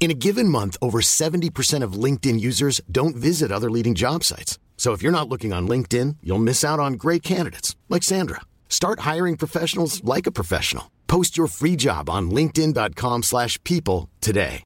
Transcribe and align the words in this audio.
In 0.00 0.10
a 0.10 0.14
given 0.26 0.48
month, 0.50 0.76
over 0.82 1.00
70% 1.00 1.82
of 1.82 1.94
LinkedIn 1.94 2.38
users 2.38 2.82
don't 2.92 3.16
visit 3.16 3.50
other 3.50 3.70
leading 3.70 3.94
job 3.94 4.22
sites. 4.22 4.58
So 4.76 4.92
if 4.92 5.02
you're 5.02 5.18
not 5.18 5.30
looking 5.30 5.54
on 5.54 5.66
LinkedIn, 5.66 6.16
you'll 6.22 6.38
miss 6.50 6.62
out 6.62 6.78
on 6.78 6.98
great 6.98 7.22
candidates 7.22 7.74
like 7.88 8.02
Sandra. 8.02 8.42
Start 8.68 9.00
hiring 9.00 9.38
professionals 9.38 10.04
like 10.04 10.26
a 10.26 10.32
professional. 10.32 10.90
Post 11.06 11.38
your 11.38 11.46
free 11.46 11.76
job 11.76 12.10
on 12.10 12.30
linkedin.com/people 12.30 13.22
slash 13.22 13.58
people 13.64 14.10
today. 14.20 14.62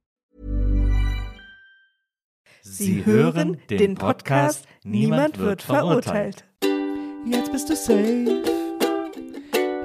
Sie 2.62 3.02
hören 3.04 3.56
den 3.70 3.94
Podcast 3.94 4.66
Niemand 4.84 5.38
wird 5.38 5.62
verurteilt. 5.62 6.44
Jetzt 7.26 7.52
bist 7.52 7.68
du 7.68 7.76
safe 7.76 8.42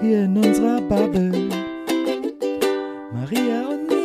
hier 0.01 0.23
in 0.25 0.37
unserer 0.37 0.81
Bubble. 0.81 1.49
Maria 3.13 3.67
und 3.67 3.87
Nils 3.87 4.02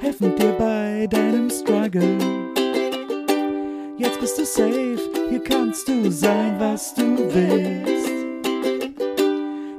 helfen 0.00 0.34
dir 0.36 0.52
bei 0.52 1.06
deinem 1.06 1.50
Struggle. 1.50 2.18
Jetzt 3.98 4.18
bist 4.18 4.38
du 4.38 4.46
safe, 4.46 4.98
hier 5.28 5.44
kannst 5.44 5.86
du 5.88 6.10
sein, 6.10 6.58
was 6.58 6.94
du 6.94 7.18
willst. 7.32 8.10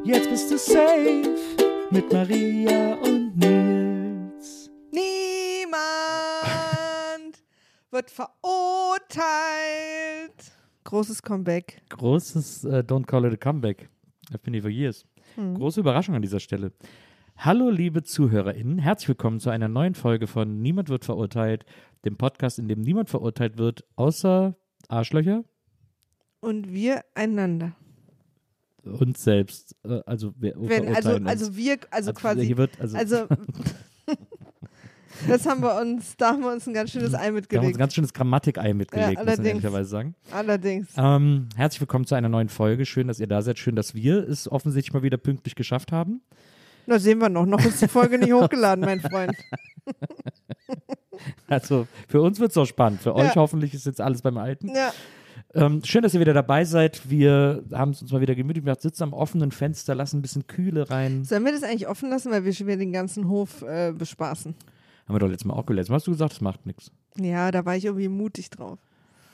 Jetzt 0.04 0.30
bist 0.30 0.52
du 0.52 0.58
safe 0.58 1.36
mit 1.90 2.14
Maria 2.14 2.94
und 2.96 3.36
Nils. 3.36 4.70
Niemand 4.92 5.74
wird 7.90 8.12
verurteilt. 8.12 9.22
Großes 10.84 11.24
Comeback. 11.24 11.82
Großes 11.90 12.66
äh, 12.66 12.84
Don't 12.86 13.06
Call 13.06 13.26
It 13.26 13.34
a 13.34 13.38
Comeback. 13.38 13.90
I've 14.32 14.44
been 14.44 14.54
here 14.54 14.62
for 14.62 14.70
years. 14.72 15.04
Große 15.36 15.80
Überraschung 15.80 16.14
an 16.14 16.22
dieser 16.22 16.40
Stelle. 16.40 16.72
Hallo, 17.44 17.72
liebe 17.72 18.04
ZuhörerInnen. 18.04 18.78
Herzlich 18.78 19.08
willkommen 19.08 19.40
zu 19.40 19.50
einer 19.50 19.68
neuen 19.68 19.96
Folge 19.96 20.28
von 20.28 20.62
Niemand 20.62 20.90
wird 20.90 21.06
verurteilt, 21.06 21.66
dem 22.06 22.16
Podcast, 22.16 22.60
in 22.60 22.68
dem 22.68 22.82
niemand 22.82 23.10
verurteilt 23.10 23.58
wird, 23.58 23.84
außer 23.96 24.56
Arschlöcher, 24.90 25.44
Und 26.40 26.72
wir 26.72 27.02
einander. 27.16 27.72
uns 28.84 29.24
selbst. 29.24 29.76
Äh, 29.84 30.02
also, 30.06 30.36
wir 30.38 30.54
Wenn, 30.56 30.96
also, 30.96 31.16
uns. 31.16 31.28
also 31.28 31.56
wir, 31.56 31.80
also 31.90 32.14
quasi. 32.14 32.46
Hier 32.46 32.58
wird, 32.58 32.80
also, 32.80 32.96
Also, 32.96 33.28
das 35.28 35.48
haben 35.48 35.64
wir 35.64 35.82
uns, 35.82 36.16
da 36.18 36.34
haben 36.34 36.42
wir 36.44 36.52
uns 36.52 36.68
ein 36.68 36.76
ganz 36.76 36.92
schönes 36.92 37.16
Ei 37.16 37.22
wir 37.22 37.22
haben 37.22 37.34
uns 37.34 37.42
mitgelegt. 37.42 37.76
ein 37.76 37.80
ganz 37.80 37.96
schönes 37.96 38.14
Grammatikei 38.14 38.76
mitgelegt, 38.76 39.18
muss 39.18 39.38
man 39.38 39.46
ehrlicherweise 39.48 39.90
sagen. 39.90 40.14
Allerdings. 40.30 40.90
Ähm, 40.96 41.50
herzlich 41.56 41.82
willkommen 41.82 42.06
zu 42.06 42.14
einer 42.14 42.30
neuen 42.30 42.50
Folge. 42.50 42.86
Schön, 42.86 43.08
dass 43.08 43.20
ihr 43.20 43.26
da 43.26 43.42
seid. 43.42 43.58
Schön, 43.58 43.76
dass 43.76 43.96
wir 43.96 44.30
es 44.30 44.48
offensichtlich 44.48 44.94
mal 44.94 45.02
wieder 45.02 45.18
pünktlich 45.18 45.56
geschafft 45.56 45.92
haben. 45.92 46.22
Na, 46.88 47.00
sehen 47.00 47.20
wir 47.20 47.30
noch. 47.30 47.46
Noch 47.46 47.64
ist 47.66 47.82
die 47.82 47.88
Folge 47.88 48.18
nicht 48.18 48.34
hochgeladen, 48.34 48.84
mein 48.86 49.00
Freund. 49.02 49.34
Also 51.48 51.86
für 52.08 52.22
uns 52.22 52.40
wird 52.40 52.52
es 52.52 52.58
auch 52.58 52.66
spannend. 52.66 53.02
Für 53.02 53.14
euch 53.16 53.36
Ja. 53.36 53.36
hoffentlich 53.36 53.74
ist 53.74 53.86
jetzt 53.86 54.02
alles 54.02 54.22
beim 54.22 54.38
Alten. 54.38 54.70
Ja, 54.70 54.92
Ähm, 55.54 55.84
schön, 55.84 56.02
dass 56.02 56.14
ihr 56.14 56.20
wieder 56.22 56.34
dabei 56.34 56.64
seid. 56.66 57.10
Wir 57.10 57.64
haben 57.74 57.92
es 57.92 58.02
uns 58.02 58.12
mal 58.12 58.22
wieder 58.22 58.36
gemütlich 58.36 58.64
gemacht, 58.64 58.82
sitzen 58.82 59.04
am 59.04 59.14
offenen 59.14 59.52
Fenster, 59.52 59.94
lassen 59.94 60.18
ein 60.20 60.22
bisschen 60.22 60.48
Kühle 60.48 60.90
rein. 60.90 61.26
sollen 61.26 61.44
wir 61.44 61.52
das 61.52 61.64
eigentlich 61.64 61.88
offen 61.90 62.10
lassen, 62.10 62.32
weil 62.32 62.46
wir 62.46 62.54
schon 62.54 62.68
wieder 62.68 62.78
den 62.78 62.94
ganzen 62.94 63.28
Hof 63.28 63.62
äh, 63.64 63.92
bespaßen? 63.92 64.56
Haben 65.08 65.16
wir 65.16 65.20
doch 65.20 65.28
letztes 65.28 65.46
Mal 65.46 65.56
auch 65.56 65.66
gelernt. 65.66 65.90
Hast 65.90 66.08
du 66.08 66.12
gesagt, 66.12 66.32
das 66.32 66.42
macht 66.42 66.66
nichts. 66.66 66.90
Ja, 67.18 67.52
da 67.52 67.66
war 67.66 67.76
ich 67.76 67.84
irgendwie 67.86 68.08
mutig 68.08 68.50
drauf. 68.50 68.80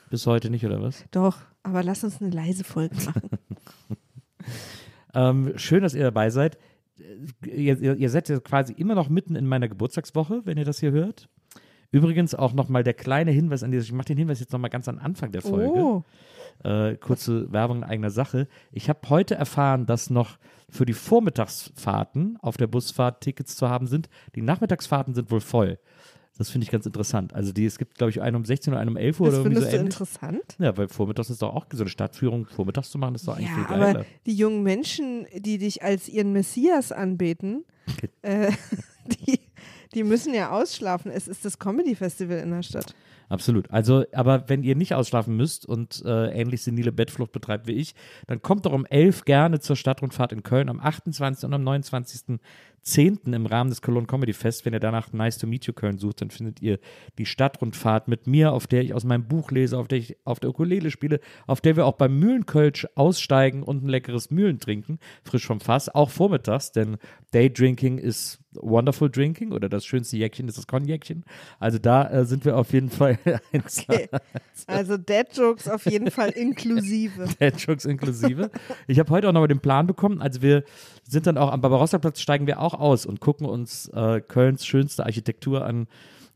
Bis 0.10 0.26
heute 0.26 0.50
nicht, 0.50 0.66
oder 0.66 0.82
was? 0.82 1.06
Doch, 1.12 1.38
aber 1.62 1.84
lass 1.84 2.04
uns 2.04 2.20
eine 2.20 2.32
leise 2.32 2.64
Folge 2.64 2.96
machen. 3.06 3.30
Ähm, 5.14 5.54
schön, 5.56 5.82
dass 5.82 5.96
ihr 5.96 6.04
dabei 6.04 6.30
seid. 6.30 6.58
Ihr, 7.46 7.80
ihr, 7.80 7.96
ihr 7.96 8.10
seid 8.10 8.30
ja 8.30 8.40
quasi 8.40 8.74
immer 8.74 8.96
noch 8.96 9.10
mitten 9.10 9.36
in 9.36 9.46
meiner 9.46 9.68
Geburtstagswoche, 9.68 10.42
wenn 10.46 10.58
ihr 10.58 10.66
das 10.66 10.80
hier 10.80 10.92
hört. 10.92 11.30
Übrigens 11.92 12.36
auch 12.36 12.54
nochmal 12.54 12.84
der 12.84 12.94
kleine 12.94 13.32
Hinweis 13.32 13.64
an 13.64 13.72
dieses, 13.72 13.88
ich 13.88 13.94
mache 13.94 14.08
den 14.08 14.18
Hinweis 14.18 14.40
jetzt 14.40 14.52
nochmal 14.52 14.70
ganz 14.70 14.88
am 14.90 15.00
Anfang 15.00 15.32
der 15.32 15.42
Folge. 15.42 15.80
Oh, 15.80 16.04
Äh, 16.64 16.96
kurze 16.96 17.52
Werbung 17.52 17.78
in 17.78 17.84
eigener 17.84 18.10
Sache. 18.10 18.48
Ich 18.72 18.90
habe 18.90 19.00
heute 19.10 19.36
erfahren, 19.36 19.86
dass 19.86 20.10
noch 20.10 20.38
für 20.70 20.86
die 20.86 20.94
Vormittagsfahrten 20.94 22.38
auf 22.42 22.58
der 22.58 22.68
Busfahrt 22.68 23.22
Tickets 23.22 23.56
zu 23.56 23.70
haben 23.70 23.88
sind. 23.88 24.10
Die 24.36 24.42
Nachmittagsfahrten 24.42 25.14
sind 25.14 25.32
wohl 25.32 25.40
voll. 25.40 25.80
Das 26.38 26.50
finde 26.50 26.66
ich 26.66 26.72
ganz 26.72 26.86
interessant. 26.86 27.34
Also 27.34 27.52
die, 27.52 27.66
es 27.66 27.78
gibt, 27.78 27.96
glaube 27.98 28.12
ich, 28.12 28.22
einen 28.22 28.36
um 28.36 28.46
16 28.46 28.74
und 28.74 28.80
einen 28.80 28.90
um 28.92 28.98
11 28.98 29.20
Uhr 29.20 29.28
das 29.28 29.36
oder 29.40 29.44
irgendwie 29.46 29.56
so 29.56 29.62
findest 29.62 29.74
du 29.74 29.78
ähnlich. 29.78 29.94
interessant? 29.94 30.56
Ja, 30.60 30.78
weil 30.78 30.88
vormittags 30.88 31.30
ist 31.30 31.42
doch 31.42 31.54
auch 31.56 31.66
so 31.72 31.82
eine 31.84 31.90
Stadtführung 31.90 32.46
vormittags 32.46 32.92
zu 32.92 32.98
machen, 32.98 33.16
ist 33.16 33.28
doch 33.28 33.36
eigentlich 33.38 33.50
Ja, 33.50 33.56
viel 33.56 33.66
aber 33.66 33.94
geiler. 33.94 34.06
die 34.26 34.34
jungen 34.36 34.64
Menschen, 34.64 35.26
die 35.36 35.58
dich 35.58 35.84
als 35.84 36.08
ihren 36.10 36.34
Messias 36.34 36.92
anbeten, 36.92 37.66
äh, 38.22 38.52
die, 39.26 39.40
die 39.94 40.04
müssen 40.04 40.34
ja 40.34 40.52
ausschlafen. 40.52 41.10
Es 41.12 41.28
ist 41.28 41.44
das 41.46 41.58
Comedy-Festival 41.60 42.38
in 42.38 42.52
der 42.52 42.64
Stadt. 42.64 42.94
Absolut. 43.30 43.70
Also, 43.72 44.06
aber 44.14 44.48
wenn 44.48 44.64
ihr 44.64 44.76
nicht 44.76 44.94
ausschlafen 44.94 45.36
müsst 45.36 45.66
und 45.66 46.02
äh, 46.06 46.30
ähnlich 46.30 46.62
senile 46.62 46.94
Bettflucht 46.94 47.34
betreibt 47.34 47.68
wie 47.68 47.74
ich, 47.74 47.94
dann 48.28 48.42
kommt 48.42 48.66
doch 48.66 48.72
um 48.72 48.86
11 48.86 49.26
gerne 49.26 49.60
zur 49.60 49.76
Stadtrundfahrt 49.76 50.32
in 50.32 50.44
Köln 50.44 50.70
am 50.70 50.80
28. 50.80 51.44
und 51.46 51.54
am 51.54 51.64
29.10. 52.88 53.34
im 53.34 53.46
Rahmen 53.46 53.70
des 53.70 53.82
Cologne 53.82 54.08
Comedy 54.08 54.34
Fest. 54.34 54.66
Wenn 54.66 54.74
ihr 54.74 54.80
danach 54.80 55.12
Nice 55.12 55.38
to 55.38 55.48
Meet 55.48 55.66
You 55.66 55.74
Köln 55.74 55.98
sucht, 55.98 56.22
dann 56.22 56.32
findet 56.32 56.62
ihr 56.62 56.80
die 57.18 57.26
Stadtrundfahrt 57.26 58.08
mit 58.08 58.28
mir, 58.28 58.54
auf 58.54 58.66
der 58.68 58.82
ich 58.82 58.94
aus 58.94 59.04
meinem 59.04 59.28
Buch 59.28 59.52
lese, 59.52 59.78
auf 59.78 59.88
der 59.88 59.98
ich 59.98 60.16
auf 60.24 60.40
der 60.40 60.50
Ukulele 60.50 60.90
spiele, 60.90 61.20
auf 61.46 61.62
der 61.62 61.76
wir 61.76 61.86
auch 61.86 61.94
beim 61.94 62.18
Mühlenkölsch 62.18 62.88
aussteigen 62.96 63.64
und 63.64 63.84
ein 63.84 63.90
leckeres 63.90 64.32
Mühlen 64.32 64.60
trinken, 64.60 65.00
frisch 65.24 65.46
vom 65.46 65.60
Fass, 65.60 65.94
auch 65.94 66.10
vormittags, 66.10 66.72
denn 66.72 66.98
Daydrinking 67.32 67.98
ist 67.98 68.40
Wonderful 68.62 69.10
Drinking 69.10 69.52
oder 69.52 69.70
das 69.70 69.86
schönste 69.86 70.18
Jäckchen 70.18 70.48
ist 70.48 70.58
das 70.58 70.68
Konjäckchen. 70.68 71.26
Also 71.60 71.78
da 71.78 72.10
äh, 72.10 72.26
sind 72.26 72.46
wir 72.46 72.58
auf 72.58 72.74
jeden 72.74 72.90
Fall 72.90 73.20
eins. 73.54 73.86
Also 74.66 74.98
Dad-Jokes 74.98 75.68
auf 75.68 75.86
jeden 75.86 76.12
Fall 76.12 76.30
inklusive. 76.30 77.28
Dad-Jokes 77.40 77.86
inklusive. 77.86 78.50
Ich 78.88 79.00
habe 79.00 79.10
heute 79.12 79.30
auch 79.30 79.34
nochmal 79.34 79.48
den 79.48 79.60
Plan 79.60 79.88
bekommen. 79.88 80.22
Also 80.22 80.42
wir 80.42 80.64
sind 81.08 81.28
dann 81.28 81.38
auch 81.38 81.52
am 81.52 81.62
Barbarossa-Platz, 81.62 82.20
steigen 82.20 82.48
wir 82.48 82.60
auch 82.60 82.74
aus 82.74 83.06
und 83.06 83.20
gucken 83.20 83.46
uns 83.46 83.88
äh, 83.90 84.22
Kölns 84.22 84.66
schönste 84.66 85.06
Architektur 85.06 85.66
an. 85.66 85.88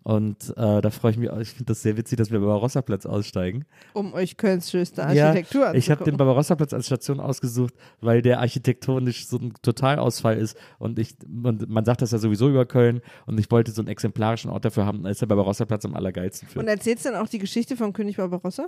Und 0.04 0.50
äh, 0.58 0.82
da 0.82 0.90
freue 0.90 1.12
ich 1.12 1.18
mich, 1.18 1.30
auch. 1.30 1.38
ich 1.38 1.50
finde 1.50 1.66
das 1.66 1.84
sehr 1.84 1.96
witzig, 1.96 2.18
dass 2.18 2.32
wir 2.32 2.38
am 2.40 2.46
Barbarossa-Platz 2.46 3.06
aussteigen. 3.06 3.66
Um 3.94 4.14
euch 4.14 4.36
Kölns 4.36 4.72
schönste 4.72 5.06
Architektur 5.06 5.66
ja, 5.66 5.74
ich 5.76 5.92
habe 5.92 6.04
den. 6.04 6.18
Barbarossa-Platz 6.18 6.74
als 6.74 6.88
Station 6.88 7.20
ausgesucht, 7.20 7.76
weil 8.00 8.24
der 8.24 8.40
architektonisch 8.40 9.28
so 9.28 9.38
ein 9.38 9.54
Totalausfall 9.62 10.38
ist. 10.38 10.58
Und 10.80 10.98
ich, 10.98 11.16
und 11.28 11.70
man 11.70 11.86
sagt 11.86 12.02
das 12.02 12.12
ja 12.12 12.18
sowieso 12.18 12.50
über 12.50 12.66
Köln. 12.66 13.02
Und 13.28 13.40
ich 13.40 13.52
wollte 13.52 13.72
so 13.72 13.82
einen 13.82 13.90
exemplarischen 13.90 14.50
Ort 14.50 14.66
dafür 14.66 14.88
haben. 14.88 15.04
Da 15.04 15.10
ist 15.12 15.22
der 15.22 15.28
Barbarossa-Platz 15.28 15.86
am 15.86 15.94
allergeilsten 15.94 16.48
für. 16.48 16.60
Und 16.60 16.68
erzählst 16.68 17.06
du 17.06 17.12
dann 17.12 17.22
auch 17.22 17.30
die 17.30 17.40
Geschichte 17.40 17.78
vom 17.78 17.94
König 17.94 18.18
Barbarossa? 18.18 18.68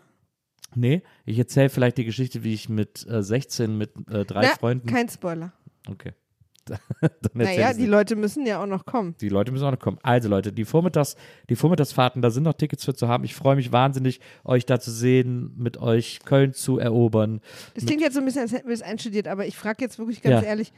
Nee, 0.75 1.01
ich 1.25 1.37
erzähle 1.37 1.69
vielleicht 1.69 1.97
die 1.97 2.05
Geschichte, 2.05 2.43
wie 2.43 2.53
ich 2.53 2.69
mit 2.69 3.07
äh, 3.07 3.23
16 3.23 3.77
mit 3.77 3.91
äh, 4.09 4.25
drei 4.25 4.41
Na, 4.43 4.47
Freunden. 4.49 4.87
Kein 4.87 5.09
Spoiler. 5.09 5.53
Okay. 5.89 6.13
Naja, 7.33 7.73
die. 7.73 7.85
Leute 7.85 8.15
müssen 8.15 8.45
ja 8.45 8.61
auch 8.63 8.65
noch 8.67 8.85
kommen. 8.85 9.15
die 9.19 9.27
Leute 9.27 9.51
müssen 9.51 9.65
auch 9.65 9.71
noch 9.71 9.79
kommen. 9.79 9.97
Also 10.01 10.29
Leute, 10.29 10.53
die, 10.53 10.63
Vormittags, 10.63 11.17
die 11.49 11.55
Vormittagsfahrten, 11.57 12.21
da 12.21 12.29
sind 12.31 12.43
noch 12.43 12.53
Tickets 12.53 12.85
für 12.85 12.93
zu 12.93 13.07
haben. 13.09 13.23
Ich 13.25 13.35
freue 13.35 13.55
mich 13.57 13.71
wahnsinnig, 13.73 14.21
euch 14.45 14.65
da 14.65 14.79
zu 14.79 14.91
sehen, 14.91 15.51
mit 15.57 15.77
euch 15.77 16.19
Köln 16.23 16.53
zu 16.53 16.77
erobern. 16.79 17.41
Das 17.75 17.85
klingt 17.85 18.01
jetzt 18.01 18.13
so 18.13 18.19
ein 18.19 18.25
bisschen, 18.25 18.43
als 18.43 18.53
hätten 18.53 18.67
wir 18.67 18.73
es 18.75 18.81
einstudiert, 18.81 19.27
aber 19.27 19.45
ich 19.45 19.57
frage 19.57 19.83
jetzt 19.83 19.99
wirklich 19.99 20.21
ganz 20.21 20.41
Ja. 20.41 20.47
ehrlich, 20.47 20.71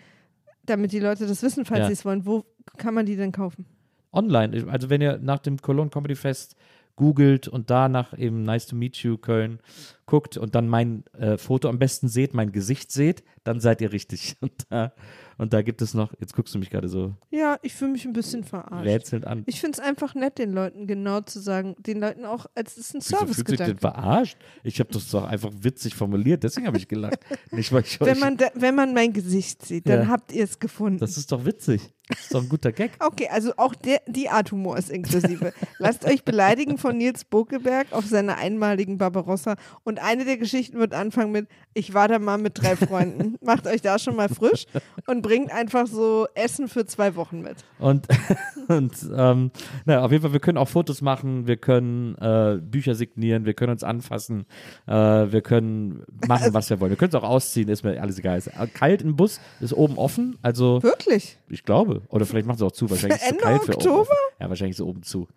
damit 0.63 0.91
die 0.91 0.99
Leute 0.99 1.27
das 1.27 1.43
wissen, 1.43 1.65
falls 1.65 1.81
Ja. 1.81 1.87
sie 1.87 1.93
es 1.93 2.03
wollen, 2.05 2.25
wo 2.25 2.45
kann 2.77 2.95
man 2.95 3.05
die 3.05 3.15
denn 3.15 3.31
kaufen? 3.31 3.65
Online. 4.11 4.65
Also 4.71 4.89
wenn 4.89 5.01
ihr 5.01 5.19
nach 5.19 5.39
dem 5.39 5.57
Cologne 5.61 5.91
Comedy 5.91 6.15
Fest 6.15 6.55
googelt 6.95 7.47
und 7.47 7.69
danach 7.69 8.17
eben 8.17 8.43
Nice 8.43 8.67
to 8.67 8.75
Meet 8.75 8.97
You 8.97 9.17
Köln 9.17 9.59
guckt 10.05 10.37
und 10.37 10.55
dann 10.55 10.67
mein 10.69 11.03
äh, 11.17 11.37
Foto 11.37 11.67
am 11.67 11.79
besten 11.79 12.07
seht, 12.07 12.33
mein 12.33 12.51
Gesicht 12.51 12.91
seht, 12.91 13.23
dann 13.43 13.59
seid 13.59 13.81
ihr 13.81 13.91
richtig. 13.91 14.35
Und 14.41 14.51
da, 14.69 14.93
und 15.37 15.51
da 15.53 15.61
gibt 15.63 15.81
es 15.81 15.93
noch, 15.93 16.13
jetzt 16.19 16.33
guckst 16.33 16.53
du 16.55 16.59
mich 16.59 16.69
gerade 16.69 16.87
so 16.87 17.13
Ja, 17.29 17.57
ich 17.61 17.73
fühle 17.73 17.91
mich 17.91 18.05
ein 18.05 18.13
bisschen 18.13 18.43
verarscht. 18.45 18.85
rätselnd 18.85 19.27
an. 19.27 19.43
Ich 19.47 19.59
finde 19.59 19.79
es 19.79 19.85
einfach 19.85 20.15
nett, 20.15 20.37
den 20.37 20.53
Leuten 20.53 20.87
genau 20.87 21.21
zu 21.21 21.39
sagen, 21.39 21.75
den 21.79 21.99
Leuten 21.99 22.23
auch, 22.23 22.45
als 22.55 22.77
es 22.77 22.93
ist 22.93 22.95
ein 22.95 23.01
Wieso 23.01 23.33
fühlt 23.33 23.47
sich 23.49 23.57
denn 23.57 23.77
verarscht? 23.77 24.37
Ich 24.63 24.79
habe 24.79 24.91
das 24.93 25.09
doch 25.09 25.25
einfach 25.25 25.51
witzig 25.59 25.93
formuliert, 25.95 26.43
deswegen 26.43 26.67
habe 26.67 26.77
ich 26.77 26.87
gelacht. 26.87 27.19
Nicht, 27.51 27.71
weil 27.73 27.81
ich 27.81 27.99
Wenn 27.99 28.19
man, 28.19 28.37
da, 28.37 28.47
wenn 28.55 28.75
man 28.75 28.93
mein 28.93 29.11
Gesicht 29.11 29.65
sieht, 29.65 29.89
dann 29.89 30.03
Ja. 30.03 30.07
habt 30.07 30.31
ihr 30.31 30.43
es 30.43 30.59
gefunden. 30.59 30.99
das 30.99 31.17
ist 31.17 31.31
doch 31.31 31.43
witzig. 31.45 31.81
Ist 32.09 32.35
doch 32.35 32.43
ein 32.43 32.49
guter 32.49 32.71
Gag. 32.71 32.91
Okay, 32.99 33.27
also 33.31 33.53
auch 33.57 33.73
der, 33.73 33.99
die 34.05 34.29
Art 34.29 34.51
Humor 34.51 34.77
ist 34.77 34.91
inklusive. 34.91 35.53
Lasst 35.79 36.05
euch 36.05 36.23
beleidigen 36.23 36.77
von 36.77 36.97
Nils 36.97 37.25
Bokeberg 37.25 37.87
auf 37.91 38.05
seiner 38.05 38.37
einmaligen 38.37 38.99
Barbarossa. 38.99 39.55
Und 39.83 39.99
eine 39.99 40.23
der 40.23 40.37
Geschichten 40.37 40.77
wird 40.77 40.93
anfangen 40.93 41.31
mit, 41.31 41.47
ich 41.73 41.95
war 41.95 42.07
da 42.07 42.19
mal 42.19 42.37
mit 42.37 42.61
drei 42.61 42.75
Freunden. 42.75 43.37
Macht 43.43 43.65
euch 43.65 43.81
da 43.81 43.97
schon 43.97 44.15
mal 44.15 44.29
frisch 44.29 44.65
und 45.07 45.23
bringt 45.23 45.51
einfach 45.51 45.87
so 45.87 46.27
Essen 46.35 46.67
für 46.67 46.85
zwei 46.85 47.15
Wochen 47.15 47.41
mit. 47.41 47.57
Und, 47.79 48.07
und 48.67 48.93
ähm, 49.15 49.49
naja, 49.85 50.05
auf 50.05 50.11
jeden 50.11 50.21
Fall, 50.21 50.33
wir 50.33 50.39
können 50.39 50.59
auch 50.59 50.69
Fotos 50.69 51.01
machen, 51.01 51.47
wir 51.47 51.57
können 51.57 52.13
äh, 52.19 52.59
Bücher 52.61 52.93
signieren, 52.93 53.45
wir 53.45 53.55
können 53.55 53.71
uns 53.71 53.83
anfassen, 53.83 54.45
äh, 54.85 54.93
wir 54.93 55.41
können 55.41 56.03
machen, 56.27 56.53
was 56.53 56.69
wir 56.69 56.79
wollen. 56.79 56.91
Wir 56.91 56.97
können 56.97 57.09
es 57.09 57.15
auch 57.15 57.23
ausziehen, 57.23 57.67
ist 57.67 57.83
mir 57.83 57.99
alles 57.99 58.19
egal. 58.19 58.37
Ist 58.37 58.51
kalt 58.75 59.01
im 59.01 59.15
Bus, 59.15 59.39
ist 59.59 59.73
oben 59.73 59.97
offen, 59.97 60.37
also 60.43 60.83
Wirklich? 60.83 61.39
ich 61.49 61.63
glaube. 61.63 61.94
Oder 62.09 62.25
vielleicht 62.25 62.47
machen 62.47 62.57
sie 62.57 62.65
auch 62.65 62.71
zu, 62.71 62.89
wahrscheinlich 62.89 63.17
ist 63.19 63.25
es 63.25 63.31
Ende 63.31 63.43
kalt 63.43 63.63
für 63.63 63.71
oben. 63.71 63.77
Oktober? 63.77 64.01
Offen. 64.01 64.15
Ja, 64.39 64.49
wahrscheinlich 64.49 64.75
ist 64.75 64.79
es 64.79 64.85
oben 64.85 65.03
zu. 65.03 65.27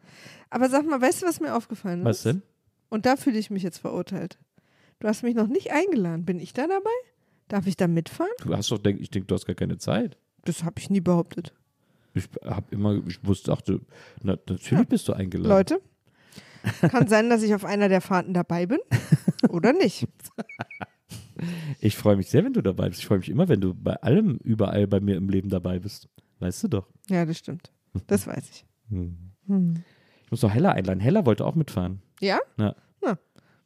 Aber 0.50 0.68
sag 0.68 0.86
mal, 0.86 1.00
weißt 1.00 1.22
du, 1.22 1.26
was 1.26 1.40
mir 1.40 1.54
aufgefallen 1.54 2.00
ist? 2.00 2.04
Was 2.06 2.22
denn? 2.22 2.42
Und 2.88 3.06
da 3.06 3.16
fühle 3.16 3.38
ich 3.38 3.50
mich 3.50 3.62
jetzt 3.62 3.78
verurteilt. 3.78 4.38
Du 5.00 5.08
hast 5.08 5.22
mich 5.22 5.34
noch 5.34 5.46
nicht 5.46 5.72
eingeladen. 5.72 6.24
Bin 6.24 6.40
ich 6.40 6.52
da 6.52 6.66
dabei? 6.66 6.90
Darf 7.48 7.66
ich 7.66 7.76
da 7.76 7.86
mitfahren? 7.86 8.32
Du 8.42 8.56
hast 8.56 8.70
doch, 8.70 8.78
denk, 8.78 9.00
ich 9.00 9.10
denke, 9.10 9.26
du 9.26 9.34
hast 9.34 9.46
gar 9.46 9.54
keine 9.54 9.78
Zeit. 9.78 10.16
Das 10.44 10.64
habe 10.64 10.78
ich 10.78 10.90
nie 10.90 11.00
behauptet. 11.00 11.54
Ich 12.14 12.28
habe 12.44 12.66
immer, 12.70 13.00
ich 13.06 13.24
wusste, 13.24 13.50
dachte, 13.50 13.80
na, 14.22 14.36
natürlich 14.48 14.88
bist 14.88 15.08
du 15.08 15.12
eingeladen. 15.12 15.50
Leute, 15.50 15.80
kann 16.90 17.06
sein, 17.08 17.30
dass 17.30 17.42
ich 17.42 17.54
auf 17.54 17.64
einer 17.64 17.88
der 17.88 18.00
Fahrten 18.00 18.34
dabei 18.34 18.66
bin 18.66 18.78
oder 19.48 19.72
nicht. 19.72 20.06
Ich 21.80 21.96
freue 21.96 22.16
mich 22.16 22.28
sehr, 22.28 22.44
wenn 22.44 22.52
du 22.52 22.62
dabei 22.62 22.88
bist. 22.88 23.00
Ich 23.00 23.06
freue 23.06 23.18
mich 23.18 23.28
immer, 23.28 23.48
wenn 23.48 23.60
du 23.60 23.72
bei 23.72 23.94
allem, 23.94 24.38
überall 24.42 24.88
bei 24.88 24.98
mir 24.98 25.16
im 25.16 25.28
Leben 25.28 25.48
dabei 25.48 25.78
bist. 25.78 26.08
Weißt 26.40 26.62
du 26.64 26.68
doch. 26.68 26.86
Ja, 27.08 27.24
das 27.24 27.38
stimmt. 27.38 27.72
Das 28.06 28.26
weiß 28.26 28.48
ich. 28.50 28.66
Hm. 28.90 29.16
Hm. 29.46 29.82
Ich 30.24 30.30
muss 30.30 30.42
noch 30.42 30.52
Hella 30.52 30.72
einladen. 30.72 31.00
Hella 31.00 31.24
wollte 31.26 31.44
auch 31.44 31.54
mitfahren. 31.54 32.02
Ja? 32.20 32.38
Ja. 32.58 32.74
Na, 33.02 33.18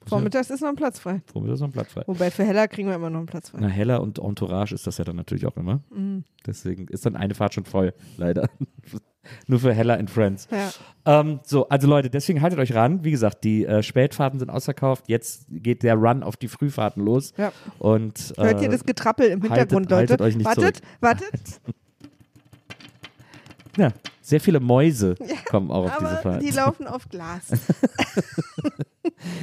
vormittags 0.07 0.49
ist 0.51 0.61
noch 0.61 0.69
ein 0.69 0.77
Platz 0.77 0.99
frei. 1.01 1.23
Womit 1.35 1.51
ist 1.53 1.61
noch 1.61 1.69
ein 1.69 1.73
Platz 1.73 1.93
frei? 1.93 2.03
Wobei 2.07 2.31
für 2.31 2.45
Hella 2.45 2.67
kriegen 2.69 2.89
wir 2.89 2.95
immer 2.95 3.11
noch 3.11 3.19
einen 3.19 3.27
Platz 3.27 3.51
frei. 3.51 3.59
Na, 3.61 3.69
Hella 3.69 3.97
und 3.97 4.19
Entourage 4.19 4.75
ist 4.75 4.87
das 4.87 4.99
ja 4.99 5.05
dann 5.05 5.17
natürlich 5.17 5.47
auch 5.47 5.57
immer. 5.57 5.83
Mhm. 5.91 6.25
Deswegen 6.47 6.87
ist 6.89 7.05
dann 7.05 7.17
eine 7.17 7.35
Fahrt 7.35 7.55
schon 7.55 7.65
voll, 7.65 7.93
leider. 8.17 8.49
Nur 9.47 9.61
für 9.61 9.73
Hella 9.73 9.95
and 9.95 10.11
Friends. 10.11 10.49
Ja. 10.51 11.21
Ähm, 11.21 11.39
so, 11.45 11.69
also 11.69 11.87
Leute, 11.87 12.11
deswegen 12.11 12.43
haltet 12.43 12.59
euch 12.59 12.75
ran. 12.75 13.05
Wie 13.05 13.13
gesagt, 13.13 13.45
die 13.45 13.65
äh, 13.65 13.83
Spätfahrten 13.83 14.41
sind 14.41 14.51
ausverkauft. 14.51 15.05
Jetzt 15.09 15.47
geht 15.49 15.85
der 15.85 15.95
Run 15.95 16.25
auf 16.25 16.37
die 16.37 16.49
Frühfahrten 16.49 17.05
los. 17.05 17.33
Ja. 17.37 17.53
Und, 17.79 18.35
Hört 18.37 18.61
ihr 18.61 18.69
äh, 18.69 18.71
das 18.73 18.85
Getrappel 18.85 19.27
im 19.27 19.41
Hintergrund, 19.43 19.93
haltet- 19.93 20.11
haltet 20.11 20.21
Leute? 20.21 20.25
euch 20.25 20.37
nicht 20.37 20.47
wartet, 20.47 20.77
zurück. 20.79 20.89
wartet. 21.01 21.61
Ja, 23.77 23.93
sehr 24.21 24.41
viele 24.41 24.61
Mäuse 24.61 25.15
kommen 25.49 25.71
auch 25.71 25.87
auf 25.87 25.99
diese 25.99 26.17
Fahrt. 26.19 26.43
die 26.43 26.51
laufen 26.51 26.87
auf 26.87 27.09
Glas. 27.09 27.43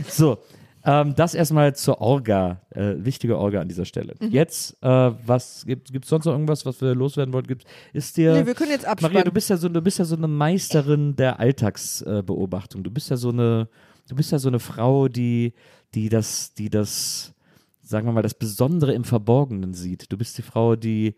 So, 0.09 0.39
ähm, 0.83 1.13
das 1.15 1.33
erstmal 1.33 1.75
zur 1.75 1.99
Orga. 2.01 2.61
Äh, 2.71 2.95
wichtige 2.97 3.37
Orga 3.37 3.61
an 3.61 3.67
dieser 3.67 3.85
Stelle. 3.85 4.15
Mhm. 4.19 4.31
Jetzt, 4.31 4.77
äh, 4.81 4.87
was 4.87 5.65
gibt 5.65 5.89
es 6.03 6.09
sonst 6.09 6.25
noch 6.25 6.33
irgendwas, 6.33 6.65
was 6.65 6.81
wir 6.81 6.95
loswerden 6.95 7.33
wollen? 7.33 7.47
Gibt, 7.47 7.65
ist 7.93 8.17
dir. 8.17 8.33
Nee, 8.33 8.45
wir 8.45 8.55
können 8.55 8.71
jetzt 8.71 8.85
abspannen. 8.85 9.13
Maria, 9.13 9.25
du 9.25 9.31
bist 9.31 9.49
ja 9.49 9.57
so, 9.57 9.67
du 9.67 9.81
bist 9.81 9.99
ja 9.99 10.05
so 10.05 10.15
eine 10.15 10.27
Meisterin 10.27 11.15
der 11.15 11.39
Alltagsbeobachtung. 11.39 12.83
Du 12.83 12.91
bist 12.91 13.09
ja 13.09 13.17
so 13.17 13.29
eine, 13.29 13.67
du 14.07 14.15
bist 14.15 14.31
ja 14.31 14.39
so 14.39 14.47
eine 14.47 14.59
Frau, 14.59 15.07
die, 15.07 15.53
die 15.93 16.09
das, 16.09 16.53
die 16.53 16.69
das, 16.69 17.33
sagen 17.81 18.07
wir 18.07 18.13
mal, 18.13 18.21
das 18.21 18.33
Besondere 18.33 18.93
im 18.93 19.03
Verborgenen 19.03 19.73
sieht. 19.73 20.11
Du 20.11 20.17
bist 20.17 20.37
die 20.37 20.43
Frau, 20.43 20.75
die, 20.75 21.15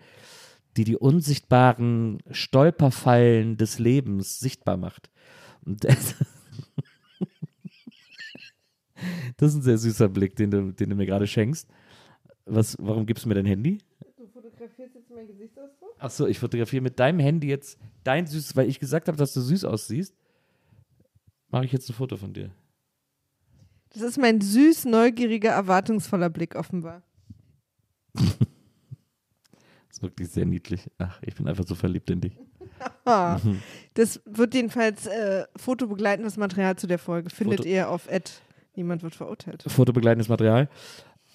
die 0.78 0.84
die 0.84 0.98
unsichtbaren 0.98 2.20
Stolperfallen 2.32 3.58
des 3.58 3.80
Lebens 3.80 4.40
sichtbar 4.40 4.78
macht. 4.78 5.10
Und 5.66 5.84
das, 5.84 6.16
das 9.38 9.50
ist 9.50 9.56
ein 9.56 9.62
sehr 9.62 9.78
süßer 9.78 10.10
Blick, 10.10 10.36
den 10.36 10.52
du, 10.52 10.72
den 10.72 10.90
du 10.90 10.96
mir 10.96 11.06
gerade 11.06 11.28
schenkst. 11.28 11.68
Was, 12.46 12.76
warum 12.80 13.06
gibst 13.06 13.26
du 13.26 13.30
mir 13.30 13.36
dein 13.36 13.46
Handy? 13.46 13.80
Du 14.18 14.28
fotografierst 14.28 14.96
jetzt 14.96 15.10
mein 15.14 15.28
Gesichtsausdruck? 15.28 15.96
Ach 16.00 16.10
so, 16.10 16.28
ich 16.28 16.40
fotografiere 16.40 16.82
mit 16.82 17.00
deinem 17.00 17.20
Handy 17.20 17.48
jetzt 17.48 17.78
dein 18.04 18.26
süßes, 18.26 18.56
weil 18.56 18.68
ich 18.68 18.80
gesagt 18.80 19.08
habe, 19.08 19.18
dass 19.18 19.34
du 19.34 19.42
süß 19.42 19.66
aussiehst. 19.66 20.16
Mache 21.50 21.66
ich 21.66 21.72
jetzt 21.72 21.90
ein 21.90 21.94
Foto 21.94 22.18
von 22.18 22.34
dir. 22.34 22.52
Das 23.94 24.02
ist 24.04 24.18
mein 24.18 24.40
süß, 24.40 24.86
neugieriger, 24.86 25.50
erwartungsvoller 25.50 26.30
Blick 26.30 26.56
offenbar. 26.56 27.04
Ist 30.02 30.04
wirklich 30.04 30.30
sehr 30.30 30.46
niedlich. 30.46 30.90
Ach, 30.98 31.20
ich 31.22 31.36
bin 31.36 31.48
einfach 31.48 31.66
so 31.68 31.76
verliebt 31.76 32.10
in 32.10 32.22
dich. 32.22 32.34
Das 33.94 34.20
wird 34.26 34.56
jedenfalls 34.56 35.06
äh, 35.06 35.46
fotobegleitendes 35.56 36.38
Material 36.38 36.76
zu 36.76 36.88
der 36.88 36.98
Folge. 36.98 37.30
Findet 37.30 37.60
Foto- 37.60 37.70
ihr 37.70 37.90
auf 37.90 38.10
Ad. 38.12 38.32
Niemand 38.76 39.04
wird 39.04 39.14
verurteilt. 39.14 39.64
Fotobegleitendes 39.68 40.30
Material. 40.30 40.68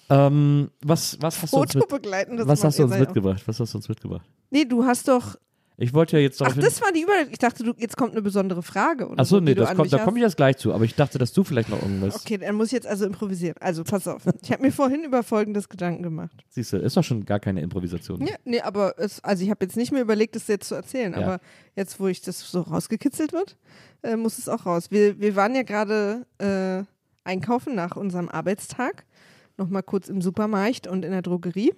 Ähm, 0.09 0.71
was, 0.81 1.17
was 1.21 1.41
hast 1.41 1.53
du 1.53 1.57
uns, 1.57 1.75
mit, 1.75 1.83
was 1.89 2.63
hast 2.63 2.79
du 2.79 2.83
uns 2.83 2.97
mitgebracht? 2.97 3.43
Was 3.45 3.59
hast 3.59 3.73
du 3.73 3.77
uns 3.77 3.87
mitgebracht? 3.87 4.25
Nee, 4.49 4.65
du 4.65 4.83
hast 4.83 5.07
doch. 5.07 5.37
Ich 5.79 5.93
wollte 5.93 6.17
ja 6.17 6.23
jetzt 6.23 6.41
Ach, 6.41 6.45
darauf 6.47 6.55
hin. 6.55 6.63
das 6.63 6.81
war 6.81 6.91
die 6.91 7.01
Überleitung. 7.03 7.31
Ich 7.31 7.37
dachte, 7.37 7.63
du, 7.63 7.71
jetzt 7.77 7.95
kommt 7.97 8.13
eine 8.13 8.23
besondere 8.23 8.63
Frage. 8.63 9.07
Oder 9.07 9.19
Achso, 9.21 9.35
so, 9.35 9.39
nee, 9.39 9.53
das 9.53 9.75
kommt, 9.75 9.93
da 9.93 9.99
komme 9.99 10.17
ich 10.17 10.23
erst 10.23 10.35
gleich 10.35 10.57
zu. 10.57 10.73
Aber 10.73 10.83
ich 10.85 10.95
dachte, 10.95 11.19
dass 11.19 11.33
du 11.33 11.43
vielleicht 11.43 11.69
noch 11.69 11.79
irgendwas. 11.79 12.15
Okay, 12.15 12.39
dann 12.39 12.55
muss 12.55 12.67
ich 12.67 12.71
jetzt 12.73 12.87
also 12.87 13.05
improvisieren. 13.05 13.55
Also, 13.59 13.83
pass 13.83 14.07
auf. 14.07 14.23
Ich 14.41 14.51
habe 14.51 14.63
mir 14.63 14.71
vorhin 14.71 15.03
über 15.03 15.21
folgendes 15.21 15.69
Gedanken 15.69 16.01
gemacht. 16.01 16.43
Siehst 16.49 16.73
du, 16.73 16.77
ist 16.77 16.97
doch 16.97 17.03
schon 17.03 17.25
gar 17.25 17.39
keine 17.39 17.61
Improvisation. 17.61 18.25
Ja, 18.25 18.33
nee, 18.43 18.59
aber 18.59 18.95
es, 18.97 19.23
also 19.23 19.43
ich 19.43 19.51
habe 19.51 19.63
jetzt 19.65 19.77
nicht 19.77 19.91
mehr 19.91 20.01
überlegt, 20.01 20.35
das 20.35 20.47
jetzt 20.47 20.67
zu 20.67 20.73
erzählen, 20.73 21.13
Ja. 21.13 21.19
aber 21.19 21.39
jetzt, 21.75 21.99
wo 21.99 22.07
ich 22.07 22.21
das 22.21 22.39
so 22.39 22.61
rausgekitzelt 22.61 23.31
wird, 23.33 23.55
äh, 24.01 24.15
muss 24.15 24.39
es 24.39 24.49
auch 24.49 24.65
raus. 24.65 24.89
Wir, 24.89 25.19
wir 25.19 25.35
waren 25.35 25.53
ja 25.53 25.61
gerade 25.61 26.25
äh, 26.39 26.83
einkaufen 27.23 27.75
nach 27.75 27.95
unserem 27.95 28.29
Arbeitstag, 28.29 29.05
nochmal 29.57 29.83
kurz 29.83 30.07
im 30.09 30.21
Supermarkt 30.21 30.87
und 30.87 31.05
in 31.05 31.11
der 31.11 31.21
Drogerie 31.21 31.71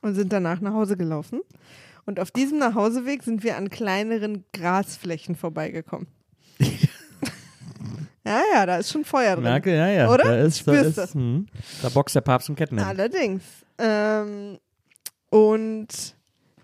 und 0.00 0.14
sind 0.14 0.32
danach 0.32 0.62
nach 0.62 0.72
Hause 0.72 0.96
gelaufen. 0.96 1.40
Und 2.10 2.18
auf 2.18 2.32
diesem 2.32 2.58
Nachhauseweg 2.58 3.22
sind 3.22 3.44
wir 3.44 3.56
an 3.56 3.70
kleineren 3.70 4.44
Grasflächen 4.52 5.36
vorbeigekommen. 5.36 6.08
ja, 8.24 8.42
ja, 8.52 8.66
da 8.66 8.78
ist 8.78 8.90
schon 8.90 9.04
Feuer 9.04 9.34
drin. 9.34 9.44
Merke, 9.44 9.72
ja, 9.72 9.86
ja. 9.86 10.12
Oder? 10.12 10.24
Da, 10.24 10.36
ist, 10.38 10.66
da, 10.66 10.72
Spürst 10.74 10.98
ist, 10.98 11.14
du? 11.14 11.20
hm, 11.20 11.46
da 11.82 11.88
boxt 11.88 12.16
der 12.16 12.22
Papst 12.22 12.48
im 12.48 12.56
Kettenhemd. 12.56 12.88
Allerdings. 12.88 13.44
Ähm, 13.78 14.58
und 15.28 15.86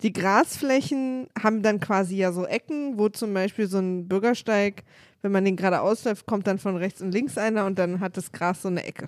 die 0.02 0.12
Grasflächen 0.12 1.28
haben 1.40 1.62
dann 1.62 1.78
quasi 1.78 2.16
ja 2.16 2.32
so 2.32 2.44
Ecken, 2.44 2.98
wo 2.98 3.08
zum 3.08 3.32
Beispiel 3.32 3.68
so 3.68 3.78
ein 3.78 4.08
Bürgersteig, 4.08 4.82
wenn 5.22 5.30
man 5.30 5.44
den 5.44 5.54
gerade 5.54 5.80
ausläuft, 5.80 6.26
kommt 6.26 6.48
dann 6.48 6.58
von 6.58 6.76
rechts 6.76 7.00
und 7.02 7.12
links 7.12 7.38
einer 7.38 7.66
und 7.66 7.78
dann 7.78 8.00
hat 8.00 8.16
das 8.16 8.32
Gras 8.32 8.62
so 8.62 8.66
eine 8.66 8.82
Ecke. 8.82 9.06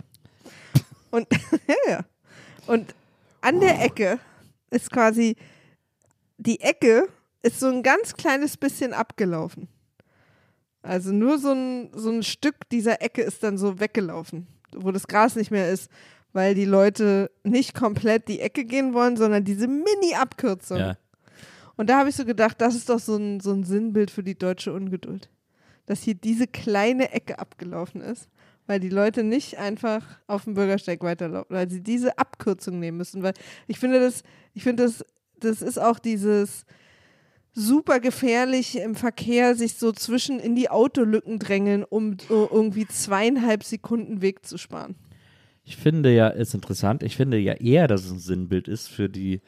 Und, 1.11 1.27
ja, 1.67 1.91
ja. 1.95 2.01
Und 2.69 2.95
an 3.41 3.59
der 3.59 3.83
Ecke 3.83 4.21
ist 4.71 4.93
quasi, 4.93 5.35
die 6.39 6.61
Ecke 6.61 7.09
ist 7.43 7.61
so 7.61 7.67
ein 7.67 7.83
ganz 7.83 8.15
kleines 8.15 8.57
bisschen 8.57 8.93
abgelaufen. 8.93 9.69
Also 10.83 11.13
nur 11.13 11.39
so 11.39 11.53
ein, 11.53 11.91
so 11.95 12.11
ein 12.11 12.23
Stück 12.23 12.69
dieser 12.71 13.03
Ecke 13.03 13.23
ist 13.23 13.43
dann 13.43 13.59
so 13.59 13.81
weggelaufen, 13.81 14.47
wo 14.75 14.91
das 14.91 15.07
Gras 15.07 15.37
nicht 15.37 15.51
mehr 15.51 15.71
ist, 15.71 15.91
weil 16.33 16.55
die 16.55 16.65
Leute 16.65 17.31
nicht 17.43 17.75
komplett 17.75 18.29
die 18.29 18.41
Ecke 18.41 18.65
gehen 18.65 18.95
wollen, 18.95 19.17
sondern 19.17 19.45
diese 19.45 19.67
Mini-Abkürzung. 19.67 20.79
Ja. 20.79 20.97
Und 21.77 21.91
da 21.91 21.99
habe 21.99 22.09
ich 22.09 22.17
so 22.17 22.25
gedacht, 22.25 22.61
das 22.61 22.75
ist 22.75 22.89
doch 22.89 22.99
so 22.99 23.17
ein, 23.17 23.41
so 23.41 23.53
ein 23.53 23.65
Sinnbild 23.65 24.11
für 24.11 24.23
die 24.23 24.39
deutsche 24.39 24.73
Ungeduld. 24.73 25.29
Dass 25.87 26.03
hier 26.03 26.15
diese 26.15 26.47
kleine 26.47 27.13
Ecke 27.13 27.39
abgelaufen 27.39 28.01
ist, 28.01 28.29
weil 28.67 28.79
die 28.79 28.89
Leute 28.89 29.25
nicht 29.25 29.59
einfach 29.59 30.05
auf 30.27 30.45
dem 30.45 30.55
Bürgersteig 30.55 31.03
weiterlaufen, 31.03 31.55
weil 31.55 31.71
sie 31.71 31.83
diese 31.83 32.19
Abkürzung 32.19 32.79
nehmen 32.79 32.99
müssen. 32.99 33.23
Weil 33.23 33.35
ich 33.67 33.79
finde 33.79 34.01
das, 34.01 34.23
ich 34.55 34.63
finde 34.63 34.85
das, 34.85 35.05
das 35.41 35.63
ist 35.63 35.81
auch 35.81 35.99
dieses 35.99 36.65
super 37.53 37.99
gefährlich 37.99 38.79
im 38.79 38.95
Verkehr, 38.95 39.55
sich 39.55 39.75
so 39.75 39.93
zwischen 39.93 40.39
in 40.39 40.55
die 40.55 40.71
Autolücken 40.71 41.39
drängeln, 41.39 41.85
um 41.85 42.17
so 42.19 42.49
irgendwie 42.51 42.87
zweieinhalb 42.87 43.65
Sekunden 43.65 44.23
Weg 44.23 44.47
zu 44.47 44.59
sparen. 44.59 44.95
Ich 45.65 45.77
finde 45.77 46.15
ja, 46.15 46.29
ist 46.29 46.55
interessant, 46.55 47.03
ich 47.03 47.17
finde 47.17 47.39
ja 47.39 47.55
eher, 47.55 47.89
dass 47.89 48.05
es 48.05 48.13
ein 48.13 48.21
Sinnbild 48.21 48.69
ist 48.69 48.89
für 48.89 49.09
die 49.09 49.43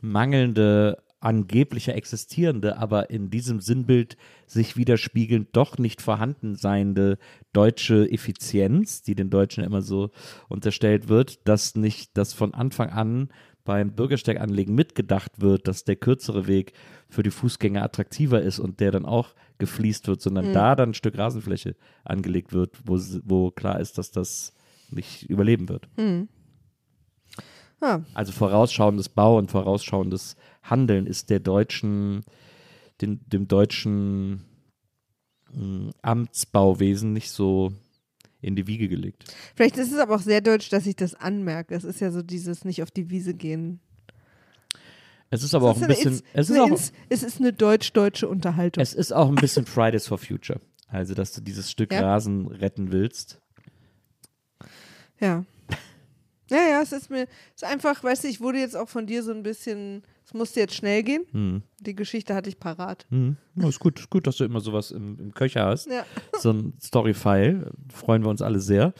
mangelnde 0.00 1.02
angebliche 1.22 1.94
existierende, 1.94 2.76
aber 2.78 3.10
in 3.10 3.30
diesem 3.30 3.60
Sinnbild 3.60 4.16
sich 4.46 4.76
widerspiegelnd 4.76 5.48
doch 5.52 5.78
nicht 5.78 6.02
vorhanden 6.02 6.56
seiende 6.56 7.16
deutsche 7.52 8.10
Effizienz, 8.10 9.02
die 9.02 9.14
den 9.14 9.30
Deutschen 9.30 9.62
immer 9.62 9.82
so 9.82 10.10
unterstellt 10.48 11.08
wird, 11.08 11.46
dass 11.46 11.76
nicht, 11.76 12.16
dass 12.16 12.32
von 12.32 12.54
Anfang 12.54 12.90
an 12.90 13.28
beim 13.64 13.92
Bürgersteiganlegen 13.92 14.74
mitgedacht 14.74 15.40
wird, 15.40 15.68
dass 15.68 15.84
der 15.84 15.96
kürzere 15.96 16.46
Weg 16.46 16.72
für 17.08 17.22
die 17.22 17.30
Fußgänger 17.30 17.82
attraktiver 17.82 18.40
ist 18.42 18.58
und 18.58 18.80
der 18.80 18.90
dann 18.90 19.06
auch 19.06 19.34
gefliest 19.58 20.08
wird, 20.08 20.20
sondern 20.20 20.48
Mhm. 20.48 20.52
da 20.52 20.74
dann 20.76 20.90
ein 20.90 20.94
Stück 20.94 21.16
Rasenfläche 21.16 21.76
angelegt 22.04 22.52
wird, 22.52 22.76
wo, 22.84 22.98
wo 23.24 23.50
klar 23.50 23.78
ist, 23.80 23.98
dass 23.98 24.10
das 24.10 24.52
nicht 24.90 25.22
überleben 25.30 25.68
wird. 25.68 25.88
Hm. 25.96 26.28
Ah, 27.80 28.00
Also 28.14 28.32
vorausschauendes 28.32 29.08
Bau 29.08 29.38
und 29.38 29.50
vorausschauendes 29.50 30.36
Handeln 30.62 31.06
ist 31.06 31.30
der 31.30 31.40
deutschen, 31.40 32.24
den, 33.00 33.20
dem 33.26 33.48
deutschen 33.48 34.44
mh, 35.52 35.90
Amtsbauwesen 36.02 37.12
nicht 37.12 37.30
so 37.30 37.72
in 38.42 38.54
die 38.56 38.66
Wiege 38.66 38.88
gelegt. 38.88 39.24
vielleicht 39.54 39.78
ist 39.78 39.90
es 39.92 39.98
aber 39.98 40.16
auch 40.16 40.20
sehr 40.20 40.40
deutsch, 40.42 40.68
dass 40.68 40.86
ich 40.86 40.96
das 40.96 41.14
anmerke. 41.14 41.74
Es 41.74 41.84
ist 41.84 42.00
ja 42.00 42.10
so 42.10 42.20
dieses 42.22 42.64
nicht 42.66 42.82
auf 42.82 42.90
die 42.90 43.08
Wiese 43.08 43.32
gehen. 43.34 43.80
Es 45.30 45.42
ist 45.42 45.54
aber 45.54 45.70
auch 45.70 45.76
Es 45.76 45.82
ein 45.82 45.88
bisschen, 45.88 46.12
Ins- 46.12 46.22
es 46.34 46.50
ist 46.50 46.56
eine 46.56 46.64
auch, 46.64 46.68
Ins- 46.68 46.92
es 47.08 47.22
ist 47.22 47.40
eine 47.40 47.54
deutsch-deutsche 47.54 48.28
Unterhaltung. 48.28 48.82
es 48.82 48.92
ist 48.92 49.12
auch 49.12 49.28
ein 49.30 49.36
bisschen 49.36 49.64
Fridays 49.64 50.06
for 50.06 50.18
Future. 50.18 50.60
Also, 50.88 51.14
dass 51.14 51.32
du 51.32 51.40
dieses 51.40 51.70
Stück 51.70 51.90
Ja. 51.90 52.02
Rasen 52.02 52.48
retten 52.48 52.92
willst. 52.92 53.40
Ja. 55.20 55.44
Ja, 56.50 56.68
ja, 56.68 56.82
es 56.82 56.92
ist 56.92 57.08
mir, 57.08 57.22
es 57.56 57.62
ist 57.62 57.64
einfach, 57.64 58.04
weißt 58.04 58.24
du, 58.24 58.28
ich 58.28 58.40
wurde 58.42 58.58
jetzt 58.58 58.76
auch 58.76 58.88
von 58.90 59.06
dir 59.06 59.22
so 59.22 59.30
ein 59.32 59.42
bisschen, 59.42 60.02
es 60.24 60.34
musste 60.34 60.60
jetzt 60.60 60.74
schnell 60.74 61.02
gehen. 61.02 61.24
Hm. 61.32 61.62
Die 61.80 61.94
Geschichte 61.94 62.34
hatte 62.34 62.48
ich 62.48 62.58
parat. 62.58 63.06
Hm. 63.10 63.36
Ja, 63.56 63.68
ist 63.68 63.80
gut, 63.80 63.98
ist 63.98 64.10
gut, 64.10 64.26
dass 64.26 64.36
du 64.36 64.44
immer 64.44 64.60
sowas 64.60 64.90
im, 64.90 65.18
im 65.18 65.34
Köcher 65.34 65.66
hast. 65.66 65.88
Ja. 65.88 66.04
So 66.38 66.50
ein 66.52 66.74
Story-File. 66.80 67.70
Freuen 67.92 68.22
wir 68.22 68.30
uns 68.30 68.42
alle 68.42 68.60
sehr. 68.60 68.92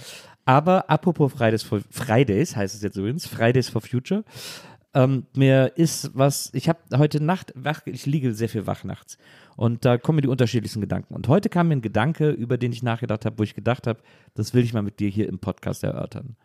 Aber 0.45 0.91
apropos 0.91 1.33
Fridays, 1.33 1.63
for, 1.63 1.81
Fridays 1.91 2.57
heißt 2.57 2.75
es 2.75 2.83
jetzt 2.83 2.97
übrigens, 2.97 3.27
Fridays 3.27 3.69
for 3.69 3.81
Future. 3.81 4.25
Ähm, 4.95 5.27
mir 5.35 5.73
ist 5.77 6.11
was, 6.15 6.51
ich 6.53 6.69
habe 6.69 6.81
heute 6.99 7.23
Nacht 7.23 7.53
wach, 7.55 7.81
ich 7.87 8.05
liege 8.05 8.35
sehr 8.35 8.49
viel 8.49 8.67
wach 8.67 8.85
nachts. 8.85 9.17
Und 9.57 9.85
da 9.85 9.97
kommen 9.97 10.17
mir 10.17 10.23
die 10.23 10.29
unterschiedlichsten 10.29 10.81
Gedanken. 10.81 11.15
Und 11.15 11.29
heute 11.29 11.49
kam 11.49 11.69
mir 11.69 11.77
ein 11.77 11.83
Gedanke, 11.83 12.31
über 12.31 12.59
den 12.59 12.73
ich 12.73 12.83
nachgedacht 12.83 13.25
habe, 13.25 13.39
wo 13.39 13.43
ich 13.43 13.55
gedacht 13.55 13.87
habe, 13.87 14.01
das 14.35 14.53
will 14.53 14.65
ich 14.65 14.75
mal 14.75 14.83
mit 14.83 15.01
dir 15.01 15.09
hier 15.09 15.29
im 15.29 15.39
Podcast 15.39 15.85
erörtern. 15.85 16.37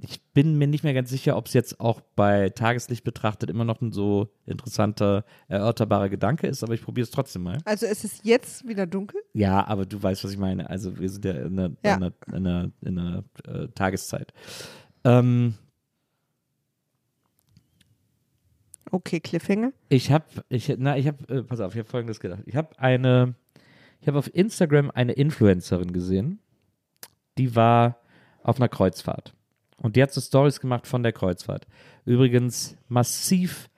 Ich 0.00 0.22
bin 0.32 0.56
mir 0.58 0.68
nicht 0.68 0.84
mehr 0.84 0.94
ganz 0.94 1.10
sicher, 1.10 1.36
ob 1.36 1.46
es 1.46 1.54
jetzt 1.54 1.80
auch 1.80 2.00
bei 2.14 2.50
Tageslicht 2.50 3.02
betrachtet 3.02 3.50
immer 3.50 3.64
noch 3.64 3.80
ein 3.80 3.90
so 3.90 4.28
interessanter, 4.46 5.24
erörterbarer 5.48 6.08
Gedanke 6.08 6.46
ist, 6.46 6.62
aber 6.62 6.74
ich 6.74 6.82
probiere 6.82 7.02
es 7.04 7.10
trotzdem 7.10 7.42
mal. 7.42 7.58
Also 7.64 7.84
es 7.86 8.04
ist 8.04 8.24
jetzt 8.24 8.66
wieder 8.68 8.86
dunkel. 8.86 9.20
Ja, 9.32 9.66
aber 9.66 9.86
du 9.86 10.00
weißt, 10.00 10.22
was 10.22 10.30
ich 10.32 10.38
meine. 10.38 10.70
Also 10.70 10.98
wir 11.00 11.08
sind 11.08 11.24
ja 11.24 11.32
in 11.32 11.58
einer, 11.58 11.70
Ja. 11.84 11.94
in 11.96 12.02
einer, 12.04 12.12
in 12.28 12.46
einer, 12.46 12.70
in 12.82 12.98
einer 12.98 13.24
äh, 13.64 13.68
Tageszeit. 13.74 14.32
Ähm, 15.04 15.54
Okay, 18.90 19.20
Cliffhanger. 19.20 19.72
ich 19.90 20.10
habe, 20.10 20.24
ich, 20.48 20.74
na, 20.78 20.96
ich 20.96 21.06
habe, 21.06 21.28
äh, 21.28 21.42
pass 21.42 21.60
auf, 21.60 21.74
ich 21.74 21.78
habe 21.78 21.88
Folgendes 21.88 22.20
gedacht. 22.20 22.40
Ich 22.46 22.56
habe 22.56 22.70
eine, 22.78 23.34
ich 24.00 24.08
habe 24.08 24.18
auf 24.18 24.34
Instagram 24.34 24.90
eine 24.90 25.12
Influencerin 25.12 25.92
gesehen, 25.92 26.38
die 27.36 27.54
war 27.54 27.98
auf 28.42 28.56
einer 28.56 28.68
Kreuzfahrt. 28.70 29.34
Und 29.80 29.96
die 29.96 30.02
hat 30.02 30.12
so 30.12 30.20
Stories 30.20 30.60
gemacht 30.60 30.86
von 30.86 31.02
der 31.02 31.12
Kreuzfahrt. 31.12 31.66
Übrigens 32.04 32.76
massiv 32.88 33.68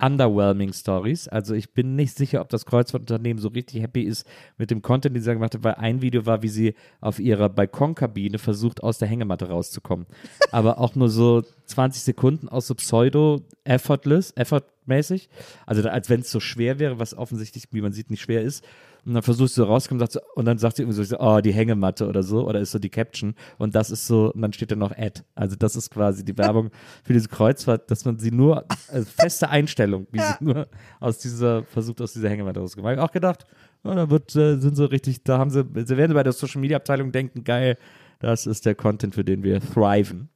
underwhelming 0.00 0.72
Stories. 0.72 1.28
Also 1.28 1.54
ich 1.54 1.72
bin 1.72 1.96
nicht 1.96 2.16
sicher, 2.16 2.40
ob 2.40 2.48
das 2.48 2.66
Kreuzfahrtunternehmen 2.66 3.40
so 3.40 3.48
richtig 3.48 3.82
happy 3.82 4.02
ist 4.02 4.26
mit 4.56 4.70
dem 4.70 4.80
Content, 4.80 5.14
den 5.14 5.22
sie 5.22 5.26
da 5.26 5.34
gemacht 5.34 5.54
hat, 5.54 5.64
weil 5.64 5.74
ein 5.74 6.02
Video 6.02 6.24
war, 6.24 6.42
wie 6.42 6.48
sie 6.48 6.74
auf 7.00 7.18
ihrer 7.18 7.48
Balkonkabine 7.48 8.38
versucht, 8.38 8.82
aus 8.82 8.98
der 8.98 9.08
Hängematte 9.08 9.48
rauszukommen. 9.48 10.06
Aber 10.52 10.78
auch 10.78 10.94
nur 10.94 11.08
so 11.08 11.42
20 11.66 12.02
Sekunden 12.02 12.48
aus 12.48 12.68
so 12.68 12.74
pseudo-effortless, 12.74 14.32
effortmäßig. 14.36 15.28
Also 15.66 15.88
als 15.88 16.08
wenn 16.08 16.20
es 16.20 16.30
so 16.30 16.40
schwer 16.40 16.78
wäre, 16.78 16.98
was 17.00 17.16
offensichtlich, 17.16 17.64
wie 17.72 17.80
man 17.80 17.92
sieht, 17.92 18.10
nicht 18.10 18.22
schwer 18.22 18.42
ist. 18.42 18.64
Und 19.04 19.14
dann 19.14 19.22
versuchst 19.22 19.56
du 19.56 19.62
rauszukommen 19.62 20.06
so, 20.08 20.20
und 20.34 20.44
dann 20.44 20.58
sagt 20.58 20.76
sie 20.76 20.82
irgendwie 20.82 21.02
so, 21.02 21.18
oh, 21.18 21.40
die 21.40 21.52
Hängematte 21.52 22.06
oder 22.06 22.22
so, 22.22 22.46
oder 22.46 22.60
ist 22.60 22.72
so 22.72 22.78
die 22.78 22.90
Caption. 22.90 23.34
Und 23.56 23.74
das 23.74 23.90
ist 23.90 24.06
so, 24.06 24.32
und 24.32 24.42
dann 24.42 24.52
steht 24.52 24.70
da 24.70 24.76
noch 24.76 24.90
Ad. 24.96 25.22
Also 25.34 25.56
das 25.56 25.76
ist 25.76 25.90
quasi 25.90 26.24
die 26.24 26.36
Werbung 26.36 26.70
für 27.04 27.12
diese 27.12 27.28
Kreuzfahrt, 27.28 27.90
dass 27.90 28.04
man 28.04 28.18
sie 28.18 28.30
nur, 28.30 28.64
also 28.88 29.08
feste 29.16 29.48
Einstellung, 29.48 30.06
wie 30.12 30.18
Ja. 30.28 30.36
sie 30.38 30.44
nur 30.44 30.68
aus 31.00 31.18
dieser, 31.18 31.64
versucht 31.64 32.00
aus 32.00 32.12
dieser 32.12 32.28
Hängematte 32.28 32.60
rauszukommen. 32.60 32.90
Hab 32.90 32.98
ich 32.98 33.08
auch 33.08 33.12
gedacht, 33.12 33.44
oh, 33.84 33.94
da 33.94 34.10
wird, 34.10 34.34
äh, 34.36 34.58
sind 34.58 34.76
so 34.76 34.84
richtig, 34.84 35.22
da 35.24 35.38
haben 35.38 35.50
sie, 35.50 35.64
sie 35.84 35.96
werden 35.96 36.14
bei 36.14 36.22
der 36.22 36.32
Social 36.32 36.60
Media 36.60 36.76
Abteilung 36.76 37.12
denken, 37.12 37.44
geil, 37.44 37.76
das 38.20 38.46
ist 38.46 38.66
der 38.66 38.74
Content, 38.74 39.14
für 39.14 39.24
den 39.24 39.42
wir 39.42 39.60
thriven. 39.60 40.28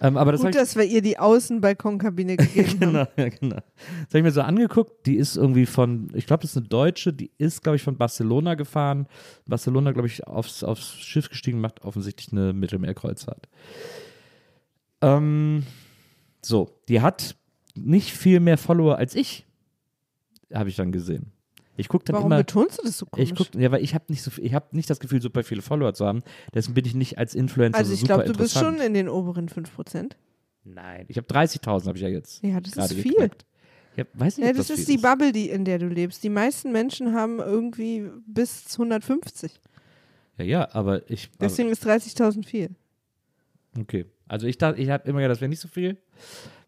Ähm, 0.00 0.16
aber 0.16 0.32
das 0.32 0.40
Gut, 0.40 0.50
ich, 0.50 0.56
dass 0.56 0.76
wir 0.76 0.84
ihr 0.84 1.02
die 1.02 1.18
Außenbalkonkabine 1.18 2.36
gegeben 2.38 2.68
haben. 2.68 2.78
genau, 2.80 3.06
ja, 3.16 3.28
genau. 3.28 3.56
Das 3.56 4.08
habe 4.08 4.18
ich 4.18 4.22
mir 4.22 4.30
so 4.30 4.40
angeguckt. 4.42 5.06
Die 5.06 5.16
ist 5.16 5.36
irgendwie 5.36 5.66
von, 5.66 6.10
ich 6.14 6.26
glaube, 6.26 6.42
das 6.42 6.52
ist 6.52 6.56
eine 6.56 6.68
Deutsche, 6.68 7.12
die 7.12 7.30
ist, 7.38 7.62
glaube 7.62 7.76
ich, 7.76 7.82
von 7.82 7.96
Barcelona 7.96 8.54
gefahren. 8.54 9.06
Barcelona, 9.46 9.92
glaube 9.92 10.08
ich, 10.08 10.26
aufs, 10.26 10.64
aufs 10.64 10.98
Schiff 11.00 11.28
gestiegen, 11.28 11.60
macht 11.60 11.82
offensichtlich 11.82 12.32
eine 12.32 12.52
Mittelmeerkreuzfahrt. 12.52 13.48
Ähm, 15.02 15.64
so, 16.42 16.70
die 16.88 17.00
hat 17.00 17.36
nicht 17.74 18.12
viel 18.12 18.40
mehr 18.40 18.58
Follower 18.58 18.96
als 18.96 19.14
ich, 19.14 19.46
habe 20.52 20.68
ich 20.68 20.76
dann 20.76 20.92
gesehen. 20.92 21.32
Ich 21.80 21.88
gucke 21.88 22.04
dann 22.04 22.14
Warum 22.14 22.28
immer. 22.28 22.38
betonst 22.38 22.78
du 22.78 22.82
das 22.84 22.98
so 22.98 23.06
komisch? 23.06 23.30
Ich 23.30 23.36
guck, 23.36 23.54
ja, 23.54 23.70
weil 23.72 23.82
ich 23.82 23.94
habe 23.94 24.04
nicht 24.08 24.22
so, 24.22 24.30
ich 24.40 24.54
habe 24.54 24.66
nicht 24.72 24.88
das 24.88 25.00
Gefühl, 25.00 25.20
super 25.20 25.42
viele 25.42 25.62
Follower 25.62 25.94
zu 25.94 26.06
haben. 26.06 26.22
Deswegen 26.54 26.74
bin 26.74 26.84
ich 26.84 26.94
nicht 26.94 27.18
als 27.18 27.34
Influencer 27.34 27.78
also 27.78 27.88
so 27.88 27.94
ich 27.94 28.00
super 28.00 28.14
glaube, 28.14 28.32
du 28.32 28.38
bist 28.38 28.58
schon 28.58 28.78
in 28.80 28.94
den 28.94 29.08
oberen 29.08 29.48
5%. 29.48 30.12
Nein, 30.64 31.06
ich 31.08 31.16
habe 31.16 31.26
30.000 31.26 31.86
habe 31.86 31.96
ich 31.96 32.02
ja 32.02 32.08
jetzt. 32.08 32.42
Ja, 32.42 32.60
das 32.60 32.76
ist 32.76 33.00
viel. 33.00 33.12
geknackt. 33.12 33.46
Ich 33.94 34.00
hab, 34.00 34.08
weiß 34.12 34.38
nicht, 34.38 34.46
Ja, 34.46 34.52
das, 34.52 34.68
das 34.68 34.78
ist 34.80 34.88
die 34.88 34.98
Bubble, 34.98 35.32
die, 35.32 35.48
in 35.48 35.64
der 35.64 35.78
du 35.78 35.86
lebst. 35.88 36.22
Die 36.22 36.28
meisten 36.28 36.70
Menschen 36.70 37.14
haben 37.14 37.38
irgendwie 37.38 38.08
bis 38.26 38.66
150. 38.72 39.52
Ja, 40.38 40.44
ja, 40.44 40.68
aber 40.74 41.10
ich. 41.10 41.30
Deswegen 41.40 41.70
ist 41.70 41.86
30.000 41.86 42.46
viel. 42.46 42.70
Aber, 43.72 43.82
okay. 43.82 44.06
Also 44.28 44.46
ich 44.46 44.58
dachte, 44.58 44.80
ich 44.80 44.90
habe 44.90 45.08
immer 45.08 45.20
gedacht, 45.20 45.36
das 45.36 45.40
wäre 45.40 45.48
nicht 45.48 45.60
so 45.60 45.66
viel, 45.66 45.96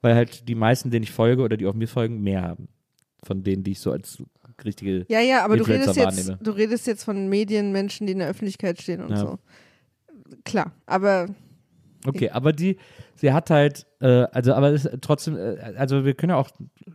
weil 0.00 0.16
halt 0.16 0.48
die 0.48 0.56
meisten, 0.56 0.90
denen 0.90 1.04
ich 1.04 1.12
folge 1.12 1.42
oder 1.42 1.56
die 1.56 1.66
auf 1.66 1.76
mir 1.76 1.86
folgen, 1.86 2.20
mehr 2.20 2.42
haben. 2.42 2.68
Von 3.22 3.44
denen, 3.44 3.62
die 3.62 3.72
ich 3.72 3.78
so 3.78 3.92
als 3.92 4.20
richtige. 4.64 5.04
Ja, 5.08 5.20
ja, 5.20 5.44
aber 5.44 5.56
du 5.56 5.64
redest, 5.64 5.96
jetzt, 5.96 6.32
du 6.40 6.50
redest 6.50 6.86
jetzt 6.86 7.04
von 7.04 7.28
Medienmenschen, 7.28 8.06
die 8.06 8.12
in 8.12 8.18
der 8.20 8.28
Öffentlichkeit 8.28 8.80
stehen 8.80 9.02
und 9.02 9.10
Ja. 9.10 9.16
so. 9.16 9.38
Klar, 10.44 10.72
aber 10.86 11.28
Okay, 12.04 12.30
aber 12.30 12.52
die, 12.52 12.78
sie 13.14 13.32
hat 13.32 13.50
halt, 13.50 13.86
äh, 14.00 14.26
also, 14.32 14.54
aber 14.54 14.70
ist 14.70 14.90
trotzdem, 15.02 15.36
äh, 15.36 15.74
also 15.76 16.04
wir 16.04 16.14
können 16.14 16.30
ja 16.30 16.36
auch, 16.36 16.50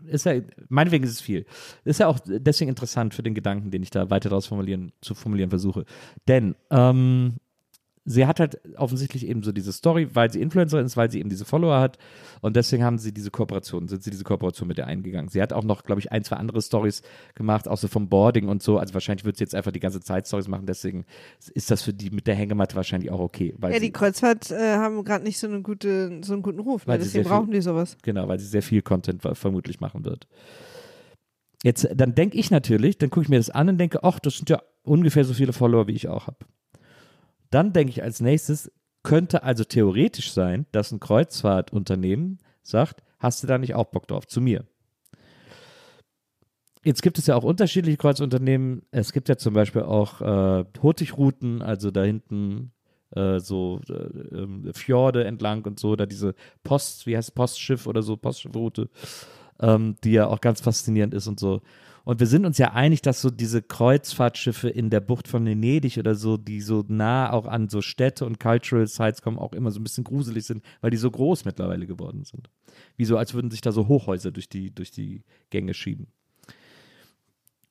ist 0.06 0.26
ja, 0.26 0.42
meinetwegen 0.68 1.04
ist 1.06 1.12
es 1.12 1.22
viel. 1.22 1.46
Ist 1.86 2.00
ja 2.00 2.08
auch 2.08 2.20
deswegen 2.26 2.70
interessant 2.70 3.14
für 3.14 3.24
den 3.24 3.34
Gedanken, 3.34 3.72
den 3.72 3.84
ich 3.84 3.90
da 3.90 4.10
weiter 4.10 4.30
daraus 4.30 4.48
formulieren, 4.48 4.92
zu 5.02 5.16
formulieren 5.16 5.50
versuche. 5.50 5.86
Denn, 6.28 6.56
ähm, 6.72 7.36
sie 8.10 8.26
hat 8.26 8.40
halt 8.40 8.62
offensichtlich 8.78 9.28
eben 9.28 9.44
so 9.44 9.52
diese 9.52 9.74
Story, 9.74 10.08
weil 10.14 10.32
sie 10.32 10.42
Influencerin 10.42 10.86
ist, 10.86 10.96
weil 10.96 11.12
sie 11.12 11.20
eben 11.20 11.30
diese 11.30 11.44
Follower 11.44 11.80
hat 11.80 11.98
und 12.42 12.56
deswegen 12.56 12.84
haben 12.84 12.98
sie 12.98 13.12
diese 13.14 13.32
Kooperation, 13.32 13.90
sind 13.90 14.02
sie 14.02 14.12
diese 14.12 14.24
Kooperation 14.24 14.68
mit 14.68 14.78
ihr 14.78 14.88
eingegangen. 14.88 15.30
Sie 15.30 15.42
hat 15.42 15.52
auch 15.52 15.66
noch, 15.66 15.84
glaube 15.84 16.00
ich, 16.00 16.12
ein, 16.12 16.24
zwei 16.24 16.38
andere 16.38 16.62
Stories 16.62 17.02
gemacht, 17.36 17.68
auch 17.68 17.78
so 17.78 17.90
vom 17.90 18.08
Boarding 18.08 18.48
und 18.48 18.64
so. 18.64 18.78
Also 18.78 18.94
wahrscheinlich 18.94 19.26
wird 19.26 19.36
sie 19.36 19.44
jetzt 19.44 19.54
einfach 19.54 19.74
die 19.74 19.82
ganze 19.82 20.00
Zeit 20.00 20.26
Stories 20.26 20.48
machen, 20.48 20.66
deswegen 20.66 21.06
ist 21.54 21.70
das 21.70 21.84
für 21.84 21.94
die 21.94 22.10
mit 22.10 22.28
der 22.28 22.36
Hängematte 22.36 22.78
wahrscheinlich 22.78 23.12
auch 23.12 23.20
okay. 23.20 23.54
Weil 23.58 23.74
ja, 23.74 23.80
die 23.80 23.92
Kreuzfahrt 23.92 24.52
äh, 24.52 24.76
haben 24.76 25.04
gerade 25.04 25.26
nicht 25.26 25.38
so, 25.38 25.48
eine 25.48 25.62
gute, 25.62 26.22
so 26.24 26.32
einen 26.32 26.44
guten 26.44 26.60
Ruf. 26.60 26.88
Ne? 26.88 26.94
Deswegen 26.94 27.12
sehr 27.12 27.24
viel- 27.24 27.30
brauchen 27.30 27.52
die 27.52 27.62
sowas. 27.62 27.98
Genau, 28.04 28.30
weil 28.30 28.40
sie 28.40 28.48
sehr 28.48 28.64
viel 28.64 28.82
Content 28.82 29.22
vermutlich 29.34 29.82
machen 29.82 30.06
wird. 30.06 30.28
Jetzt, 31.64 31.90
dann 31.94 32.16
denke 32.16 32.38
ich 32.38 32.52
natürlich, 32.52 32.98
dann 33.00 33.10
gucke 33.10 33.24
ich 33.24 33.30
mir 33.30 33.38
das 33.38 33.50
an 33.50 33.68
und 33.68 33.78
denke, 33.78 34.04
ach, 34.04 34.20
das 34.20 34.38
sind 34.38 34.50
ja 34.50 34.62
ungefähr 34.84 35.26
so 35.26 35.34
viele 35.34 35.52
Follower, 35.52 35.88
wie 35.88 35.94
ich 35.94 36.08
auch 36.08 36.28
habe. 36.28 36.38
Dann 37.50 37.74
denke 37.74 37.92
ich 37.92 38.04
als 38.04 38.22
nächstes, 38.22 38.72
könnte 39.04 39.44
also 39.44 39.64
theoretisch 39.64 40.32
sein, 40.32 40.66
dass 40.72 40.92
ein 40.92 41.00
Kreuzfahrtunternehmen 41.00 42.40
sagt, 42.62 43.04
hast 43.20 43.44
du 43.44 43.48
da 43.48 43.58
nicht 43.58 43.76
auch 43.76 43.86
Bock 43.86 44.08
drauf, 44.08 44.28
zu 44.28 44.42
mir. 44.42 44.66
Jetzt 46.84 47.02
gibt 47.02 47.18
es 47.18 47.28
ja 47.28 47.36
auch 47.36 47.44
unterschiedliche 47.44 47.98
Kreuzunternehmen. 47.98 48.84
Es 48.92 49.12
gibt 49.12 49.30
ja 49.30 49.38
zum 49.38 49.54
Beispiel 49.54 49.84
auch 49.84 50.22
äh, 50.22 50.66
Hurtigrouten, 50.82 51.62
also 51.62 51.92
da 51.92 52.04
hinten 52.04 52.72
äh, 53.12 53.40
so 53.40 53.82
äh, 53.90 53.94
ähm, 54.36 54.72
Fjorde 54.74 55.26
entlang 55.26 55.66
und 55.66 55.80
so, 55.80 55.96
da 55.96 56.06
diese 56.06 56.36
Post, 56.64 57.08
wie 57.08 57.18
heißt 57.18 57.36
Postschiff 57.36 57.88
oder 57.88 58.02
so, 58.02 58.18
Postschiffroute. 58.18 58.90
ähm, 59.60 59.96
die 60.04 60.12
ja 60.12 60.28
auch 60.28 60.42
ganz 60.42 60.62
faszinierend 60.62 61.14
ist 61.14 61.28
und 61.28 61.40
so. 61.40 61.62
Und 62.08 62.22
wir 62.22 62.28
sind 62.28 62.46
uns 62.46 62.58
ja 62.58 62.72
einig, 62.72 63.02
dass 63.02 63.22
so 63.22 63.30
diese 63.30 63.62
Kreuzfahrtschiffe 63.62 64.70
in 64.70 64.90
der 64.90 65.02
Bucht 65.02 65.28
von 65.28 65.46
Venedig 65.46 65.98
oder 65.98 66.16
so, 66.16 66.38
die 66.38 66.62
so 66.62 66.86
nah 66.88 67.34
auch 67.34 67.46
an 67.46 67.68
so 67.68 67.82
Städte 67.82 68.26
und 68.26 68.40
Cultural 68.40 68.88
Sites 68.88 69.22
kommen, 69.22 69.38
auch 69.38 69.52
immer 69.52 69.72
so 69.72 69.82
ein 69.82 69.84
bisschen 69.84 70.06
gruselig 70.06 70.46
sind, 70.46 70.64
weil 70.80 70.90
die 70.90 70.96
so 70.96 71.12
groß 71.12 71.44
mittlerweile 71.44 71.86
geworden 71.86 72.24
sind. 72.24 72.50
Wie 72.96 73.04
so, 73.04 73.18
als 73.18 73.34
würden 73.34 73.52
sich 73.52 73.60
da 73.60 73.74
so 73.74 73.90
Hochhäuser 73.90 74.32
durch 74.32 74.48
die, 74.48 74.74
durch 74.74 74.92
die 74.92 75.26
Gänge 75.50 75.74
schieben. 75.74 76.08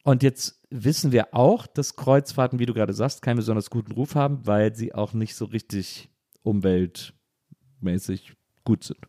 Und 0.05 0.23
jetzt 0.23 0.61
wissen 0.69 1.13
wir 1.13 1.33
auch, 1.33 1.67
dass 1.67 1.97
Kreuzfahrten, 1.97 2.59
wie 2.59 2.67
du 2.67 2.75
gerade 2.75 2.93
sagst, 2.93 3.23
keinen 3.23 3.39
besonders 3.39 3.71
guten 3.71 3.93
Ruf 3.93 4.17
haben, 4.17 4.47
weil 4.47 4.75
sie 4.75 4.95
auch 4.95 5.15
nicht 5.15 5.35
so 5.35 5.47
richtig 5.47 6.11
umweltmäßig 6.43 8.35
gut 8.65 8.85
sind. 8.85 9.01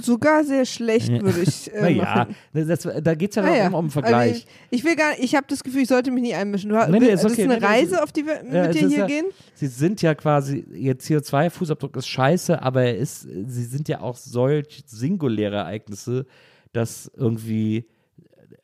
Sogar 0.00 0.44
sehr 0.44 0.64
schlecht, 0.64 1.10
würde 1.10 1.40
ich 1.42 1.70
äh, 1.74 1.80
naja, 1.82 2.26
das, 2.52 2.88
da 3.02 3.14
geht 3.14 3.30
es 3.30 3.36
ja 3.36 3.42
Ah 3.44 3.50
auch 3.50 3.56
ja. 3.56 3.66
immer 3.66 3.78
um 3.78 3.84
einen 3.86 3.90
Also 3.90 4.00
Vergleich. 4.00 4.46
ich, 4.70 4.78
ich 4.78 4.84
will 4.84 4.96
gar 4.96 5.12
ich 5.18 5.34
habe 5.34 5.46
das 5.48 5.62
Gefühl, 5.62 5.82
ich 5.82 5.88
sollte 5.88 6.10
mich 6.10 6.22
nicht 6.22 6.34
einmischen. 6.34 6.70
Du, 6.70 6.76
Nee, 6.90 6.98
nee, 7.00 7.10
das 7.10 7.24
okay. 7.24 7.32
ist 7.34 7.38
eine 7.50 7.58
Nee, 7.58 7.64
Reise, 7.66 8.02
auf 8.02 8.12
die 8.12 8.24
wir 8.26 8.42
mit 8.42 8.52
Ja, 8.52 8.64
es 8.66 8.76
dir 8.76 8.88
hier 8.88 8.98
ja- 8.98 9.06
gehen? 9.06 9.26
Sie 9.54 9.66
sind 9.66 10.00
ja 10.02 10.14
quasi, 10.14 10.64
ihr 10.74 10.96
CO2-Fußabdruck 10.98 11.96
ist 11.98 12.08
scheiße, 12.08 12.62
aber 12.62 12.82
er 12.84 12.96
ist, 12.96 13.22
sie 13.22 13.64
sind 13.64 13.88
ja 13.88 14.00
auch 14.00 14.16
solch 14.16 14.82
singuläre 14.86 15.56
Ereignisse, 15.56 16.26
dass 16.72 17.10
irgendwie, 17.16 17.84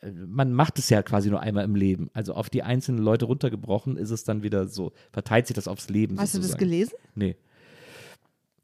äh, 0.00 0.10
man 0.26 0.52
macht 0.52 0.78
es 0.78 0.88
ja 0.90 1.02
quasi 1.02 1.28
nur 1.30 1.40
einmal 1.40 1.64
im 1.64 1.74
Leben. 1.74 2.08
Also 2.14 2.34
auf 2.34 2.48
die 2.50 2.62
einzelnen 2.62 2.98
Leute 3.02 3.26
runtergebrochen 3.26 3.96
ist 3.96 4.10
es 4.10 4.24
dann 4.24 4.42
wieder 4.42 4.66
so, 4.66 4.92
verteilt 5.12 5.46
sich 5.46 5.54
das 5.54 5.68
aufs 5.68 5.88
Leben. 5.90 6.18
Hast 6.18 6.34
du 6.34 6.38
das 6.38 6.48
sozusagen. 6.48 6.58
gelesen? 6.70 6.92
Nee. 7.14 7.36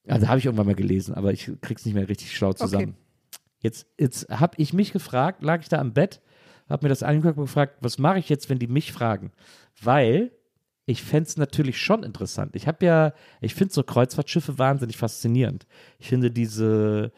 Also 0.07 0.29
habe 0.29 0.39
ich 0.39 0.45
irgendwann 0.45 0.67
mal 0.67 0.75
gelesen, 0.75 1.15
aber 1.15 1.33
ich 1.33 1.51
krieg's 1.61 1.85
nicht 1.85 1.95
mehr 1.95 2.09
richtig 2.09 2.37
schlau 2.37 2.53
zusammen. 2.53 2.97
Jetzt, 3.61 3.87
jetzt 3.99 4.29
habe 4.29 4.55
ich 4.59 4.73
mich 4.75 4.93
gefragt, 4.93 5.43
lag 5.43 5.63
ich 5.63 5.69
da 5.69 5.79
am 5.79 5.95
Bett, 5.95 6.21
habe 6.69 6.85
mir 6.85 6.91
das 6.91 7.03
angeguckt 7.03 7.39
und 7.39 7.45
gefragt, 7.45 7.79
was 7.81 7.99
mache 7.99 8.19
ich 8.19 8.29
jetzt, 8.29 8.51
wenn 8.51 8.59
die 8.59 8.67
mich 8.67 8.93
fragen? 8.93 9.33
Weil 9.81 10.33
ich 10.87 11.03
fände 11.03 11.29
es 11.29 11.37
natürlich 11.37 11.79
schon 11.79 12.03
interessant. 12.03 12.55
Ich 12.55 12.67
habe 12.67 12.85
ja, 12.85 13.13
ich 13.41 13.55
finde 13.55 13.73
so 13.73 13.83
Kreuzfahrtschiffe 13.83 14.59
wahnsinnig 14.59 14.99
faszinierend. 14.99 15.67
Ich 15.99 16.09
finde 16.09 16.31
diese, 16.31 17.11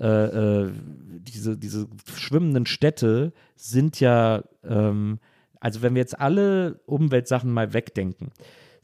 äh, 0.00 0.06
äh, 0.06 0.72
diese, 1.20 1.58
diese 1.58 1.86
schwimmenden 2.16 2.66
Städte 2.66 3.32
sind 3.56 4.00
ja, 4.00 4.42
ähm, 4.62 5.18
also 5.60 5.82
wenn 5.82 5.94
wir 5.94 6.00
jetzt 6.00 6.18
alle 6.18 6.80
Umweltsachen 6.86 7.52
mal 7.52 7.74
wegdenken, 7.74 8.32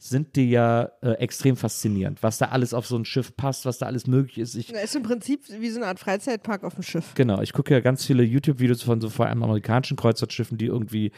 sind 0.03 0.35
die 0.35 0.49
ja 0.49 0.89
äh, 1.03 1.11
extrem 1.19 1.55
faszinierend, 1.55 2.23
was 2.23 2.39
da 2.39 2.47
alles 2.47 2.73
auf 2.73 2.87
so 2.87 2.97
ein 2.97 3.05
Schiff 3.05 3.37
passt, 3.37 3.67
was 3.67 3.77
da 3.77 3.85
alles 3.85 4.07
möglich 4.07 4.39
ist. 4.39 4.55
Ich, 4.55 4.71
Na, 4.73 4.79
ist 4.79 4.95
im 4.95 5.03
Prinzip 5.03 5.41
wie 5.59 5.69
so 5.69 5.77
eine 5.77 5.85
Art 5.85 5.99
Freizeitpark 5.99 6.63
auf 6.63 6.73
dem 6.73 6.81
Schiff. 6.81 7.13
Genau, 7.13 7.39
ich 7.41 7.53
gucke 7.53 7.71
ja 7.71 7.81
ganz 7.81 8.03
viele 8.03 8.23
YouTube-Videos 8.23 8.81
von 8.81 8.99
so 8.99 9.11
vor 9.11 9.27
allem 9.27 9.43
amerikanischen 9.43 9.97
Kreuzfahrtschiffen, 9.97 10.57
die 10.57 10.65
irgendwie, 10.65 11.11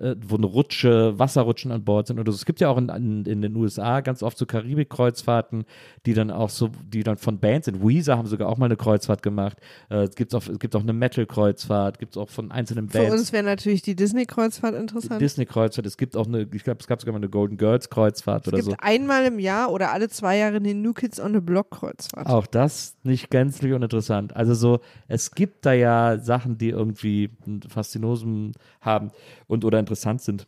äh, 0.00 0.14
wo 0.24 0.36
eine 0.36 0.46
Rutsche, 0.46 1.18
Wasserrutschen 1.18 1.72
an 1.72 1.82
Bord 1.82 2.06
sind 2.06 2.20
oder 2.20 2.30
so. 2.30 2.36
Es 2.36 2.44
gibt 2.44 2.60
ja 2.60 2.68
auch 2.68 2.78
in, 2.78 2.88
in, 2.90 3.24
in 3.24 3.42
den 3.42 3.56
USA 3.56 4.02
ganz 4.02 4.22
oft 4.22 4.38
so 4.38 4.46
Karibik-Kreuzfahrten, 4.46 5.64
die 6.06 6.14
dann 6.14 6.30
auch 6.30 6.50
so, 6.50 6.70
die 6.86 7.02
dann 7.02 7.16
von 7.16 7.40
Bands 7.40 7.64
sind. 7.64 7.82
Weezer 7.82 8.16
haben 8.16 8.28
sogar 8.28 8.48
auch 8.48 8.56
mal 8.56 8.66
eine 8.66 8.76
Kreuzfahrt 8.76 9.24
gemacht. 9.24 9.58
Äh, 9.90 10.04
es, 10.04 10.14
gibt 10.14 10.32
auch, 10.32 10.46
es 10.46 10.60
gibt 10.60 10.76
auch 10.76 10.82
eine 10.82 10.92
Metal-Kreuzfahrt, 10.92 11.98
gibt 11.98 12.12
es 12.12 12.16
auch 12.16 12.28
von 12.28 12.52
einzelnen 12.52 12.88
Für 12.88 12.98
Bands. 12.98 13.14
uns 13.14 13.32
wäre 13.32 13.42
natürlich 13.42 13.82
die 13.82 13.96
Disney-Kreuzfahrt 13.96 14.76
interessant. 14.76 15.20
Disney-Kreuzfahrt, 15.20 15.86
es 15.86 15.96
gibt 15.96 16.16
auch 16.16 16.28
eine, 16.28 16.46
ich 16.52 16.62
glaube, 16.62 16.78
es 16.78 16.86
gab 16.86 17.00
sogar 17.00 17.14
mal 17.14 17.18
eine 17.18 17.28
Golden 17.28 17.56
Girls-Kreuzfahrt 17.56 18.27
es 18.36 18.48
oder 18.48 18.58
gibt 18.58 18.70
so. 18.70 18.76
einmal 18.78 19.24
im 19.24 19.38
Jahr 19.38 19.72
oder 19.72 19.92
alle 19.92 20.08
zwei 20.08 20.36
Jahre 20.38 20.56
eine 20.56 20.74
New 20.74 20.92
Kids 20.92 21.18
on 21.20 21.34
the 21.34 21.40
Block 21.40 21.70
Kreuzfahrt. 21.70 22.26
Auch 22.26 22.46
das 22.46 22.96
nicht 23.02 23.30
gänzlich 23.30 23.72
uninteressant. 23.72 24.36
Also 24.36 24.54
so, 24.54 24.80
es 25.08 25.32
gibt 25.32 25.66
da 25.66 25.72
ja 25.72 26.18
Sachen, 26.18 26.58
die 26.58 26.68
irgendwie 26.70 27.30
ein 27.46 27.62
Faszinosum 27.62 28.52
haben 28.80 29.10
und 29.46 29.64
oder 29.64 29.78
interessant 29.78 30.22
sind. 30.22 30.46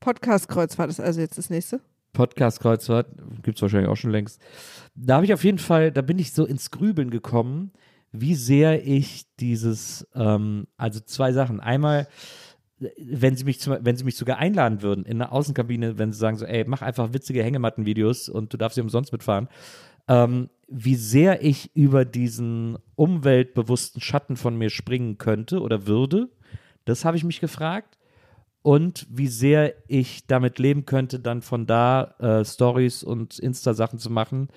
Podcast-Kreuzfahrt 0.00 0.90
ist 0.90 1.00
also 1.00 1.20
jetzt 1.20 1.38
das 1.38 1.50
nächste. 1.50 1.80
Podcast-Kreuzfahrt, 2.12 3.08
gibt 3.42 3.58
es 3.58 3.62
wahrscheinlich 3.62 3.90
auch 3.90 3.96
schon 3.96 4.10
längst. 4.10 4.40
Da 4.94 5.16
habe 5.16 5.26
ich 5.26 5.34
auf 5.34 5.44
jeden 5.44 5.58
Fall, 5.58 5.92
da 5.92 6.02
bin 6.02 6.18
ich 6.18 6.32
so 6.32 6.46
ins 6.46 6.70
Grübeln 6.70 7.10
gekommen, 7.10 7.72
wie 8.12 8.34
sehr 8.34 8.86
ich 8.86 9.26
dieses, 9.40 10.06
ähm, 10.14 10.66
also 10.76 11.00
zwei 11.00 11.32
Sachen. 11.32 11.60
Einmal, 11.60 12.08
wenn 12.78 13.36
sie 13.36 13.44
mich 13.44 13.60
zum, 13.60 13.76
wenn 13.80 13.96
sie 13.96 14.04
mich 14.04 14.16
sogar 14.16 14.38
einladen 14.38 14.82
würden 14.82 15.04
in 15.04 15.20
eine 15.20 15.32
Außenkabine, 15.32 15.98
wenn 15.98 16.12
sie 16.12 16.18
sagen 16.18 16.36
so, 16.36 16.44
ey, 16.44 16.64
mach 16.66 16.82
einfach 16.82 17.12
witzige 17.12 17.42
Hängematten-Videos 17.42 18.28
und 18.28 18.52
du 18.52 18.56
darfst 18.56 18.74
sie 18.74 18.82
umsonst 18.82 19.12
mitfahren, 19.12 19.48
ähm, 20.08 20.50
wie 20.68 20.96
sehr 20.96 21.42
ich 21.42 21.74
über 21.74 22.04
diesen 22.04 22.78
umweltbewussten 22.96 24.00
Schatten 24.00 24.36
von 24.36 24.56
mir 24.56 24.70
springen 24.70 25.16
könnte 25.18 25.60
oder 25.60 25.86
würde, 25.86 26.28
das 26.84 27.04
habe 27.04 27.16
ich 27.16 27.24
mich 27.24 27.40
gefragt. 27.40 27.98
Und 28.62 29.06
wie 29.08 29.28
sehr 29.28 29.74
ich 29.86 30.26
damit 30.26 30.58
leben 30.58 30.86
könnte, 30.86 31.20
dann 31.20 31.40
von 31.40 31.66
da 31.66 32.16
äh, 32.18 32.44
Stories 32.44 33.04
und 33.04 33.38
Insta-Sachen 33.38 34.00
zu 34.00 34.10
machen, 34.10 34.48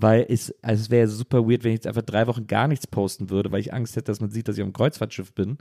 weil 0.00 0.26
es, 0.28 0.54
also 0.62 0.80
es 0.82 0.90
wäre 0.90 1.08
super 1.08 1.48
weird, 1.48 1.64
wenn 1.64 1.72
ich 1.72 1.78
jetzt 1.78 1.86
einfach 1.86 2.02
drei 2.02 2.26
Wochen 2.26 2.46
gar 2.46 2.68
nichts 2.68 2.86
posten 2.86 3.30
würde, 3.30 3.50
weil 3.52 3.60
ich 3.60 3.72
Angst 3.72 3.96
hätte, 3.96 4.04
dass 4.06 4.20
man 4.20 4.30
sieht, 4.30 4.48
dass 4.48 4.56
ich 4.56 4.62
auf 4.62 4.68
dem 4.68 4.72
Kreuzfahrtschiff 4.72 5.32
bin. 5.32 5.58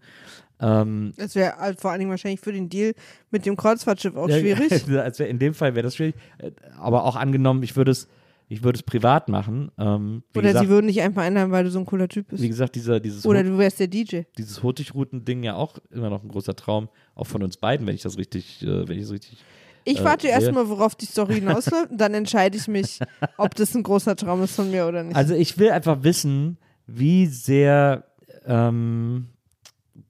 Ähm, 0.59 1.13
Das 1.17 1.35
wäre 1.35 1.57
halt 1.57 1.79
vor 1.79 1.91
allen 1.91 1.99
Dingen 1.99 2.11
wahrscheinlich 2.11 2.39
für 2.39 2.51
den 2.53 2.69
Deal 2.69 2.93
mit 3.31 3.45
dem 3.45 3.55
Kreuzfahrtschiff 3.55 4.15
auch 4.15 4.29
ja, 4.29 4.39
schwierig. 4.39 4.85
Also 4.97 5.23
in 5.23 5.39
dem 5.39 5.53
Fall 5.53 5.75
wäre 5.75 5.83
das 5.83 5.95
schwierig, 5.95 6.15
Äh, 6.39 6.51
aber 6.79 7.03
auch 7.03 7.15
angenommen, 7.15 7.63
ich 7.63 7.75
würde 7.75 7.91
es, 7.91 8.07
ich 8.49 8.63
würde 8.63 8.77
es 8.77 8.83
privat 8.83 9.27
machen. 9.29 9.71
Ähm, 9.77 10.23
Oder 10.35 10.47
gesagt, 10.49 10.65
sie 10.65 10.69
würden 10.69 10.87
dich 10.87 11.01
einfach 11.01 11.23
einladen, 11.23 11.51
weil 11.51 11.63
du 11.65 11.69
so 11.71 11.79
ein 11.79 11.85
cooler 11.85 12.07
Typ 12.07 12.29
bist. 12.29 12.41
wie 12.41 12.47
gesagt, 12.47 12.75
dieser, 12.75 12.99
dieses 12.99 13.25
Oder 13.25 13.39
Hut- 13.39 13.47
du 13.47 13.57
wärst 13.57 13.79
der 13.79 13.87
DJ. 13.87 14.21
dieses 14.37 14.63
Hurtigruten-Ding 14.63 15.43
ja 15.43 15.55
auch 15.55 15.77
immer 15.91 16.09
noch 16.09 16.23
ein 16.23 16.29
großer 16.29 16.55
Traum, 16.55 16.89
auch 17.13 17.27
von 17.27 17.43
uns 17.43 17.57
beiden, 17.57 17.85
wenn 17.87 17.95
ich 17.95 18.03
das 18.03 18.17
richtig, 18.17 18.63
äh, 18.63 18.87
wenn 18.87 18.97
ich 18.97 19.03
das 19.03 19.11
richtig. 19.11 19.43
Ich 19.89 19.99
Äh, 20.01 20.03
warte 20.03 20.23
sehe. 20.27 20.31
erstmal, 20.31 20.67
worauf 20.67 20.95
die 20.95 21.05
Story 21.05 21.35
hinausläuft, 21.35 21.91
und 21.91 21.97
dann 21.97 22.13
entscheide 22.13 22.57
ich 22.57 22.67
mich, 22.67 22.99
ob 23.37 23.55
das 23.55 23.73
ein 23.73 23.83
großer 23.83 24.15
Traum 24.17 24.43
ist 24.43 24.55
von 24.55 24.69
mir 24.69 24.85
oder 24.85 25.03
nicht. 25.03 25.15
Also 25.15 25.33
ich 25.33 25.57
will 25.57 25.71
einfach 25.71 26.03
wissen, 26.03 26.57
wie 26.87 27.25
sehr, 27.27 28.03
ähm, 28.45 29.29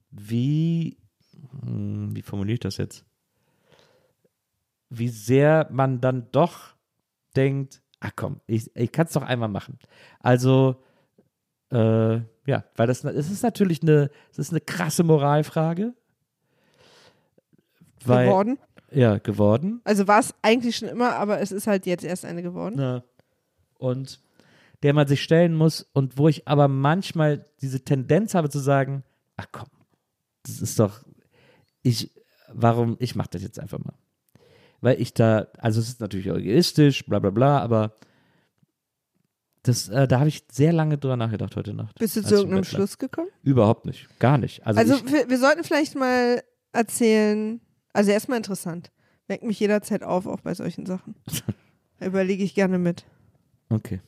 wie, 0.09 0.97
hm, 1.63 2.15
wie 2.15 2.21
formuliere 2.23 2.55
ich 2.55 2.59
das 2.61 2.77
jetzt? 2.77 3.05
Wie 4.89 5.09
sehr 5.09 5.67
man 5.69 6.01
dann 6.01 6.27
doch 6.31 6.73
denkt, 7.35 7.81
ach 7.99 8.11
komm, 8.15 8.41
ich, 8.47 8.75
ich 8.75 8.91
kann 8.91 9.05
es 9.05 9.13
doch 9.13 9.21
einmal 9.21 9.49
machen. 9.49 9.77
Also, 10.19 10.81
äh, 11.71 12.15
ja, 12.47 12.63
weil 12.75 12.87
das, 12.87 13.03
es 13.03 13.29
ist 13.29 13.43
natürlich 13.43 13.81
eine, 13.83 14.09
es 14.31 14.39
ist 14.39 14.51
eine 14.51 14.61
krasse 14.61 15.03
Moralfrage. 15.03 15.93
Weil, 18.05 18.27
geworden. 18.27 18.57
Ja, 18.91 19.17
geworden. 19.17 19.82
Also 19.84 20.08
war 20.08 20.19
es 20.19 20.34
eigentlich 20.41 20.78
schon 20.78 20.88
immer, 20.88 21.15
aber 21.15 21.41
es 21.41 21.52
ist 21.52 21.67
halt 21.67 21.86
jetzt 21.86 22.04
erst 22.04 22.26
eine 22.26 22.41
geworden. 22.41 22.80
Ja. 22.80 23.04
Und 23.78 24.19
der 24.84 24.93
man 24.93 25.08
sich 25.08 25.23
stellen 25.23 25.56
muss 25.56 25.82
und 25.93 26.17
wo 26.17 26.28
ich 26.28 26.47
aber 26.47 26.67
manchmal 26.67 27.45
diese 27.62 27.84
Tendenz 27.84 28.34
habe 28.36 28.50
zu 28.50 28.60
sagen, 28.60 29.04
ach 29.36 29.47
komm, 29.52 29.69
das 30.43 30.62
ist 30.62 30.80
doch, 30.80 31.04
ich, 31.82 32.12
warum, 32.54 32.95
ich 33.00 33.15
mache 33.15 33.30
das 33.32 33.41
jetzt 33.41 33.60
einfach 33.60 33.80
mal. 33.80 33.95
Weil 34.80 35.02
ich 35.02 35.13
da, 35.13 35.47
also 35.58 35.80
es 35.80 35.89
ist 35.89 36.00
natürlich 36.00 36.28
egoistisch, 36.28 37.06
bla 37.06 37.19
bla 37.19 37.32
bla, 37.32 37.60
aber 37.60 37.93
das, 39.63 39.89
äh, 39.89 40.08
da 40.08 40.19
habe 40.19 40.30
ich 40.30 40.45
sehr 40.52 40.71
lange 40.71 40.97
drüber 40.97 41.17
nachgedacht 41.17 41.56
heute 41.56 41.73
Nacht. 41.73 41.97
Bist 42.00 42.15
du 42.15 42.23
zu 42.23 42.36
irgendeinem. 42.36 42.63
Schluss 42.63 42.97
gekommen? 42.97 43.30
Überhaupt 43.43 43.86
nicht, 43.86 44.08
gar 44.19 44.38
nicht. 44.38 44.65
Also, 44.65 44.80
Also 44.80 44.95
ich, 44.95 45.12
wir, 45.12 45.30
wir 45.30 45.39
sollten 45.39 45.63
vielleicht 45.63 45.95
mal 45.95 46.41
erzählen, 46.71 47.60
also 47.97 48.12
erstmal 48.12 48.38
interessant. 48.38 48.91
Weckt 49.27 49.43
mich 49.43 49.60
jederzeit 49.60 50.03
auf, 50.03 50.25
auch 50.25 50.39
bei 50.41 50.53
solchen 50.53 50.86
Sachen. 50.86 51.15
Da 51.99 52.05
überlege 52.05 52.43
ich 52.43 52.53
gerne 52.55 52.77
mit. 52.77 53.05
okay. 53.69 53.99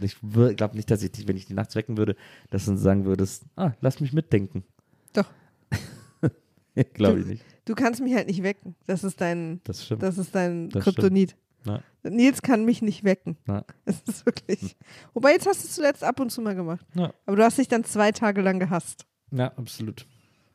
Ich 0.00 0.16
glaube 0.20 0.76
nicht, 0.76 0.90
dass 0.90 1.02
ich 1.02 1.10
dich, 1.12 1.26
wenn 1.26 1.36
ich 1.36 1.46
die 1.46 1.54
nachts 1.54 1.74
wecken 1.74 1.96
würde, 1.96 2.14
dass 2.50 2.66
du 2.66 2.76
sagen 2.76 3.04
würdest, 3.04 3.44
ah, 3.56 3.72
lass 3.80 4.00
mich 4.00 4.12
mitdenken. 4.12 4.64
Doch. 5.12 5.26
glaube 6.94 7.20
ich 7.20 7.26
nicht. 7.26 7.44
Du 7.64 7.74
kannst 7.74 8.00
mich 8.00 8.14
halt 8.14 8.28
nicht 8.28 8.42
wecken. 8.42 8.76
Das 8.86 9.02
ist 9.02 9.20
dein, 9.20 9.60
Das 9.64 9.84
stimmt. 9.84 10.02
das 10.02 10.18
ist 10.18 10.34
dein 10.34 10.68
Das 10.70 10.84
Kryptonit. 10.84 11.36
Ja. 11.64 11.80
Nils 12.04 12.42
kann 12.42 12.64
mich 12.64 12.80
nicht 12.82 13.02
wecken. 13.02 13.36
Ja. 13.48 13.64
Das 13.84 14.02
ist 14.06 14.26
wirklich. 14.26 14.76
Wobei 15.14 15.32
jetzt 15.32 15.46
hast 15.46 15.64
du 15.64 15.68
es 15.68 15.74
zuletzt 15.74 16.04
ab 16.04 16.20
und 16.20 16.30
zu 16.30 16.40
mal 16.42 16.54
gemacht. 16.54 16.86
Ja. 16.94 17.12
Aber 17.24 17.36
du 17.36 17.42
hast 17.42 17.58
dich 17.58 17.68
dann 17.68 17.82
zwei 17.84 18.12
Tage 18.12 18.40
lang 18.42 18.60
gehasst. 18.60 19.06
Ja, 19.32 19.48
absolut. 19.56 20.06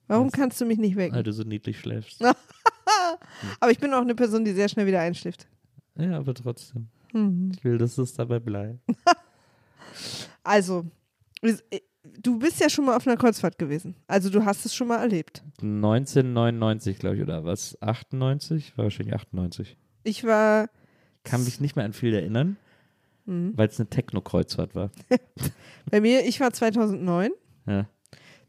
Warum 0.07 0.29
Das- 0.29 0.39
kannst 0.39 0.61
du 0.61 0.65
mich 0.65 0.77
nicht 0.77 0.95
wecken? 0.95 1.15
Weil 1.15 1.23
du 1.23 1.33
so 1.33 1.43
niedlich 1.43 1.79
schläfst. 1.79 2.21
Aber 3.59 3.71
ich 3.71 3.79
bin 3.79 3.93
auch 3.93 4.01
eine 4.01 4.15
Person, 4.15 4.43
die 4.45 4.51
sehr 4.53 4.69
schnell 4.69 4.85
wieder 4.87 4.99
einschläft. 5.01 5.47
Ja, 5.95 6.17
aber 6.17 6.33
trotzdem. 6.33 6.87
Mhm. 7.13 7.51
Ich 7.55 7.63
will, 7.63 7.77
dass 7.77 7.97
es 7.97 8.13
dabei 8.13 8.39
bleibt. 8.39 8.79
Also, 10.43 10.85
du 12.21 12.39
bist 12.39 12.59
ja 12.59 12.69
schon 12.69 12.85
mal 12.85 12.95
auf 12.95 13.05
einer 13.05 13.17
Kreuzfahrt 13.17 13.57
gewesen. 13.59 13.95
Also 14.07 14.29
du 14.29 14.43
hast 14.45 14.65
es 14.65 14.73
schon 14.73 14.87
mal 14.87 14.97
erlebt. 14.97 15.43
1999, 15.61 16.97
glaube 16.97 17.17
ich, 17.17 17.21
oder 17.21 17.43
was? 17.45 17.79
98? 17.81 18.75
War 18.77 18.85
wahrscheinlich 18.85 19.13
98. 19.13 19.77
Ich 20.03 20.23
war, 20.23 20.69
Kann 21.23 21.43
mich 21.43 21.59
nicht 21.61 21.75
mehr 21.75 21.85
an 21.85 21.93
viel 21.93 22.13
erinnern, 22.13 22.57
Mhm. 23.25 23.53
weil 23.55 23.67
es 23.67 23.79
eine 23.79 23.87
Techno-Kreuzfahrt 23.89 24.73
war. 24.73 24.89
bei 25.91 26.01
mir, 26.01 26.25
ich 26.25 26.39
war 26.39 26.51
2009. 26.51 27.31
Ja. 27.67 27.85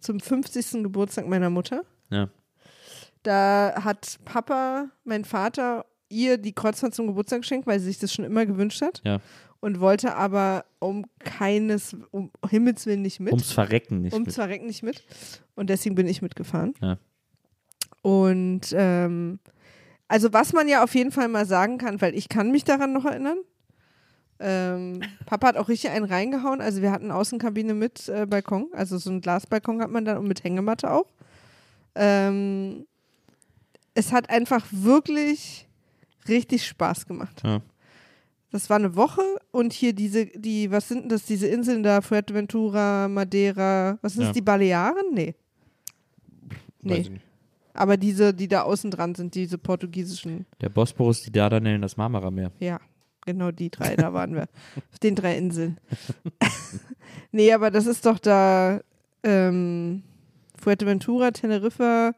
zum 0.01 0.19
50. 0.19 0.83
Geburtstag 0.83 1.29
meiner 1.29 1.51
Mutter. 1.51 1.83
Ja. 2.11 2.31
Da 3.23 3.75
hat 3.85 4.19
Papa, 4.25 4.89
mein 5.05 5.25
Vater, 5.25 5.87
ihr 6.09 6.39
die 6.39 6.53
Kreuzfahrt 6.53 6.95
zum 6.95 7.07
Geburtstag 7.07 7.43
geschenkt, 7.43 7.67
weil 7.67 7.79
sie 7.81 7.87
sich 7.87 7.99
das 7.99 8.13
schon 8.13 8.25
immer 8.25 8.47
gewünscht 8.47 8.83
hat. 8.83 9.01
Ja. 9.05 9.21
Und 9.61 9.79
wollte 9.79 10.17
aber 10.17 10.65
um 10.81 11.07
keines, 11.21 11.97
um 12.11 12.33
Himmels 12.49 12.85
Willen 12.87 13.03
nicht 13.03 13.21
mit. 13.21 13.33
Ums 13.33 13.53
Verrecken 13.53 14.03
nicht. 14.03 14.13
ums 14.13 14.27
mit. 14.27 14.35
Verrecken 14.35 14.67
nicht 14.67 14.83
mit. 14.83 15.05
Und 15.55 15.71
deswegen 15.71 15.95
bin 15.95 16.09
ich 16.09 16.21
mitgefahren. 16.21 16.75
Ja. 16.81 16.99
Und 18.03 18.73
ähm, 18.73 19.39
also 20.09 20.33
was 20.33 20.53
man 20.53 20.69
ja 20.69 20.83
auf 20.83 20.95
jeden 20.95 21.13
Fall 21.13 21.29
mal 21.29 21.47
sagen 21.47 21.79
kann, 21.79 22.01
weil 22.01 22.15
ich 22.15 22.29
kann 22.29 22.51
mich 22.51 22.65
daran 22.65 22.93
noch 22.93 23.05
erinnern. 23.05 23.39
Ähm, 24.41 25.01
Papa 25.25 25.47
hat 25.49 25.57
auch 25.57 25.69
richtig 25.69 25.91
einen 25.91 26.05
reingehauen. 26.05 26.61
Also 26.61 26.83
wir 26.83 26.91
hatten 26.91 27.13
Außenkabine 27.13 27.75
mit 27.75 28.09
äh, 28.09 28.27
Balkon, 28.27 28.67
also 28.73 28.99
so 28.99 29.11
ein 29.11 29.21
Glasbalkon 29.21 29.81
hat 29.81 29.91
man 29.91 30.05
dann 30.05 30.19
und 30.19 30.27
mit 30.27 30.43
Hängematte 30.43 30.91
auch. 30.91 31.07
Ähm, 31.95 32.87
es 33.95 34.13
hat 34.13 34.31
einfach 34.31 34.67
wirklich 34.71 35.69
richtig 36.29 36.67
Spaß 36.67 37.07
gemacht. 37.07 37.43
Ja. 37.45 37.61
Das 38.51 38.69
war 38.69 38.77
eine 38.77 38.97
Woche 38.97 39.23
und 39.51 39.73
hier 39.73 39.93
diese, 39.95 40.27
die, 40.27 40.71
was 40.71 40.89
sind 40.89 41.03
denn 41.03 41.09
das, 41.09 41.25
diese 41.25 41.47
Inseln 41.47 41.83
da, 41.83 42.01
Fuerteventura, 42.03 43.09
Madeira, 43.09 43.99
was 44.03 44.13
sind 44.13 44.23
Ja. 44.23 44.29
das, 44.29 44.35
die 44.35 44.43
Balearen? 44.43 45.15
Nee. 45.15 45.35
Nee. 46.83 47.21
Aber 47.75 47.97
diese, 47.97 48.35
die 48.35 48.49
da 48.49 48.63
außen 48.63 48.91
dran 48.91 49.15
sind, 49.15 49.35
diese 49.35 49.57
portugiesischen, 49.57 50.45
Der 50.61 50.69
Bosporus, 50.69 51.23
die 51.23 51.33
Dardanellen, 51.33 51.81
das 51.81 51.97
Marmara-Meer. 51.97 52.53
ja, 52.61 52.79
genau 53.25 53.51
die 53.51 53.71
drei, 53.71 53.97
da 53.97 54.13
waren 54.13 54.35
wir. 54.35 54.49
Auf 54.93 54.99
den 54.99 55.15
drei 55.15 55.39
Inseln. 55.39 55.79
nee, 57.33 57.53
aber 57.53 57.71
das 57.71 57.87
ist 57.87 58.05
doch 58.05 58.19
da 58.19 58.81
ähm, 59.23 60.03
Fuerteventura, 60.61 61.31
Teneriffa, 61.31 62.13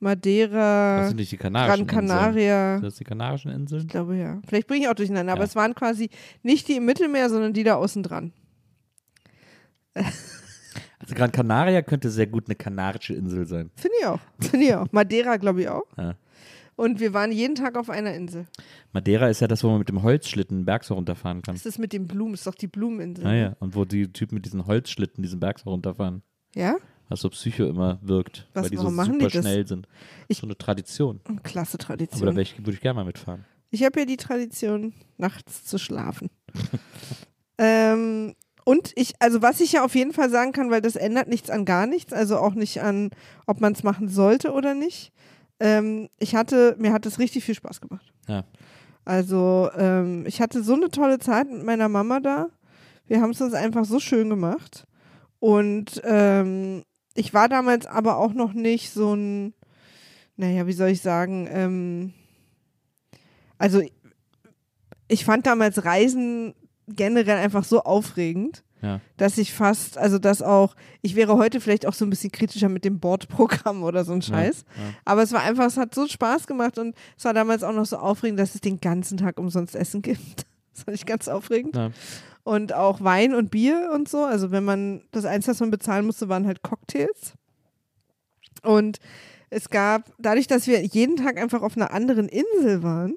Madeira, 0.00 0.98
Das 1.00 1.08
sind 1.08 1.16
nicht 1.18 1.30
die 1.32 1.36
Kanarischen 1.36 1.86
Gran 1.86 2.02
Inseln. 2.04 2.18
Canaria. 2.18 2.74
Sind 2.76 2.84
das 2.84 2.96
die 2.96 3.04
Kanarischen 3.04 3.50
Inseln? 3.52 3.82
Ich 3.82 3.88
glaube 3.88 4.16
ja. 4.16 4.40
Vielleicht 4.48 4.66
bringe 4.66 4.84
ich 4.84 4.88
auch 4.88 4.94
durcheinander, 4.94 5.32
aber 5.32 5.42
Ja. 5.42 5.46
es 5.46 5.54
waren 5.56 5.74
quasi 5.74 6.10
nicht 6.42 6.66
die 6.68 6.76
im 6.76 6.86
Mittelmeer, 6.86 7.28
sondern 7.30 7.52
die 7.52 7.62
da 7.64 7.74
außen 7.76 8.02
dran. 8.02 8.32
Also 11.02 11.14
Gran 11.14 11.32
Canaria 11.32 11.80
könnte 11.80 12.10
sehr 12.10 12.26
gut 12.26 12.44
eine 12.46 12.54
kanarische 12.56 13.14
Insel 13.14 13.46
sein. 13.46 13.70
Finde 13.74 13.96
ich 13.98 14.06
auch. 14.06 14.20
Finde 14.38 14.66
ich 14.66 14.74
auch. 14.74 14.86
Madeira, 14.92 15.38
glaube 15.38 15.62
ich 15.62 15.68
auch. 15.70 15.84
Ja. 15.96 16.14
Und 16.76 17.00
wir 17.00 17.14
waren 17.14 17.32
jeden 17.32 17.54
Tag 17.54 17.76
auf 17.78 17.88
einer 17.88 18.12
Insel. 18.14 18.46
Madeira 18.92 19.28
ist 19.28 19.40
ja 19.40 19.48
das, 19.48 19.64
wo 19.64 19.70
man 19.70 19.78
mit 19.78 19.88
dem 19.88 20.02
Holzschlitten 20.02 20.58
einen 20.58 20.66
Berg 20.66 20.84
so 20.84 20.94
runterfahren 20.94 21.40
kann. 21.40 21.54
Das 21.54 21.64
ist 21.64 21.78
mit 21.78 21.94
den 21.94 22.06
Blumen, 22.06 22.34
ist 22.34 22.46
doch 22.46 22.54
die 22.54 22.66
Blumeninsel. 22.66 23.26
Ah 23.26 23.34
ja, 23.34 23.56
und 23.60 23.74
wo 23.74 23.86
die 23.86 24.12
Typen 24.12 24.34
mit 24.36 24.44
diesen 24.44 24.66
Holzschlitten 24.66 25.22
diesen 25.22 25.40
Berg 25.40 25.58
so 25.58 25.70
runterfahren. 25.70 26.22
Ja? 26.54 26.76
Was 27.10 27.20
so 27.20 27.28
Psycho 27.28 27.66
immer 27.66 27.98
wirkt, 28.02 28.46
Was, 28.54 28.62
weil 28.64 28.70
die 28.70 28.76
so 28.76 28.88
super 28.88 29.30
schnell 29.30 29.66
sind. 29.66 29.86
Ich- 30.28 30.38
so 30.38 30.46
eine 30.46 30.56
Tradition. 30.56 31.20
Klasse 31.42 31.74
Aber 31.74 31.78
da 31.78 31.86
Tradition. 31.86 32.38
ich, 32.38 32.58
würde 32.58 32.72
ich 32.72 32.80
gerne 32.80 33.00
mal 33.00 33.04
mitfahren. 33.04 33.44
Ich 33.70 33.84
habe 33.84 34.00
ja 34.00 34.06
die 34.06 34.16
Tradition, 34.16 34.94
nachts 35.18 35.64
zu 35.64 35.78
schlafen. 35.78 36.30
ähm, 37.58 38.34
und 38.64 38.92
ich, 38.94 39.14
also 39.18 39.42
was 39.42 39.60
ich 39.60 39.72
ja 39.72 39.84
auf 39.84 39.94
jeden 39.94 40.12
Fall 40.12 40.30
sagen 40.30 40.52
kann, 40.52 40.70
weil 40.70 40.80
das 40.80 40.96
ändert 40.96 41.28
nichts 41.28 41.50
an 41.50 41.64
gar 41.64 41.86
nichts, 41.86 42.12
also 42.12 42.38
auch 42.38 42.54
nicht 42.54 42.80
an, 42.82 43.10
ob 43.46 43.60
man 43.60 43.72
es 43.72 43.82
machen 43.82 44.08
sollte 44.08 44.52
oder 44.52 44.74
nicht. 44.74 45.12
Ähm, 45.58 46.08
ich 46.18 46.34
hatte, 46.34 46.76
mir 46.78 46.92
hat 46.92 47.06
es 47.06 47.18
richtig 47.18 47.44
viel 47.44 47.54
Spaß 47.54 47.80
gemacht. 47.80 48.12
Ja. 48.28 48.44
Also 49.04 49.70
ähm, 49.76 50.24
ich 50.26 50.40
hatte 50.40 50.62
so 50.62 50.74
eine 50.74 50.90
tolle 50.90 51.18
Zeit 51.18 51.50
mit 51.50 51.64
meiner 51.64 51.88
Mama 51.88 52.20
da. 52.20 52.48
Wir 53.06 53.20
haben 53.20 53.30
es 53.30 53.40
uns 53.40 53.54
einfach 53.54 53.84
so 53.84 53.98
schön 53.98 54.30
gemacht. 54.30 54.86
Und 55.40 56.00
ähm, 56.04 56.84
ich 57.14 57.34
war 57.34 57.48
damals 57.48 57.86
aber 57.86 58.16
auch 58.18 58.32
noch 58.32 58.52
nicht 58.52 58.92
so 58.92 59.14
ein, 59.14 59.54
naja, 60.36 60.66
wie 60.66 60.72
soll 60.72 60.88
ich 60.90 61.00
sagen, 61.02 61.48
ähm, 61.50 62.12
also 63.58 63.82
ich 65.08 65.24
fand 65.24 65.46
damals 65.46 65.84
Reisen 65.84 66.54
generell 66.88 67.36
einfach 67.38 67.64
so 67.64 67.82
aufregend, 67.82 68.62
Ja. 68.82 69.00
dass 69.16 69.38
ich 69.38 69.52
fast, 69.52 69.98
also 69.98 70.18
dass 70.18 70.40
auch, 70.40 70.74
ich 71.02 71.14
wäre 71.14 71.36
heute 71.36 71.60
vielleicht 71.60 71.86
auch 71.86 71.92
so 71.94 72.04
ein 72.06 72.10
bisschen 72.10 72.32
kritischer 72.32 72.68
mit 72.68 72.84
dem 72.84 73.00
Bordprogramm 73.00 73.82
oder 73.84 74.04
so 74.04 74.12
ein 74.12 74.22
Scheiß. 74.22 74.64
Ja, 74.76 74.82
ja. 74.82 74.90
Aber 75.04 75.22
es 75.22 75.32
war 75.32 75.42
einfach, 75.42 75.66
es 75.66 75.76
hat 75.76 75.94
so 75.94 76.06
Spaß 76.06 76.46
gemacht 76.46 76.78
und 76.78 76.94
es 77.18 77.24
war 77.24 77.34
damals 77.34 77.62
auch 77.62 77.72
noch 77.74 77.86
so 77.86 77.98
aufregend, 77.98 78.38
dass 78.40 78.54
es 78.54 78.60
den 78.60 78.80
ganzen 78.80 79.18
Tag 79.18 79.38
umsonst 79.38 79.74
Essen 79.74 80.00
gibt. 80.02 80.46
Das 80.72 80.84
fand 80.84 80.96
ich 80.96 81.04
ganz 81.06 81.28
aufregend. 81.28 81.76
Und 82.50 82.72
auch 82.72 83.00
Wein 83.00 83.32
und 83.32 83.52
Bier 83.52 83.92
und 83.94 84.08
so. 84.08 84.24
Also 84.24 84.50
wenn 84.50 84.64
man, 84.64 85.02
das 85.12 85.24
Einzige, 85.24 85.52
was 85.52 85.60
man 85.60 85.70
bezahlen 85.70 86.04
musste, 86.04 86.28
waren 86.28 86.48
halt 86.48 86.64
Cocktails. 86.64 87.34
Und 88.64 88.98
es 89.50 89.70
gab, 89.70 90.12
dadurch, 90.18 90.48
dass 90.48 90.66
wir 90.66 90.82
jeden 90.84 91.14
Tag 91.14 91.38
einfach 91.38 91.62
auf 91.62 91.76
einer 91.76 91.92
anderen 91.92 92.28
Insel 92.28 92.82
waren, 92.82 93.14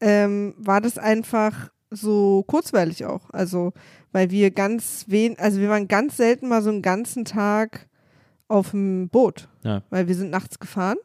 ähm, 0.00 0.54
war 0.58 0.80
das 0.80 0.96
einfach 0.96 1.72
so 1.90 2.44
kurzweilig 2.46 3.04
auch. 3.04 3.30
Also, 3.30 3.72
weil 4.12 4.30
wir 4.30 4.52
ganz 4.52 5.06
wen, 5.08 5.36
also 5.40 5.58
wir 5.58 5.68
waren 5.68 5.88
ganz 5.88 6.16
selten 6.16 6.46
mal 6.46 6.62
so 6.62 6.70
einen 6.70 6.82
ganzen 6.82 7.24
Tag 7.24 7.88
auf 8.46 8.70
dem 8.70 9.08
Boot. 9.08 9.48
Ja. 9.64 9.82
Weil 9.90 10.06
wir 10.06 10.14
sind 10.14 10.30
nachts 10.30 10.60
gefahren 10.60 10.98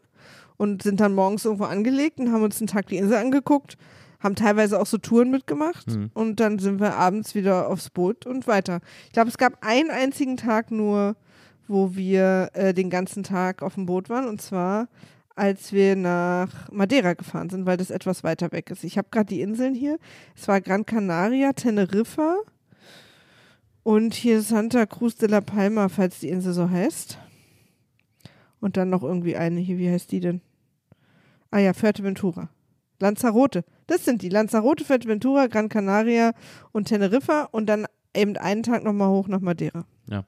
und 0.58 0.84
sind 0.84 1.00
dann 1.00 1.16
morgens 1.16 1.44
irgendwo 1.44 1.66
angelegt 1.66 2.20
und 2.20 2.32
haben 2.32 2.44
uns 2.44 2.60
einen 2.60 2.68
Tag 2.68 2.86
die 2.86 2.98
Insel 2.98 3.18
angeguckt, 3.18 3.78
haben 4.20 4.36
teilweise 4.36 4.80
auch 4.80 4.86
so 4.86 4.98
Touren 4.98 5.32
mitgemacht 5.32 5.88
Mhm. 5.88 6.12
und 6.14 6.40
dann 6.40 6.60
sind 6.60 6.80
wir 6.80 6.96
abends 6.96 7.36
wieder 7.36 7.70
aufs 7.70 7.90
Boot 7.90 8.26
und 8.26 8.48
weiter. 8.48 8.82
Ich 9.08 9.14
glaube, 9.14 9.30
es 9.30 9.38
gab 9.38 9.66
einen 9.66 9.90
einzigen 9.92 10.36
Tag 10.38 10.72
nur, 10.72 11.16
wo 11.68 11.96
wir 11.96 12.50
äh, 12.54 12.74
den 12.74 12.90
ganzen 12.90 13.24
Tag 13.24 13.62
auf 13.62 13.76
dem 13.76 13.86
Boot 13.86 14.10
waren 14.10 14.28
und 14.28 14.42
zwar 14.42 14.88
als 15.36 15.72
wir 15.72 15.96
nach 15.96 16.70
Madeira 16.70 17.14
gefahren 17.14 17.50
sind, 17.50 17.66
weil 17.66 17.78
das 17.78 17.92
etwas 17.92 18.26
weiter 18.26 18.52
weg 18.52 18.70
ist. 18.72 18.84
Ich 18.84 18.98
habe 18.98 19.08
gerade 19.10 19.28
die 19.28 19.40
Inseln 19.40 19.74
hier. 19.74 19.98
Es 20.36 20.50
war 20.50 20.60
Gran 20.60 20.86
Canaria, 20.86 21.54
Teneriffa 21.54 22.36
und 23.84 24.14
hier 24.14 24.42
Santa 24.42 24.86
Cruz 24.86 25.16
de 25.16 25.30
la 25.30 25.40
Palma, 25.40 25.88
falls 25.88 26.20
die 26.20 26.28
Insel 26.28 26.52
so 26.52 26.70
heißt. 26.70 27.18
Und 28.60 28.76
dann 28.76 28.90
noch 28.90 29.02
irgendwie 29.04 29.38
eine 29.38 29.62
hier, 29.62 29.78
wie 29.78 29.90
heißt 29.90 30.12
die 30.12 30.20
denn? 30.20 30.42
Ah 31.52 31.60
ja, 31.60 31.72
Fuerteventura. 31.74 32.50
Lanzarote. 33.00 33.64
Das 33.90 34.06
sind 34.06 34.22
die. 34.22 34.30
Lanzarote, 34.30 34.86
Fuerteventura, 34.86 35.48
Gran 35.48 35.68
Canaria 35.68 36.34
und 36.72 36.86
Teneriffa 36.88 37.50
und 37.52 37.66
dann 37.68 37.86
eben 38.16 38.38
einen 38.38 38.64
Tag 38.64 38.84
nochmal 38.84 39.10
hoch 39.10 39.28
nach 39.28 39.40
Madeira. 39.42 39.86
Ja. 40.08 40.24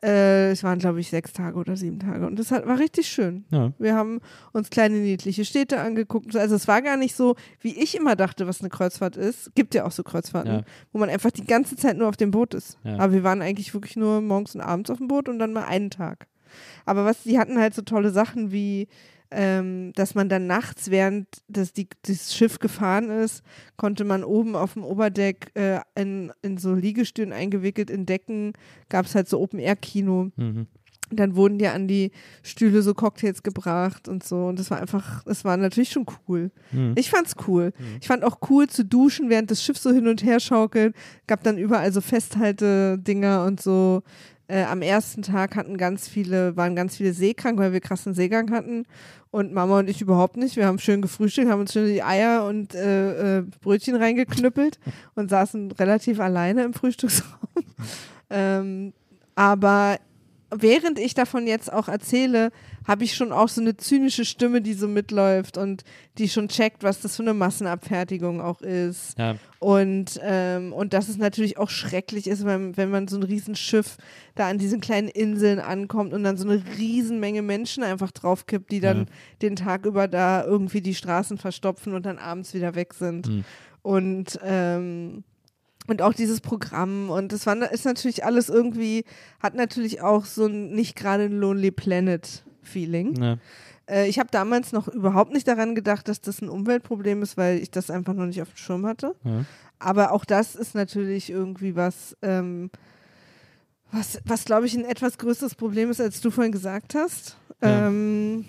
Äh, 0.00 0.52
es 0.52 0.62
waren, 0.62 0.78
glaube 0.78 1.00
ich, 1.00 1.08
sechs 1.10 1.32
Tage 1.32 1.56
oder 1.58 1.76
sieben 1.76 1.98
Tage. 1.98 2.24
Und 2.24 2.38
das 2.38 2.52
hat, 2.52 2.66
war 2.68 2.78
richtig 2.78 3.08
schön. 3.08 3.44
Ja. 3.50 3.72
Wir 3.80 3.96
haben 3.96 4.20
uns 4.52 4.70
kleine 4.70 4.96
niedliche 4.98 5.44
Städte 5.44 5.80
angeguckt. 5.80 6.36
Also 6.36 6.54
es 6.54 6.68
war 6.68 6.82
gar 6.82 6.96
nicht 6.96 7.16
so, 7.16 7.34
wie 7.60 7.76
ich 7.76 7.96
immer 7.96 8.14
dachte, 8.14 8.46
was 8.46 8.60
eine 8.60 8.68
Kreuzfahrt 8.70 9.16
ist. 9.16 9.52
Gibt 9.56 9.74
ja 9.74 9.84
auch 9.84 9.90
so 9.90 10.04
Kreuzfahrten, 10.04 10.52
Ja. 10.52 10.62
wo 10.92 11.00
man 11.00 11.10
einfach 11.10 11.32
die 11.32 11.44
ganze 11.44 11.74
Zeit 11.74 11.96
nur 11.96 12.08
auf 12.08 12.16
dem 12.16 12.30
Boot 12.30 12.54
ist. 12.54 12.78
Ja. 12.84 12.94
Aber 12.98 13.12
wir 13.12 13.24
waren 13.24 13.42
eigentlich 13.42 13.74
wirklich 13.74 13.96
nur 13.96 14.20
morgens 14.20 14.54
und 14.54 14.60
abends 14.60 14.88
auf 14.88 14.98
dem 14.98 15.08
Boot 15.08 15.28
und 15.28 15.40
dann 15.40 15.52
mal 15.52 15.64
einen 15.64 15.90
Tag. 15.90 16.28
Aber 16.86 17.04
was, 17.04 17.24
die 17.24 17.36
hatten 17.38 17.58
halt 17.58 17.74
so 17.74 17.82
tolle 17.82 18.10
Sachen 18.10 18.52
wie, 18.52 18.86
ähm, 19.30 19.92
dass 19.94 20.14
man 20.14 20.28
dann 20.28 20.46
nachts, 20.46 20.90
während 20.90 21.26
das, 21.48 21.72
die, 21.72 21.88
das 22.02 22.34
Schiff 22.34 22.58
gefahren 22.58 23.10
ist, 23.10 23.42
konnte 23.76 24.04
man 24.04 24.24
oben 24.24 24.56
auf 24.56 24.74
dem 24.74 24.84
Oberdeck 24.84 25.50
äh, 25.54 25.80
in, 25.94 26.32
in 26.42 26.56
so 26.56 26.74
Liegestühlen 26.74 27.32
eingewickelt 27.32 27.90
in 27.90 28.06
Decken, 28.06 28.52
gab 28.88 29.06
es 29.06 29.14
halt 29.14 29.28
so 29.28 29.40
Open-Air-Kino. 29.40 30.30
Mhm. 30.36 30.66
Dann 31.10 31.36
wurden 31.36 31.58
dir 31.58 31.72
an 31.72 31.88
die 31.88 32.10
Stühle 32.42 32.82
so 32.82 32.92
Cocktails 32.92 33.42
gebracht 33.42 34.08
und 34.08 34.24
so. 34.24 34.46
Und 34.46 34.58
das 34.58 34.70
war 34.70 34.78
einfach, 34.78 35.24
das 35.24 35.42
war 35.42 35.56
natürlich 35.56 35.90
schon 35.90 36.04
cool. 36.28 36.50
Mhm. 36.70 36.92
Ich 36.96 37.08
fand's 37.08 37.34
cool. 37.46 37.72
Ich 38.00 38.06
fand 38.06 38.24
auch 38.24 38.38
cool 38.50 38.66
zu 38.68 38.84
duschen, 38.84 39.30
während 39.30 39.50
das 39.50 39.62
Schiff 39.62 39.78
so 39.78 39.90
hin 39.90 40.06
und 40.06 40.22
her 40.22 40.38
schaukelt. 40.38 40.94
Gab 41.26 41.42
dann 41.44 41.56
überall 41.56 41.92
so 41.92 42.02
Festhaltedinger 42.02 43.44
und 43.44 43.60
so. 43.60 44.02
Äh, 44.50 44.64
am 44.64 44.80
ersten 44.80 45.20
Tag 45.20 45.56
hatten 45.56 45.76
ganz 45.76 46.08
viele, 46.08 46.56
waren 46.56 46.74
ganz 46.74 46.96
viele 46.96 47.12
seekrank, 47.12 47.58
weil 47.58 47.74
wir 47.74 47.80
krassen 47.80 48.14
Seegang 48.14 48.50
hatten. 48.50 48.86
Und 49.30 49.52
Mama 49.52 49.80
und 49.80 49.90
ich 49.90 50.00
überhaupt 50.00 50.38
nicht. 50.38 50.56
Wir 50.56 50.66
haben 50.66 50.78
schön 50.78 51.02
gefrühstückt, 51.02 51.50
haben 51.50 51.60
uns 51.60 51.74
schön 51.74 51.86
die 51.86 52.02
Eier 52.02 52.46
und 52.46 52.74
äh, 52.74 53.40
äh, 53.40 53.42
Brötchen 53.60 53.94
reingeknüppelt 53.94 54.78
und 55.14 55.28
saßen 55.28 55.72
relativ 55.72 56.18
alleine 56.18 56.64
im 56.64 56.72
Frühstücksraum. 56.72 57.38
ähm, 58.30 58.94
aber 59.34 59.98
während 60.50 60.98
ich 60.98 61.12
davon 61.12 61.46
jetzt 61.46 61.70
auch 61.70 61.88
erzähle, 61.88 62.50
habe 62.88 63.04
ich 63.04 63.14
schon 63.14 63.30
auch 63.30 63.48
so 63.48 63.60
eine 63.60 63.76
zynische 63.76 64.24
Stimme, 64.24 64.62
die 64.62 64.72
so 64.72 64.88
mitläuft 64.88 65.58
und 65.58 65.84
die 66.16 66.28
schon 66.28 66.48
checkt, 66.48 66.82
was 66.82 67.00
das 67.00 67.14
für 67.14 67.22
eine 67.22 67.34
Massenabfertigung 67.34 68.40
auch 68.40 68.62
ist. 68.62 69.16
Ja. 69.18 69.36
Und, 69.60 70.18
ähm, 70.22 70.72
und 70.72 70.94
dass 70.94 71.08
es 71.08 71.18
natürlich 71.18 71.58
auch 71.58 71.68
schrecklich 71.70 72.26
ist, 72.26 72.44
wenn, 72.44 72.76
wenn 72.76 72.90
man 72.90 73.06
so 73.06 73.16
ein 73.18 73.22
Riesenschiff 73.22 73.98
da 74.34 74.48
an 74.48 74.58
diesen 74.58 74.80
kleinen 74.80 75.08
Inseln 75.08 75.60
ankommt 75.60 76.14
und 76.14 76.24
dann 76.24 76.36
so 76.36 76.48
eine 76.48 76.62
Riesenmenge 76.78 77.42
Menschen 77.42 77.82
einfach 77.84 78.10
draufkippt, 78.10 78.72
die 78.72 78.80
dann 78.80 78.98
Ja. 79.00 79.04
den 79.42 79.54
Tag 79.54 79.84
über 79.86 80.08
da 80.08 80.42
irgendwie 80.44 80.80
die 80.80 80.94
Straßen 80.94 81.38
verstopfen 81.38 81.94
und 81.94 82.06
dann 82.06 82.18
abends 82.18 82.54
wieder 82.54 82.74
weg 82.74 82.94
sind. 82.94 83.28
Mhm. 83.28 83.44
Und 83.82 84.40
ähm, 84.42 85.24
Und 85.86 86.02
auch 86.02 86.12
dieses 86.12 86.40
Programm 86.40 87.08
und 87.10 87.32
das 87.32 87.46
war, 87.46 87.56
ist 87.72 87.86
natürlich 87.86 88.24
alles 88.24 88.48
irgendwie, 88.50 89.04
hat 89.40 89.54
natürlich 89.54 90.02
auch 90.02 90.26
so 90.26 90.46
ein 90.46 90.70
nicht 90.72 90.96
gerade 90.96 91.24
ein 91.24 91.32
Lonely 91.32 91.70
Planet 91.70 92.44
Feeling. 92.68 93.20
Ja. 93.20 93.38
Äh, 93.88 94.08
ich 94.08 94.18
habe 94.18 94.28
damals 94.30 94.72
noch 94.72 94.88
überhaupt 94.88 95.32
nicht 95.32 95.48
daran 95.48 95.74
gedacht, 95.74 96.08
dass 96.08 96.20
das 96.20 96.40
ein 96.40 96.48
Umweltproblem 96.48 97.22
ist, 97.22 97.36
weil 97.36 97.58
ich 97.58 97.70
das 97.70 97.90
einfach 97.90 98.14
noch 98.14 98.26
nicht 98.26 98.42
auf 98.42 98.50
dem 98.50 98.56
Schirm 98.56 98.86
hatte. 98.86 99.14
Ja. 99.24 99.44
Aber 99.78 100.12
auch 100.12 100.24
das 100.24 100.54
ist 100.54 100.74
natürlich 100.74 101.30
irgendwie 101.30 101.76
was, 101.76 102.16
ähm, 102.22 102.70
was, 103.90 104.20
was 104.24 104.44
glaube 104.44 104.66
ich, 104.66 104.76
ein 104.76 104.84
etwas 104.84 105.18
größeres 105.18 105.54
Problem 105.54 105.90
ist, 105.90 106.00
als 106.00 106.20
du 106.20 106.30
vorhin 106.30 106.52
gesagt 106.52 106.94
hast. 106.94 107.36
Ja. 107.62 107.88
Ähm, 107.88 108.44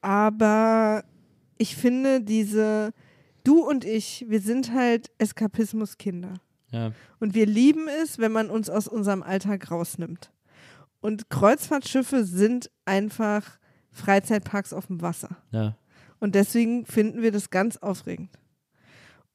aber 0.00 1.04
ich 1.58 1.76
finde, 1.76 2.22
diese, 2.22 2.92
du 3.44 3.60
und 3.60 3.84
ich, 3.84 4.24
wir 4.28 4.40
sind 4.40 4.72
halt 4.72 5.10
Eskapismuskinder. 5.18 6.34
Ja. 6.70 6.92
Und 7.18 7.34
wir 7.34 7.46
lieben 7.46 7.86
es, 8.02 8.18
wenn 8.18 8.32
man 8.32 8.48
uns 8.48 8.70
aus 8.70 8.88
unserem 8.88 9.22
Alltag 9.22 9.70
rausnimmt. 9.70 10.30
Und 11.00 11.30
Kreuzfahrtschiffe 11.30 12.24
sind 12.24 12.70
einfach 12.84 13.58
Freizeitparks 13.90 14.72
auf 14.72 14.86
dem 14.86 15.02
Wasser. 15.02 15.36
Ja. 15.50 15.76
Und 16.18 16.34
deswegen 16.34 16.84
finden 16.84 17.22
wir 17.22 17.32
das 17.32 17.50
ganz 17.50 17.78
aufregend. 17.78 18.30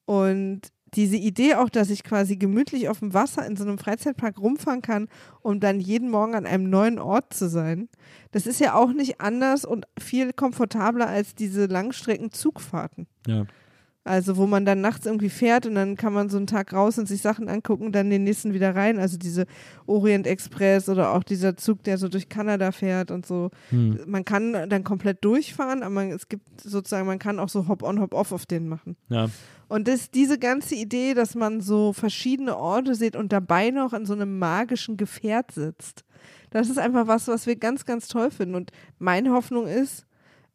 Und 0.04 0.72
diese 0.94 1.16
Idee 1.16 1.56
auch, 1.56 1.68
dass 1.68 1.90
ich 1.90 2.04
quasi 2.04 2.36
gemütlich 2.36 2.88
auf 2.88 3.00
dem 3.00 3.12
Wasser 3.12 3.44
in 3.44 3.56
so 3.56 3.64
einem 3.64 3.76
Freizeitpark 3.76 4.38
rumfahren 4.38 4.82
kann, 4.82 5.08
um 5.42 5.60
dann 5.60 5.80
jeden 5.80 6.10
Morgen 6.10 6.34
an 6.34 6.46
einem 6.46 6.70
neuen 6.70 6.98
Ort 6.98 7.34
zu 7.34 7.48
sein, 7.48 7.88
das 8.30 8.46
ist 8.46 8.60
ja 8.60 8.74
auch 8.74 8.92
nicht 8.92 9.20
anders 9.20 9.64
und 9.64 9.86
viel 9.98 10.32
komfortabler 10.32 11.08
als 11.08 11.34
diese 11.34 11.66
Langstrecken-Zugfahrten. 11.66 13.08
Ja. 13.26 13.46
Also 14.06 14.36
wo 14.36 14.46
man 14.46 14.64
dann 14.64 14.80
nachts 14.80 15.04
irgendwie 15.04 15.28
fährt 15.28 15.66
und 15.66 15.74
dann 15.74 15.96
kann 15.96 16.12
man 16.12 16.28
so 16.28 16.36
einen 16.36 16.46
Tag 16.46 16.72
raus 16.72 16.96
und 16.96 17.08
sich 17.08 17.20
Sachen 17.22 17.48
angucken, 17.48 17.90
dann 17.90 18.08
den 18.08 18.22
nächsten 18.22 18.54
wieder 18.54 18.76
rein. 18.76 19.00
Also 19.00 19.18
diese 19.18 19.46
Orient 19.86 20.28
Express 20.28 20.88
oder 20.88 21.12
auch 21.12 21.24
dieser 21.24 21.56
Zug, 21.56 21.82
der 21.82 21.98
so 21.98 22.08
durch 22.08 22.28
Kanada 22.28 22.70
fährt 22.70 23.10
und 23.10 23.26
so. 23.26 23.50
Hm. 23.70 23.98
Man 24.06 24.24
kann 24.24 24.68
dann 24.68 24.84
komplett 24.84 25.24
durchfahren, 25.24 25.82
aber 25.82 25.90
man, 25.90 26.12
es 26.12 26.28
gibt 26.28 26.60
sozusagen, 26.60 27.04
man 27.08 27.18
kann 27.18 27.40
auch 27.40 27.48
so 27.48 27.66
Hop-on, 27.66 28.00
Hop-off 28.00 28.30
auf 28.30 28.46
denen 28.46 28.68
machen. 28.68 28.96
Ja. 29.08 29.28
Und 29.66 29.88
das, 29.88 30.12
diese 30.12 30.38
ganze 30.38 30.76
Idee, 30.76 31.14
dass 31.14 31.34
man 31.34 31.60
so 31.60 31.92
verschiedene 31.92 32.56
Orte 32.56 32.94
sieht 32.94 33.16
und 33.16 33.32
dabei 33.32 33.70
noch 33.70 33.92
in 33.92 34.06
so 34.06 34.12
einem 34.12 34.38
magischen 34.38 34.96
Gefährt 34.96 35.50
sitzt, 35.50 36.04
das 36.50 36.70
ist 36.70 36.78
einfach 36.78 37.08
was, 37.08 37.26
was 37.26 37.48
wir 37.48 37.56
ganz, 37.56 37.84
ganz 37.84 38.06
toll 38.06 38.30
finden. 38.30 38.54
Und 38.54 38.70
meine 39.00 39.32
Hoffnung 39.32 39.66
ist, 39.66 40.06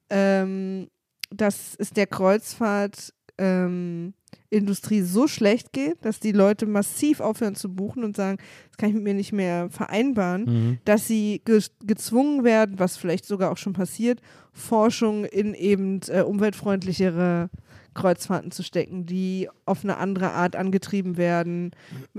ähm, 0.10 0.88
dass 1.32 1.76
es 1.78 1.92
der 1.92 2.08
Kreuzfahrt 2.08 3.14
ähm, 3.42 4.14
Industrie 4.50 5.02
so 5.02 5.28
schlecht 5.28 5.74
geht, 5.74 6.06
dass 6.06 6.20
die 6.20 6.32
Leute 6.32 6.66
massiv 6.66 7.20
aufhören 7.20 7.56
zu 7.56 7.74
buchen 7.74 8.04
und 8.04 8.16
sagen, 8.16 8.38
das 8.70 8.78
kann 8.78 8.90
ich 8.90 8.96
mit 8.96 9.04
mir 9.04 9.14
nicht 9.14 9.34
mehr 9.34 9.70
vereinbaren, 9.70 10.44
Mhm. 10.46 10.78
dass 10.86 11.08
sie 11.08 11.42
ge 11.44 11.62
gezwungen 11.86 12.44
werden, 12.44 12.78
was 12.80 12.98
vielleicht 12.98 13.26
sogar 13.26 13.52
auch 13.52 13.58
schon 13.58 13.74
passiert, 13.74 14.22
Forschung 14.54 15.26
in 15.26 15.54
eben 15.54 16.02
äh, 16.10 16.22
umweltfreundlichere 16.22 17.50
Kreuzfahrten 17.94 18.52
zu 18.52 18.64
stecken, 18.64 19.06
die 19.06 19.50
auf 19.66 19.84
eine 19.84 19.98
andere 19.98 20.32
Art 20.32 20.56
angetrieben 20.56 21.18
werden, 21.18 21.72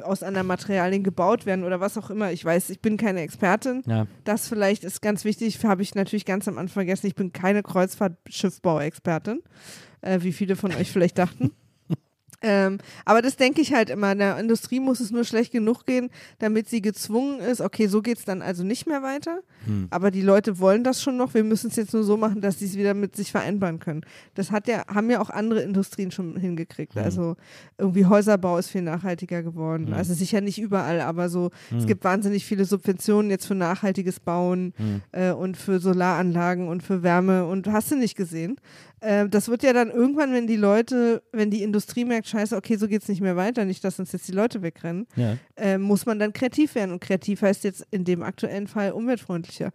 aus 0.03 0.23
anderen 0.23 0.47
Materialien 0.47 1.03
gebaut 1.03 1.47
werden 1.47 1.65
oder 1.65 1.81
was 1.81 1.97
auch 1.97 2.11
immer. 2.11 2.31
Ich 2.31 2.45
weiß, 2.45 2.69
ich 2.69 2.81
bin 2.81 2.99
keine 2.99 3.21
Expertin. 3.23 3.83
Ja. 3.87 4.07
Das 4.25 4.49
vielleicht 4.49 4.85
ist 4.85 5.01
ganz 5.01 5.25
wichtig, 5.25 5.63
habe 5.65 5.81
ich 5.83 5.95
natürlich 5.95 6.27
ganz 6.27 6.47
am 6.47 6.59
Anfang 6.59 6.83
vergessen. 6.85 7.07
Ich 7.07 7.15
bin 7.15 7.33
keine 7.33 7.63
Kreuzfahrtschiffbauexpertin, 7.63 9.41
äh, 10.03 10.21
wie 10.23 10.33
viele 10.33 10.57
von 10.57 10.73
euch 10.75 10.91
vielleicht 10.93 11.19
dachten. 11.19 11.53
Ähm, 12.45 12.79
aber 13.05 13.23
das 13.23 13.37
denke 13.37 13.61
ich 13.61 13.73
halt 13.73 13.89
immer. 13.89 14.15
Der 14.17 14.37
Industrie 14.39 14.81
muss 14.81 14.99
es 14.99 15.13
nur 15.13 15.23
schlecht 15.23 15.53
genug 15.53 15.87
gehen, 15.87 16.11
damit 16.41 16.69
sie 16.69 16.83
gezwungen 16.83 17.39
ist, 17.39 17.61
okay, 17.61 17.87
so 17.87 18.03
geht 18.03 18.19
es 18.19 18.25
dann 18.25 18.43
also 18.43 18.65
nicht 18.65 18.87
mehr 18.87 19.03
weiter. 19.03 19.39
Hm. 19.65 19.87
Aber 19.91 20.11
die 20.11 20.23
Leute 20.23 20.59
wollen 20.59 20.83
das 20.83 21.01
schon 21.01 21.17
noch. 21.17 21.35
Wir 21.35 21.45
müssen 21.45 21.71
es 21.71 21.77
jetzt 21.77 21.95
nur 21.95 22.03
so 22.03 22.17
machen, 22.17 22.41
dass 22.41 22.59
sie 22.59 22.65
es 22.67 22.77
wieder 22.77 22.95
mit 22.95 23.15
sich 23.15 23.31
vereinbaren 23.31 23.79
können. 23.79 24.01
Das 24.35 24.51
hat 24.51 24.67
ja, 24.67 24.85
haben 24.93 25.09
ja 25.09 25.21
auch 25.21 25.31
andere 25.31 25.63
Industrien 25.63 26.11
schon 26.11 26.37
hingekriegt. 26.37 26.97
Hm. 26.97 27.05
Also 27.05 27.37
irgendwie 27.79 28.07
Häuserbau 28.07 28.59
ist 28.59 28.71
viel 28.71 28.83
nachhaltiger 28.83 29.45
geworden. 29.45 29.87
Hm. 29.87 29.95
Also 29.95 30.13
sicher 30.13 30.41
nicht 30.41 30.61
überall, 30.61 31.01
aber 31.01 31.29
so, 31.29 31.51
es 31.71 31.83
Hm. 31.83 31.87
gibt 31.87 32.03
wahnsinnig 32.03 32.45
viele 32.45 32.65
Subventionen 32.65 33.31
jetzt 33.31 33.47
für 33.47 33.55
nachhaltiges 33.55 34.19
Bauen 34.19 34.75
Hm. 34.79 35.03
äh, 35.13 35.31
und 35.31 35.57
für 35.57 35.79
Solaranlagen 35.79 36.67
und 36.67 36.83
für 36.83 37.05
Wärme 37.05 37.47
und 37.47 37.69
hast 37.69 37.93
du 37.93 37.97
nicht 37.97 38.17
gesehen. 38.17 38.57
Äh, 39.03 39.29
das 39.29 39.49
wird 39.49 39.63
ja 39.63 39.73
dann 39.73 39.91
irgendwann, 39.91 40.33
wenn 40.33 40.47
die 40.47 40.57
Leute, 40.57 41.23
wenn 41.33 41.51
die 41.51 41.63
Industrie 41.63 42.05
merkt, 42.05 42.29
scheiße, 42.29 42.57
okay, 42.57 42.77
so 42.77 42.87
geht 42.89 43.03
es 43.03 43.09
nicht 43.09 43.21
mehr 43.21 43.37
weiter, 43.37 43.65
nicht, 43.65 43.83
dass 43.85 43.99
uns 43.99 44.13
jetzt 44.13 44.29
die 44.29 44.33
Leute 44.33 44.63
wegrennen, 44.63 45.07
Ja. 45.17 45.37
äh, 45.57 45.77
muss 45.77 46.07
man 46.07 46.19
dann 46.19 46.33
kreativ 46.33 46.75
werden. 46.77 46.93
Und 46.93 47.01
kreativ 47.01 47.43
heißt 47.43 47.65
jetzt 47.65 47.85
in 47.91 48.05
dem 48.05 48.23
aktuellen 48.23 48.69
Fall 48.69 48.93
umweltfreundlicher. 48.93 49.73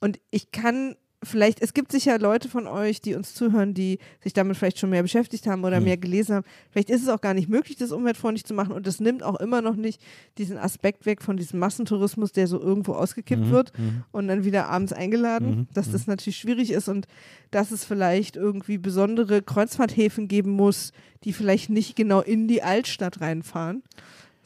Und 0.00 0.18
ich 0.30 0.50
kann 0.50 0.96
vielleicht, 1.22 1.60
es 1.60 1.74
gibt 1.74 1.92
sicher 1.92 2.18
Leute 2.18 2.48
von 2.48 2.66
euch, 2.66 3.00
die 3.00 3.14
uns 3.14 3.34
zuhören, 3.34 3.74
die 3.74 3.98
sich 4.22 4.32
damit 4.32 4.56
vielleicht 4.56 4.78
schon 4.78 4.90
mehr 4.90 5.02
beschäftigt 5.02 5.46
haben 5.46 5.64
oder 5.64 5.78
Mhm. 5.78 5.84
mehr 5.84 5.96
gelesen 5.98 6.36
haben. 6.36 6.46
Vielleicht 6.70 6.88
ist 6.90 7.02
es 7.02 7.08
auch 7.08 7.20
gar 7.20 7.34
nicht 7.34 7.48
möglich, 7.48 7.76
das 7.76 7.92
umweltfreundlich 7.92 8.44
zu 8.44 8.54
machen. 8.54 8.72
Und 8.72 8.86
das 8.86 9.00
nimmt 9.00 9.22
auch 9.22 9.38
immer 9.38 9.60
noch 9.60 9.76
nicht 9.76 10.00
diesen 10.38 10.56
Aspekt 10.56 11.04
weg 11.06 11.20
von 11.22 11.36
diesem 11.36 11.58
Massentourismus, 11.60 12.32
der 12.32 12.46
so 12.46 12.58
irgendwo 12.60 12.92
ausgekippt 12.94 13.46
Mhm. 13.46 13.50
wird 13.50 13.78
Mhm. 13.78 14.04
und 14.12 14.28
dann 14.28 14.44
wieder 14.44 14.68
abends 14.68 14.92
eingeladen, 14.92 15.50
Mhm. 15.50 15.66
dass 15.74 15.90
das 15.92 16.06
natürlich 16.06 16.38
schwierig 16.38 16.70
ist 16.70 16.88
und 16.88 17.06
dass 17.50 17.70
es 17.70 17.84
vielleicht 17.84 18.36
irgendwie 18.36 18.78
besondere 18.78 19.42
Kreuzfahrthäfen 19.42 20.26
geben 20.28 20.50
muss, 20.52 20.92
die 21.24 21.32
vielleicht 21.34 21.68
nicht 21.68 21.96
genau 21.96 22.20
in 22.20 22.48
die 22.48 22.62
Altstadt 22.62 23.20
reinfahren. 23.20 23.82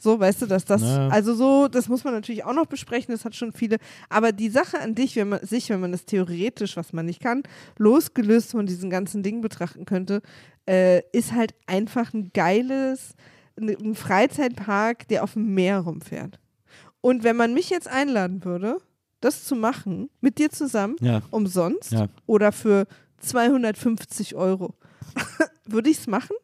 So, 0.05 0.19
weißt 0.19 0.43
du, 0.43 0.45
dass 0.45 0.65
das, 0.65 0.83
Ja. 0.83 1.07
also 1.07 1.33
so, 1.33 1.67
das 1.67 1.89
muss 1.89 2.03
man 2.03 2.13
natürlich 2.13 2.43
auch 2.45 2.53
noch 2.53 2.67
besprechen, 2.67 3.11
das 3.11 3.25
hat 3.25 3.33
schon 3.35 3.51
viele, 3.51 3.77
aber 4.07 4.31
die 4.31 4.49
Sache 4.49 4.79
an 4.79 4.93
dich, 4.93 5.15
wenn 5.15 5.29
man 5.29 5.43
sich, 5.43 5.67
wenn 5.71 5.79
man 5.79 5.91
das 5.91 6.05
theoretisch, 6.05 6.77
was 6.77 6.93
man 6.93 7.07
nicht 7.07 7.19
kann, 7.21 7.41
losgelöst 7.79 8.51
von 8.51 8.67
diesen 8.67 8.91
ganzen 8.91 9.23
Dingen 9.23 9.41
betrachten 9.41 9.85
könnte, 9.85 10.21
äh, 10.69 11.01
ist 11.11 11.33
halt 11.33 11.55
einfach 11.65 12.13
ein 12.13 12.29
geiles, 12.35 13.15
ein 13.59 13.69
ein 13.69 13.95
Freizeitpark, 13.95 15.07
der 15.07 15.23
auf 15.23 15.33
dem 15.33 15.55
Meer 15.55 15.79
rumfährt. 15.79 16.39
Und 17.01 17.23
wenn 17.23 17.35
man 17.35 17.55
mich 17.55 17.71
jetzt 17.71 17.87
einladen 17.87 18.45
würde, 18.45 18.77
das 19.21 19.43
zu 19.45 19.55
machen, 19.55 20.11
mit 20.21 20.37
dir 20.37 20.51
zusammen, 20.51 20.97
Ja. 21.01 21.23
umsonst 21.31 21.93
Ja. 21.93 22.09
oder 22.27 22.51
für 22.51 22.85
250 23.21 24.35
Euro, 24.35 24.75
würde 25.65 25.89
ich 25.89 25.97
es 25.97 26.05
machen? 26.07 26.35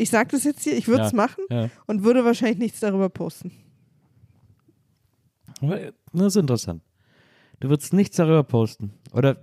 Ich 0.00 0.10
sage 0.10 0.30
das 0.32 0.44
jetzt 0.44 0.62
hier, 0.64 0.76
ich 0.76 0.88
würde 0.88 1.04
es 1.04 1.12
Ja. 1.12 1.16
machen 1.16 1.44
Ja. 1.50 1.68
und 1.86 2.02
würde 2.04 2.24
wahrscheinlich 2.24 2.58
nichts 2.58 2.80
darüber 2.80 3.08
posten. 3.08 3.52
Das 5.60 6.26
ist 6.26 6.36
interessant. 6.36 6.82
Du 7.60 7.68
würdest 7.68 7.92
nichts 7.92 8.16
darüber 8.16 8.42
posten. 8.42 8.92
Oder 9.12 9.36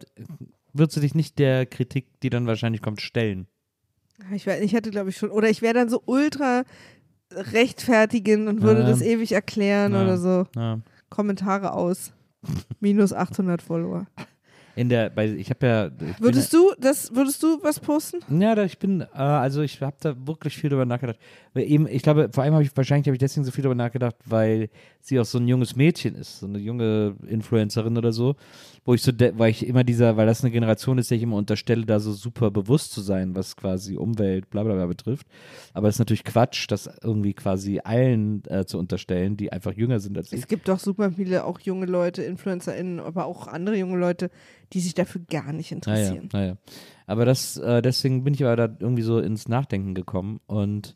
würdest 0.73 0.97
du 0.97 1.01
dich 1.01 1.13
nicht 1.15 1.37
der 1.39 1.65
Kritik, 1.65 2.07
die 2.21 2.29
dann 2.29 2.47
wahrscheinlich 2.47 2.81
kommt, 2.81 3.01
stellen? 3.01 3.47
Ich, 4.33 4.45
wär, 4.47 4.61
ich 4.63 4.73
hätte, 4.73 4.89
glaube 4.89 5.09
ich, 5.11 5.17
schon, 5.17 5.29
oder 5.29 5.49
ich 5.49 5.61
wäre 5.61 5.75
dann 5.75 5.89
so 5.89 6.01
ultra 6.05 6.63
rechtfertigen 7.31 8.47
und 8.47 8.61
würde 8.63 8.81
Ja. 8.81 8.87
das 8.87 9.01
ewig 9.01 9.31
erklären 9.33 9.93
oder 9.93 10.17
so. 10.17 10.47
Kommentare 11.09 11.73
aus. 11.73 12.13
Minus 12.79 13.13
800 13.13 13.61
Follower. 13.61 14.07
In 14.77 14.89
der, 14.89 15.09
bei, 15.09 15.25
ich 15.27 15.49
habe 15.49 15.65
ja. 15.65 15.87
ich 15.87 16.21
Würdest 16.21 16.53
du 16.53 16.71
das, 16.79 17.13
würdest 17.13 17.41
du 17.41 17.57
was 17.63 17.79
posten? 17.79 18.19
Ja, 18.41 18.53
da, 18.53 18.63
ich 18.63 18.77
bin, 18.77 19.01
äh, 19.01 19.05
also 19.17 19.61
ich 19.61 19.81
habe 19.81 19.95
da 19.99 20.15
wirklich 20.27 20.55
viel 20.55 20.69
drüber 20.69 20.85
nachgedacht. 20.85 21.17
Weil 21.53 21.63
eben, 21.63 21.87
ich 21.87 22.03
glaube, 22.03 22.29
vor 22.31 22.43
allem 22.43 22.53
habe 22.53 22.63
ich, 22.63 22.77
wahrscheinlich 22.77 23.07
habe 23.07 23.15
ich 23.15 23.19
deswegen 23.19 23.43
so 23.43 23.51
viel 23.51 23.63
drüber 23.63 23.73
nachgedacht, 23.75 24.15
weil 24.25 24.69
sie 25.01 25.19
auch 25.19 25.25
so 25.25 25.39
ein 25.39 25.47
junges 25.47 25.75
Mädchen 25.75 26.13
ist, 26.15 26.39
so 26.41 26.45
eine 26.45 26.59
junge 26.59 27.15
Influencerin 27.27 27.97
oder 27.97 28.11
so, 28.11 28.35
wo 28.85 28.93
ich 28.93 29.01
so, 29.01 29.11
de- 29.11 29.33
weil 29.37 29.49
ich 29.49 29.65
immer 29.65 29.83
dieser, 29.83 30.15
weil 30.15 30.27
das 30.27 30.43
eine 30.43 30.51
Generation 30.51 30.97
ist, 30.99 31.09
der 31.09 31.17
ich 31.17 31.23
immer 31.23 31.37
unterstelle, 31.37 31.85
da 31.85 31.99
so 31.99 32.11
super 32.13 32.51
bewusst 32.51 32.91
zu 32.91 33.01
sein, 33.01 33.33
was 33.35 33.55
quasi 33.55 33.95
Umwelt, 33.97 34.49
bla 34.51 34.63
bla 34.63 34.75
bla 34.75 34.85
betrifft. 34.85 35.25
Aber 35.73 35.87
es 35.87 35.95
ist 35.95 35.99
natürlich 35.99 36.23
Quatsch, 36.23 36.65
das 36.69 36.87
irgendwie 37.01 37.33
quasi 37.33 37.79
allen 37.83 38.43
äh, 38.47 38.65
zu 38.65 38.77
unterstellen, 38.77 39.37
die 39.37 39.51
einfach 39.51 39.73
jünger 39.73 39.99
sind 39.99 40.17
als 40.17 40.31
ich. 40.31 40.39
Es 40.41 40.47
gibt 40.47 40.67
doch 40.67 40.79
super 40.79 41.11
viele 41.11 41.45
auch 41.45 41.59
junge 41.61 41.87
Leute, 41.87 42.21
InfluencerInnen, 42.21 42.99
aber 42.99 43.25
auch 43.25 43.47
andere 43.47 43.75
junge 43.77 43.97
Leute, 43.97 44.29
die 44.73 44.79
sich 44.79 44.93
dafür 44.93 45.21
gar 45.29 45.53
nicht 45.53 45.71
Naja, 45.71 45.75
interessieren. 45.75 46.29
naja. 46.33 46.57
Aber 47.05 47.25
das, 47.25 47.57
äh, 47.57 47.81
deswegen 47.81 48.23
bin 48.23 48.33
ich 48.33 48.43
aber 48.43 48.55
da 48.55 48.75
irgendwie 48.79 49.01
so 49.03 49.19
ins 49.19 49.47
Nachdenken 49.47 49.93
gekommen 49.93 50.39
und 50.47 50.95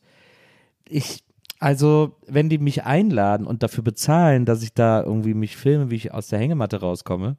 ich, 0.88 1.24
also, 1.60 2.16
wenn 2.28 2.50
die 2.50 2.58
mich 2.58 2.84
einladen 2.84 3.46
und 3.48 3.64
dafür 3.64 3.84
bezahlen, 3.84 4.46
dass 4.46 4.64
ich 4.64 4.74
da 4.74 5.04
irgendwie 5.04 5.34
mich 5.34 5.56
filme, 5.58 5.90
wie 5.92 5.96
ich 5.96 6.14
aus 6.14 6.28
der 6.28 6.40
Hängematte 6.40 6.80
rauskomme, 6.82 7.38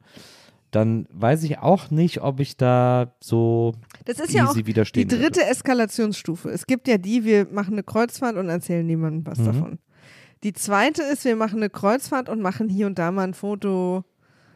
dann 0.71 1.07
weiß 1.11 1.43
ich 1.43 1.59
auch 1.59 1.91
nicht, 1.91 2.21
ob 2.21 2.39
ich 2.39 2.57
da 2.57 3.13
so 3.19 3.73
Das 4.05 4.17
ist 4.17 4.29
easy 4.29 4.37
ja 4.37 4.47
auch 4.49 4.53
die 4.55 4.65
widerstehen 4.65 5.07
dritte 5.07 5.45
Eskalationsstufe. 5.45 6.49
Es 6.49 6.65
gibt 6.65 6.87
ja 6.87 6.97
die, 6.97 7.25
wir 7.25 7.45
machen 7.51 7.73
eine 7.73 7.83
Kreuzfahrt 7.83 8.37
und 8.37 8.49
erzählen 8.49 8.83
niemandem 8.85 9.27
was 9.27 9.37
Mhm. 9.39 9.45
davon. 9.45 9.79
Die 10.43 10.53
zweite 10.53 11.03
ist, 11.03 11.25
wir 11.25 11.35
machen 11.35 11.57
eine 11.57 11.69
Kreuzfahrt 11.69 12.27
und 12.27 12.41
machen 12.41 12.69
hier 12.69 12.87
und 12.87 12.97
da 12.97 13.11
mal 13.11 13.23
ein 13.25 13.33
Foto 13.35 14.03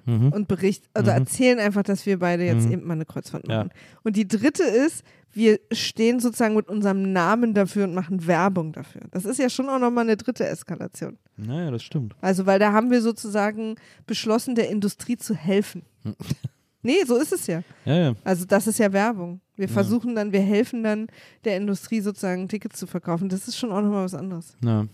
Mhm. 0.07 0.31
und 0.31 0.47
bericht, 0.47 0.85
also 0.95 1.11
Mhm. 1.11 1.17
erzählen 1.17 1.59
einfach, 1.59 1.83
dass 1.83 2.05
wir 2.07 2.17
beide 2.17 2.43
jetzt 2.45 2.65
Mhm. 2.65 2.71
eben 2.71 2.87
mal 2.87 2.93
eine 2.93 3.05
Kreuzfahrt 3.05 3.47
Ja. 3.47 3.57
machen. 3.57 3.69
Und 4.03 4.15
die 4.15 4.27
dritte 4.27 4.63
ist, 4.63 5.03
wir 5.33 5.59
stehen 5.71 6.19
sozusagen 6.19 6.55
mit 6.55 6.67
unserem 6.67 7.11
Namen 7.13 7.53
dafür 7.53 7.83
und 7.83 7.93
machen 7.93 8.25
Werbung 8.25 8.71
dafür. 8.73 9.01
Das 9.11 9.25
ist 9.25 9.37
ja 9.37 9.49
schon 9.49 9.69
auch 9.69 9.77
nochmal 9.77 10.05
eine 10.05 10.17
dritte 10.17 10.47
Eskalation. 10.47 11.17
Naja, 11.35 11.69
das 11.69 11.83
stimmt. 11.83 12.15
Also, 12.21 12.45
weil 12.47 12.57
da 12.57 12.71
haben 12.71 12.89
wir 12.89 13.01
sozusagen 13.03 13.75
beschlossen, 14.07 14.55
der 14.55 14.69
Industrie 14.69 15.17
zu 15.17 15.35
helfen. 15.35 15.83
nee, 16.81 17.03
so 17.05 17.17
ist 17.17 17.33
es 17.33 17.45
ja. 17.47 17.61
Ja, 17.85 17.95
ja. 17.97 18.15
Also, 18.23 18.45
das 18.45 18.65
ist 18.67 18.79
ja 18.79 18.91
Werbung. 18.93 19.41
Wir 19.55 19.67
versuchen 19.69 20.15
dann, 20.15 20.31
wir 20.31 20.39
helfen 20.41 20.83
dann 20.83 21.07
der 21.43 21.57
Industrie 21.57 21.99
sozusagen 22.01 22.47
Tickets 22.47 22.79
zu 22.79 22.87
verkaufen. 22.87 23.27
Das 23.29 23.47
ist 23.47 23.57
schon 23.57 23.71
auch 23.71 23.81
nochmal 23.81 24.05
was 24.05 24.13
anderes. 24.15 24.55
ja. 24.63 24.87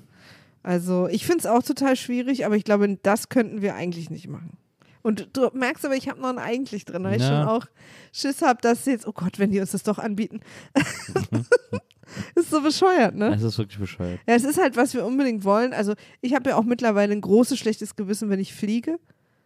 Also, 0.65 1.09
ich 1.09 1.25
finde 1.25 1.39
es 1.39 1.45
auch 1.45 1.61
total 1.61 1.97
schwierig, 1.97 2.45
aber 2.45 2.55
ich 2.55 2.63
glaube, 2.63 2.97
das 3.03 3.27
könnten 3.27 3.61
wir 3.61 3.75
eigentlich 3.75 4.09
nicht 4.09 4.29
machen. 4.29 4.57
Und 5.03 5.35
du 5.35 5.49
merkst 5.53 5.85
aber, 5.85 5.95
ich 5.95 6.09
habe 6.09 6.21
noch 6.21 6.29
ein 6.29 6.39
eigentlich 6.39 6.85
drin, 6.85 7.03
weil 7.03 7.17
ich 7.19 7.27
schon 7.27 7.43
auch 7.43 7.65
Schiss 8.13 8.41
habe, 8.41 8.61
dass 8.61 8.85
jetzt, 8.85 9.05
oh 9.05 9.11
Gott, 9.11 9.37
wenn 9.37 9.51
die 9.51 9.59
uns 9.59 9.71
das 9.71 9.83
doch 9.83 9.99
anbieten. 9.99 10.39
ist 12.35 12.49
so 12.49 12.61
bescheuert, 12.61 13.13
ne? 13.13 13.35
Es 13.35 13.43
ist 13.43 13.57
wirklich 13.57 13.79
bescheuert. 13.79 14.21
Ja, 14.25 14.35
es 14.35 14.45
ist 14.45 14.57
halt, 14.57 14.77
was 14.77 14.93
wir 14.93 15.05
unbedingt 15.05 15.43
wollen. 15.43 15.73
Also, 15.73 15.93
ich 16.21 16.33
habe 16.33 16.51
ja 16.51 16.55
auch 16.55 16.63
mittlerweile 16.63 17.11
ein 17.11 17.19
großes 17.19 17.59
schlechtes 17.59 17.97
Gewissen, 17.97 18.29
wenn 18.29 18.39
ich 18.39 18.53
fliege. 18.53 18.97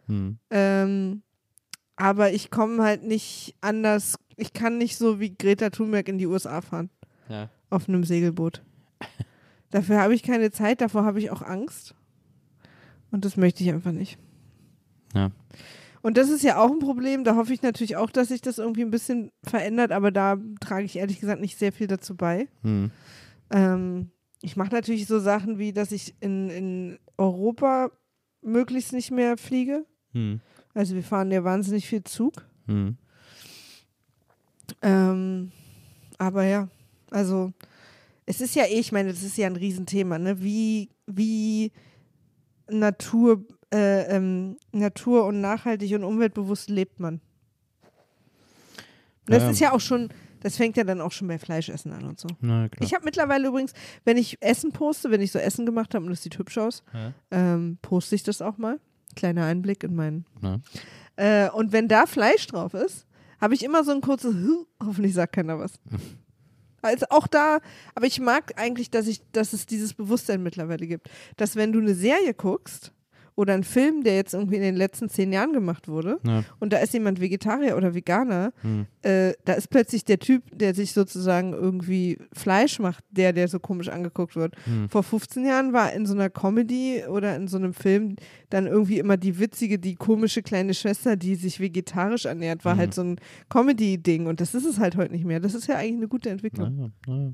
Hm. 0.06 0.38
Ähm, 0.50 1.22
aber 1.96 2.32
ich 2.32 2.52
komme 2.52 2.84
halt 2.84 3.02
nicht 3.02 3.56
anders. 3.60 4.16
Ich 4.36 4.52
kann 4.52 4.78
nicht 4.78 4.96
so 4.96 5.18
wie 5.18 5.36
Greta 5.36 5.70
Thunberg 5.70 6.08
in 6.08 6.18
die 6.18 6.26
USA 6.26 6.60
fahren. 6.60 6.88
Ja. 7.28 7.50
Auf 7.68 7.88
einem 7.88 8.04
Segelboot. 8.04 8.62
Dafür 9.70 10.00
habe 10.00 10.14
ich 10.14 10.22
keine 10.22 10.52
Zeit, 10.52 10.80
davor 10.80 11.04
habe 11.04 11.18
ich 11.18 11.32
auch 11.32 11.42
Angst. 11.42 11.96
Und 13.10 13.24
das 13.24 13.36
möchte 13.36 13.64
ich 13.64 13.70
einfach 13.70 13.92
nicht. 13.92 14.18
Ja. 15.14 15.30
Und 16.00 16.16
das 16.16 16.28
ist 16.28 16.42
ja 16.42 16.58
auch 16.58 16.70
ein 16.70 16.78
Problem. 16.78 17.24
Da 17.24 17.36
hoffe 17.36 17.52
ich 17.52 17.62
natürlich 17.62 17.96
auch, 17.96 18.10
dass 18.10 18.28
sich 18.28 18.40
das 18.40 18.58
irgendwie 18.58 18.82
ein 18.82 18.90
bisschen 18.90 19.30
verändert, 19.42 19.92
aber 19.92 20.10
da 20.10 20.36
trage 20.60 20.84
ich 20.84 20.96
ehrlich 20.96 21.20
gesagt 21.20 21.40
nicht 21.40 21.58
sehr 21.58 21.72
viel 21.72 21.86
dazu 21.86 22.16
bei. 22.16 22.48
Hm. 22.62 22.90
Ähm, 23.50 24.10
ich 24.40 24.56
mache 24.56 24.72
natürlich 24.72 25.06
so 25.06 25.18
Sachen 25.18 25.58
wie, 25.58 25.72
dass 25.72 25.92
ich 25.92 26.14
in, 26.20 26.48
in 26.50 26.98
Europa 27.16 27.90
möglichst 28.42 28.92
nicht 28.92 29.10
mehr 29.10 29.36
fliege. 29.36 29.84
Hm. 30.12 30.40
Also 30.74 30.94
wir 30.94 31.02
fahren 31.02 31.30
ja 31.32 31.42
wahnsinnig 31.42 31.88
viel 31.88 32.04
Zug. 32.04 32.46
Hm. 32.66 32.96
Ähm, 34.82 35.50
aber 36.18 36.44
ja, 36.44 36.68
also 37.10 37.52
es 38.26 38.40
ist 38.40 38.54
ja 38.54 38.64
eh, 38.64 38.78
ich 38.78 38.92
meine, 38.92 39.10
das 39.10 39.22
ist 39.22 39.36
ja 39.36 39.46
ein 39.46 39.56
Riesenthema, 39.56 40.18
ne? 40.18 40.42
Wie, 40.42 40.90
wie 41.06 41.72
Natur, 42.70 43.44
äh, 43.72 44.02
ähm, 44.16 44.56
Natur 44.72 45.26
und 45.26 45.40
nachhaltig 45.40 45.92
und 45.94 46.04
umweltbewusst 46.04 46.70
lebt 46.70 47.00
man. 47.00 47.20
Das 49.26 49.42
Ja. 49.42 49.50
ist 49.50 49.60
ja 49.60 49.72
auch 49.72 49.80
schon, 49.80 50.08
das 50.40 50.56
fängt 50.56 50.76
ja 50.76 50.84
dann 50.84 51.00
auch 51.00 51.12
schon 51.12 51.28
bei 51.28 51.38
Fleischessen 51.38 51.92
an 51.92 52.04
und 52.04 52.18
so. 52.18 52.28
Na. 52.40 52.68
Ich 52.80 52.94
habe 52.94 53.04
mittlerweile 53.04 53.48
übrigens, 53.48 53.72
wenn 54.04 54.16
ich 54.16 54.38
Essen 54.40 54.72
poste, 54.72 55.10
wenn 55.10 55.20
ich 55.20 55.32
so 55.32 55.38
Essen 55.38 55.66
gemacht 55.66 55.94
habe 55.94 56.06
und 56.06 56.12
es 56.12 56.22
sieht 56.22 56.38
hübsch 56.38 56.56
aus, 56.58 56.82
Ja. 56.94 57.12
ähm, 57.30 57.78
poste 57.82 58.14
ich 58.14 58.22
das 58.22 58.40
auch 58.40 58.56
mal. 58.56 58.80
Kleiner 59.16 59.44
Einblick 59.44 59.82
in 59.84 59.94
meinen. 59.96 60.24
Äh, 61.16 61.50
und 61.50 61.72
wenn 61.72 61.88
da 61.88 62.06
Fleisch 62.06 62.46
drauf 62.46 62.72
ist, 62.74 63.06
habe 63.40 63.54
ich 63.54 63.62
immer 63.64 63.84
so 63.84 63.92
ein 63.92 64.00
kurzes, 64.00 64.34
hoffentlich 64.84 65.14
sagt 65.14 65.34
keiner 65.34 65.58
was. 65.58 65.72
Also 66.80 67.06
auch 67.10 67.26
da, 67.26 67.58
aber 67.96 68.06
ich 68.06 68.20
mag 68.20 68.52
eigentlich, 68.56 68.88
dass 68.88 69.08
ich, 69.08 69.20
dass 69.32 69.52
es 69.52 69.66
dieses 69.66 69.94
Bewusstsein 69.94 70.44
mittlerweile 70.44 70.86
gibt, 70.86 71.10
dass 71.36 71.56
wenn 71.56 71.72
du 71.72 71.80
eine 71.80 71.92
Serie 71.96 72.34
guckst 72.34 72.92
oder 73.38 73.54
einen 73.54 73.62
Film, 73.62 74.02
der 74.02 74.16
jetzt 74.16 74.34
irgendwie 74.34 74.56
in 74.56 74.62
den 74.62 74.74
letzten 74.74 75.08
zehn 75.08 75.32
Jahren 75.32 75.52
gemacht 75.52 75.86
wurde, 75.86 76.18
Ja. 76.24 76.42
und 76.58 76.72
da 76.72 76.78
ist 76.78 76.92
jemand 76.92 77.20
Vegetarier 77.20 77.76
oder 77.76 77.94
Veganer, 77.94 78.52
Hm. 78.62 78.86
äh, 79.02 79.32
da 79.44 79.52
ist 79.52 79.70
plötzlich 79.70 80.04
der 80.04 80.18
Typ, 80.18 80.42
der 80.52 80.74
sich 80.74 80.92
sozusagen 80.92 81.52
irgendwie 81.52 82.18
Fleisch 82.32 82.80
macht, 82.80 83.04
der, 83.10 83.32
der 83.32 83.46
so 83.46 83.60
komisch 83.60 83.88
angeguckt 83.88 84.34
wird. 84.34 84.56
Hm. 84.64 84.88
Vor 84.88 85.04
15 85.04 85.46
Jahren 85.46 85.72
war 85.72 85.92
in 85.92 86.04
so 86.04 86.14
einer 86.14 86.30
Comedy 86.30 87.04
oder 87.08 87.36
in 87.36 87.46
so 87.46 87.58
einem 87.58 87.74
Film 87.74 88.16
dann 88.50 88.66
irgendwie 88.66 88.98
immer 88.98 89.16
die 89.16 89.38
witzige, 89.38 89.78
die 89.78 89.94
komische 89.94 90.42
kleine 90.42 90.74
Schwester, 90.74 91.14
die 91.16 91.36
sich 91.36 91.60
vegetarisch 91.60 92.24
ernährt, 92.24 92.64
war 92.64 92.74
Mhm. 92.74 92.78
halt 92.78 92.94
so 92.94 93.02
ein 93.02 93.20
Comedy-Ding 93.50 94.26
und 94.26 94.40
das 94.40 94.54
ist 94.54 94.64
es 94.64 94.78
halt 94.78 94.96
heute 94.96 95.12
nicht 95.12 95.24
mehr. 95.24 95.38
Das 95.40 95.54
ist 95.54 95.68
ja 95.68 95.76
eigentlich 95.76 95.96
eine 95.98 96.08
gute 96.08 96.30
Entwicklung. 96.30 96.74
Naja, 96.76 96.90
naja. 97.06 97.32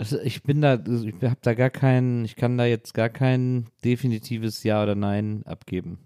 Also 0.00 0.18
ich 0.18 0.42
bin 0.42 0.62
da, 0.62 0.76
ich 0.76 1.14
habe 1.22 1.40
da 1.42 1.52
gar 1.52 1.68
kein, 1.68 2.24
ich 2.24 2.34
kann 2.34 2.56
da 2.56 2.64
jetzt 2.64 2.94
gar 2.94 3.10
kein 3.10 3.66
definitives 3.84 4.62
Ja 4.62 4.82
oder 4.82 4.94
Nein 4.94 5.42
abgeben 5.44 5.98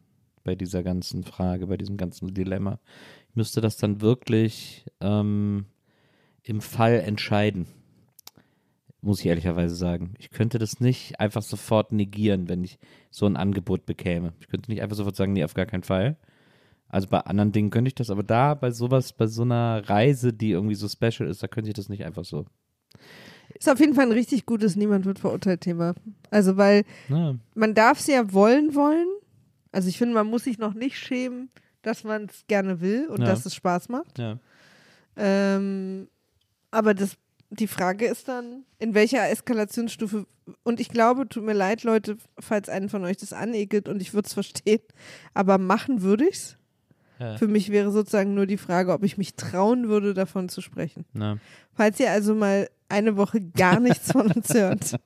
bei 0.43 0.57
dieser 0.57 0.83
ganzen 0.83 1.23
Frage, 1.23 1.69
bei 1.69 1.77
diesem 1.77 1.97
ganzen 1.97 2.35
Dilemma. 2.35 2.81
Ich 3.29 3.37
müsste 3.37 3.61
das 3.61 3.77
dann 3.77 4.01
wirklich 4.01 4.85
ähm, 5.01 5.67
im 6.43 6.61
Fall 6.61 7.03
entscheiden, 7.07 7.69
muss 9.01 9.21
ich 9.21 9.27
ehrlicherweise 9.27 9.77
sagen. 9.77 10.15
Ich 10.19 10.31
könnte 10.31 10.59
das 10.59 10.81
nicht 10.81 11.21
einfach 11.21 11.43
sofort 11.43 11.93
negieren, 11.93 12.49
wenn 12.49 12.65
ich 12.65 12.81
so 13.13 13.27
ein 13.27 13.37
Angebot 13.37 13.87
bekäme. 13.87 14.33
Ich 14.41 14.49
könnte 14.49 14.73
nicht 14.73 14.83
einfach 14.83 14.97
sofort 14.97 15.15
sagen, 15.15 15.35
nee, 15.35 15.45
auf 15.45 15.55
gar 15.55 15.67
keinen 15.67 15.85
Fall. 15.85 16.17
Also 16.89 17.07
bei 17.07 17.21
anderen 17.21 17.53
Dingen 17.53 17.71
könnte 17.71 17.91
ich 17.91 17.95
das, 17.95 18.11
aber 18.11 18.25
da 18.25 18.55
bei 18.55 18.73
sowas, 18.73 19.13
bei 19.13 19.29
so 19.29 19.43
einer 19.43 19.89
Reise, 19.89 20.33
die 20.33 20.51
irgendwie 20.51 20.75
so 20.75 20.89
special 20.89 21.29
ist, 21.29 21.45
da 21.45 21.47
könnte 21.47 21.71
ich 21.71 21.77
das 21.77 21.89
nicht 21.89 22.05
einfach 22.05 22.25
so. 22.25 22.47
Ist 23.59 23.69
auf 23.69 23.79
jeden 23.81 23.95
Fall 23.95 24.07
ein 24.07 24.13
richtig 24.13 24.47
gutes 24.47 24.77
Niemand 24.77 25.05
wird 25.07 25.19
verurteilt 25.19 25.61
Thema. 25.63 25.95
Also 26.31 26.57
weil 26.57 26.85
Ja, 27.09 27.35
man 27.55 27.75
darf 27.75 28.01
es 28.01 28.07
ja 28.09 28.33
wollen 28.33 28.75
wollen. 28.75 29.07
Also 29.73 29.89
ich 29.89 29.99
finde, 29.99 30.15
man 30.15 30.27
muss 30.27 30.45
sich 30.45 30.59
noch 30.59 30.75
nicht 30.75 30.99
schämen, 30.99 31.51
dass 31.83 32.05
man 32.05 32.25
es 32.27 32.45
gerne 32.49 32.81
will 32.81 33.07
und 33.09 33.21
Ja. 33.21 33.27
dass 33.27 33.47
es 33.47 33.55
Spaß 33.55 33.89
macht. 33.89 34.19
ja. 34.19 34.39
Ähm, 35.17 36.09
aber 36.71 36.95
das, 36.95 37.17
die 37.51 37.69
Frage 37.69 38.07
ist 38.07 38.27
dann, 38.29 38.65
in 38.81 38.95
welcher 38.95 39.29
Eskalationsstufe, 39.31 40.27
und 40.65 40.81
ich 40.81 40.89
glaube, 40.89 41.29
tut 41.29 41.45
mir 41.45 41.53
leid, 41.53 41.85
Leute, 41.85 42.17
falls 42.41 42.69
einen 42.69 42.89
von 42.89 43.05
euch 43.05 43.17
das 43.17 43.33
anekelt 43.33 43.89
und 43.89 44.03
ich 44.03 44.13
würde 44.13 44.27
es 44.27 44.35
verstehen, 44.35 44.81
aber 45.33 45.59
machen 45.59 46.03
würde 46.03 46.29
ich's. 46.29 46.57
Ja. 47.21 47.37
Für 47.37 47.47
mich 47.47 47.71
wäre 47.71 47.93
sozusagen 47.93 48.35
nur 48.35 48.47
die 48.47 48.57
Frage, 48.57 48.93
ob 48.93 49.05
ich 49.05 49.17
mich 49.17 49.37
trauen 49.37 49.89
würde, 49.89 50.15
davon 50.15 50.49
zu 50.49 50.61
sprechen. 50.61 51.05
Na, 51.13 51.39
Falls 51.73 52.01
ihr 52.01 52.11
also 52.11 52.35
mal 52.35 52.69
eine 52.95 53.17
Woche 53.17 53.41
gar 53.41 53.81
nichts 53.81 54.13
von 54.13 54.31
uns 54.31 54.55
hört. 54.55 54.97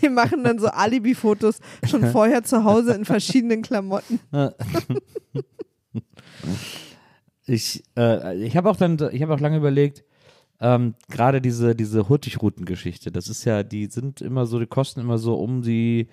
Wir 0.00 0.10
machen 0.10 0.44
dann 0.44 0.58
so 0.58 0.68
Alibi-Fotos 0.68 1.60
schon 1.88 2.06
vorher 2.12 2.44
zu 2.44 2.64
Hause 2.64 2.92
in 2.92 3.04
verschiedenen 3.04 3.62
Klamotten. 3.62 4.20
ich 7.46 7.82
äh, 7.96 8.36
ich 8.44 8.56
habe 8.56 8.70
auch 8.70 8.76
dann, 8.76 8.98
ich 9.12 9.22
habe 9.22 9.34
auch 9.34 9.40
lange 9.40 9.56
überlegt, 9.56 10.04
ähm, 10.60 10.94
gerade 11.10 11.40
diese, 11.40 11.74
diese 11.74 12.08
Hurtigruten-Geschichte, 12.08 13.10
das 13.12 13.28
ist 13.28 13.44
ja, 13.44 13.62
die 13.62 13.86
sind 13.86 14.20
immer 14.20 14.46
so, 14.46 14.58
die 14.58 14.66
kosten 14.66 15.00
immer 15.00 15.18
so 15.18 15.34
um 15.34 15.62
die, 15.62 16.08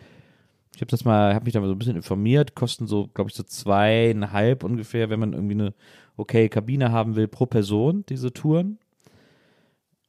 ich 0.75 0.81
habe 0.81 0.91
das 0.91 1.05
mal, 1.05 1.33
habe 1.33 1.45
mich 1.45 1.53
da 1.53 1.62
mal 1.62 1.67
so 1.67 1.73
ein 1.73 1.79
bisschen 1.79 1.95
informiert, 1.95 2.55
kosten 2.55 2.88
so, 2.88 3.07
glaube 3.13 3.29
ich, 3.29 3.36
so 3.36 3.43
zweieinhalb 3.43 4.63
ungefähr, 4.63 5.09
wenn 5.09 5.19
man 5.19 5.33
irgendwie 5.33 5.55
eine 5.55 5.73
okay 6.17 6.49
Kabine 6.49 6.91
haben 6.91 7.15
will 7.15 7.27
pro 7.27 7.45
Person, 7.45 8.05
diese 8.09 8.33
Touren. 8.33 8.79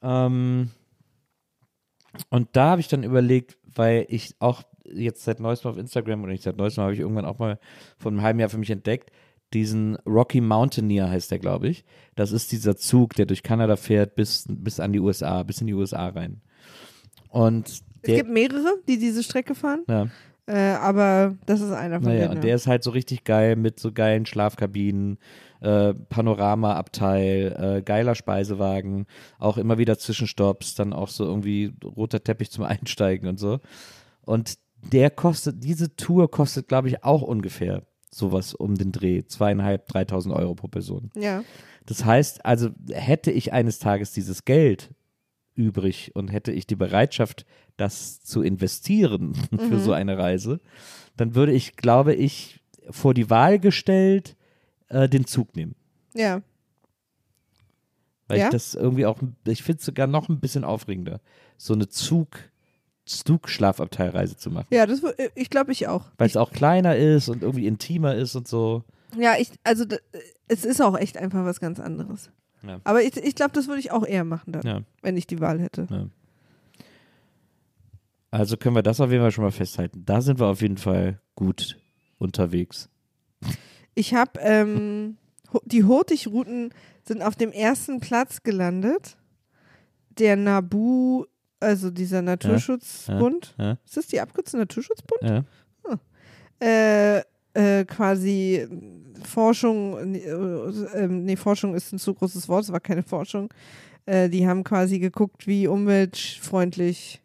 Ähm, 0.04 0.70
und 2.30 2.48
da 2.52 2.70
habe 2.70 2.80
ich 2.80 2.88
dann 2.88 3.02
überlegt, 3.02 3.56
weil 3.64 4.06
ich 4.08 4.34
auch 4.38 4.62
jetzt 4.84 5.24
seit 5.24 5.40
neuestem 5.40 5.70
auf 5.70 5.78
Instagram 5.78 6.22
oder 6.22 6.32
nicht 6.32 6.44
seit 6.44 6.56
neuestem 6.56 6.82
habe 6.82 6.92
ich 6.92 7.00
irgendwann 7.00 7.24
auch 7.24 7.38
mal 7.38 7.58
vor 7.98 8.12
einem 8.12 8.22
halben 8.22 8.38
Jahr 8.38 8.50
für 8.50 8.58
mich 8.58 8.70
entdeckt, 8.70 9.10
diesen 9.52 9.96
Rocky 10.06 10.40
Mountaineer 10.40 11.08
heißt 11.08 11.30
der, 11.30 11.38
glaube 11.38 11.68
ich. 11.68 11.84
Das 12.16 12.32
ist 12.32 12.52
dieser 12.52 12.76
Zug, 12.76 13.14
der 13.14 13.26
durch 13.26 13.42
Kanada 13.42 13.76
fährt 13.76 14.14
bis, 14.14 14.44
bis 14.48 14.80
an 14.80 14.92
die 14.92 15.00
USA, 15.00 15.42
bis 15.42 15.60
in 15.60 15.66
die 15.66 15.74
USA 15.74 16.08
rein. 16.08 16.40
Und 17.28 17.68
Es 17.68 17.82
gibt 18.02 18.30
mehrere, 18.30 18.76
die 18.86 18.98
diese 18.98 19.22
Strecke 19.22 19.54
fahren, 19.54 19.84
ja, 19.88 20.08
äh, 20.46 20.74
aber 20.74 21.36
das 21.46 21.60
ist 21.60 21.72
einer 21.72 22.00
von 22.00 22.10
naja, 22.10 22.22
denen. 22.22 22.30
und 22.32 22.36
ja. 22.36 22.42
der 22.42 22.56
ist 22.56 22.66
halt 22.66 22.84
so 22.84 22.90
richtig 22.90 23.24
geil 23.24 23.56
mit 23.56 23.80
so 23.80 23.92
geilen 23.92 24.26
Schlafkabinen, 24.26 25.18
äh, 25.64 25.94
Panoramaabteil, 25.94 27.76
äh, 27.78 27.82
geiler 27.82 28.14
Speisewagen, 28.14 29.06
auch 29.38 29.56
immer 29.56 29.78
wieder 29.78 29.98
Zwischenstopps, 29.98 30.74
dann 30.74 30.92
auch 30.92 31.08
so 31.08 31.24
irgendwie 31.24 31.72
roter 31.84 32.22
Teppich 32.22 32.50
zum 32.50 32.64
Einsteigen 32.64 33.28
und 33.28 33.38
so. 33.38 33.60
Und 34.22 34.58
der 34.92 35.10
kostet, 35.10 35.64
diese 35.64 35.96
Tour 35.96 36.30
kostet, 36.30 36.68
glaube 36.68 36.88
ich, 36.88 37.02
auch 37.02 37.22
ungefähr 37.22 37.82
sowas 38.10 38.54
um 38.54 38.74
den 38.76 38.92
Dreh, 38.92 39.24
zweieinhalb, 39.24 39.88
dreitausend 39.88 40.34
Euro 40.34 40.54
pro 40.54 40.68
Person. 40.68 41.10
ja. 41.16 41.42
Das 41.86 42.02
heißt, 42.02 42.46
also 42.46 42.70
hätte 42.90 43.30
ich 43.30 43.52
eines 43.52 43.78
Tages 43.78 44.12
dieses 44.12 44.46
Geld 44.46 44.94
übrig 45.54 46.12
und 46.14 46.28
hätte 46.28 46.50
ich 46.50 46.66
die 46.66 46.76
Bereitschaft, 46.76 47.44
das 47.76 48.22
zu 48.22 48.40
investieren 48.40 49.34
für 49.68 49.78
so 49.78 49.92
eine 49.92 50.16
Reise, 50.16 50.60
dann 51.18 51.34
würde 51.34 51.52
ich, 51.52 51.76
glaube 51.76 52.14
ich, 52.14 52.62
vor 52.88 53.12
die 53.12 53.28
Wahl 53.28 53.58
gestellt, 53.58 54.34
äh, 54.88 55.08
den 55.08 55.26
Zug 55.26 55.54
nehmen. 55.56 55.74
Ja. 56.14 56.42
Weil 58.28 58.38
Ja? 58.38 58.44
ich 58.46 58.50
das 58.52 58.74
irgendwie 58.74 59.06
auch, 59.06 59.18
ich 59.46 59.62
finde 59.62 59.80
es 59.80 59.84
sogar 59.86 60.06
noch 60.06 60.28
ein 60.28 60.40
bisschen 60.40 60.64
aufregender. 60.64 61.20
So 61.58 61.74
eine 61.74 61.88
Zug, 61.88 62.38
Stug-Schlafabteilreise 63.06 64.36
zu 64.36 64.50
machen. 64.50 64.68
Ja, 64.70 64.86
das, 64.86 65.02
äh, 65.02 65.28
ich 65.34 65.50
glaube 65.50 65.72
ich 65.72 65.88
auch. 65.88 66.06
Weil 66.18 66.28
es 66.28 66.36
auch 66.36 66.50
kleiner 66.52 66.96
ist 66.96 67.28
und 67.28 67.42
irgendwie 67.42 67.66
intimer 67.66 68.14
ist 68.14 68.34
und 68.34 68.48
so. 68.48 68.82
Ja, 69.18 69.34
ich, 69.38 69.50
also 69.62 69.84
es 70.48 70.64
ist 70.64 70.80
auch 70.80 70.96
echt 70.98 71.16
einfach 71.18 71.44
was 71.44 71.60
ganz 71.60 71.80
anderes. 71.80 72.30
Ja. 72.66 72.80
Aber 72.84 73.02
ich, 73.02 73.16
ich 73.18 73.34
glaube, 73.34 73.52
das 73.52 73.66
würde 73.68 73.80
ich 73.80 73.90
auch 73.92 74.04
eher 74.06 74.24
machen 74.24 74.52
dann, 74.52 74.62
Ja. 74.66 74.80
wenn 75.02 75.16
ich 75.18 75.26
die 75.26 75.40
Wahl 75.40 75.60
hätte. 75.60 76.10
Also 78.30 78.56
können 78.56 78.74
wir 78.74 78.82
das 78.82 79.00
auf 79.00 79.10
jeden 79.10 79.22
Fall 79.22 79.30
schon 79.30 79.44
mal 79.44 79.52
festhalten. 79.52 80.02
Da 80.06 80.20
sind 80.22 80.40
wir 80.40 80.46
auf 80.46 80.62
jeden 80.62 80.78
Fall 80.78 81.20
gut 81.36 81.78
unterwegs. 82.18 82.88
Ich 83.94 84.14
habe, 84.14 84.40
ähm, 84.40 85.16
die 85.64 85.84
Hurtigruten 85.84 86.70
sind 87.02 87.22
auf 87.22 87.36
dem 87.36 87.52
ersten 87.52 88.00
Platz 88.00 88.42
gelandet. 88.42 89.16
Der 90.18 90.36
Nabu, 90.36 91.24
also 91.60 91.90
dieser 91.90 92.22
Naturschutzbund. 92.22 93.54
Ja, 93.58 93.78
Ist 93.84 93.96
das 93.96 94.06
die 94.06 94.20
Abkürzung 94.20 94.60
Naturschutzbund? 94.60 95.22
ja. 95.22 95.44
Äh, 96.60 97.22
äh, 97.54 97.84
quasi 97.84 98.66
Forschung, 99.22 100.12
nee, 100.12 100.18
äh, 100.18 100.86
ähm, 100.94 101.24
nee, 101.24 101.36
Forschung 101.36 101.74
ist 101.74 101.92
ein 101.92 101.98
zu 101.98 102.14
großes 102.14 102.48
Wort, 102.48 102.64
es 102.64 102.72
war 102.72 102.80
keine 102.80 103.02
Forschung. 103.02 103.52
Äh, 104.06 104.28
die 104.28 104.46
haben 104.46 104.64
quasi 104.64 104.98
geguckt, 104.98 105.46
wie 105.46 105.66
umweltfreundlich 105.66 107.22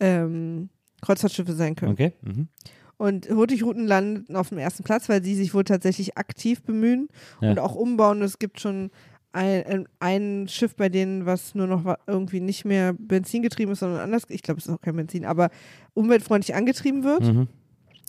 ähm, 0.00 0.68
Kreuzfahrtschiffe 1.00 1.54
sein 1.54 1.74
können. 1.74 1.92
Okay. 1.92 2.12
Mhm. 2.22 2.48
Und 3.00 3.30
Hurtigruten 3.30 3.86
landen 3.86 4.36
auf 4.36 4.50
dem 4.50 4.58
ersten 4.58 4.82
Platz, 4.84 5.08
weil 5.08 5.24
sie 5.24 5.34
sich 5.34 5.54
wohl 5.54 5.64
tatsächlich 5.64 6.18
aktiv 6.18 6.60
bemühen 6.62 7.08
Ja. 7.40 7.50
und 7.52 7.58
auch 7.58 7.74
umbauen. 7.74 8.20
Es 8.20 8.38
gibt 8.38 8.60
schon 8.60 8.90
ein, 9.32 9.88
ein, 10.00 10.48
Schiff 10.48 10.76
bei 10.76 10.90
denen, 10.90 11.24
was 11.24 11.54
nur 11.54 11.66
noch 11.66 11.94
irgendwie 12.06 12.40
nicht 12.40 12.66
mehr 12.66 12.92
benzingetrieben 12.92 13.72
ist, 13.72 13.78
sondern 13.80 14.00
anders, 14.00 14.24
ich 14.28 14.42
glaube, 14.42 14.60
es 14.60 14.66
ist 14.66 14.74
auch 14.74 14.82
kein 14.82 14.96
Benzin, 14.96 15.24
aber 15.24 15.48
umweltfreundlich 15.94 16.54
angetrieben 16.54 17.02
wird. 17.02 17.22
Mhm. 17.22 17.48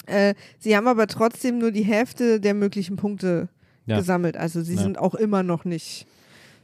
Äh, 0.07 0.33
sie 0.59 0.75
haben 0.75 0.87
aber 0.89 1.07
trotzdem 1.07 1.59
nur 1.59 1.71
die 1.71 1.83
Hälfte 1.85 2.41
der 2.41 2.53
möglichen 2.53 2.97
Punkte 2.97 3.47
Ja. 3.85 3.97
gesammelt. 3.97 4.35
Also 4.35 4.61
sie 4.61 4.75
Ja. 4.75 4.81
sind 4.81 4.99
auch 4.99 5.15
immer 5.15 5.41
noch 5.41 5.63
nicht 5.63 6.05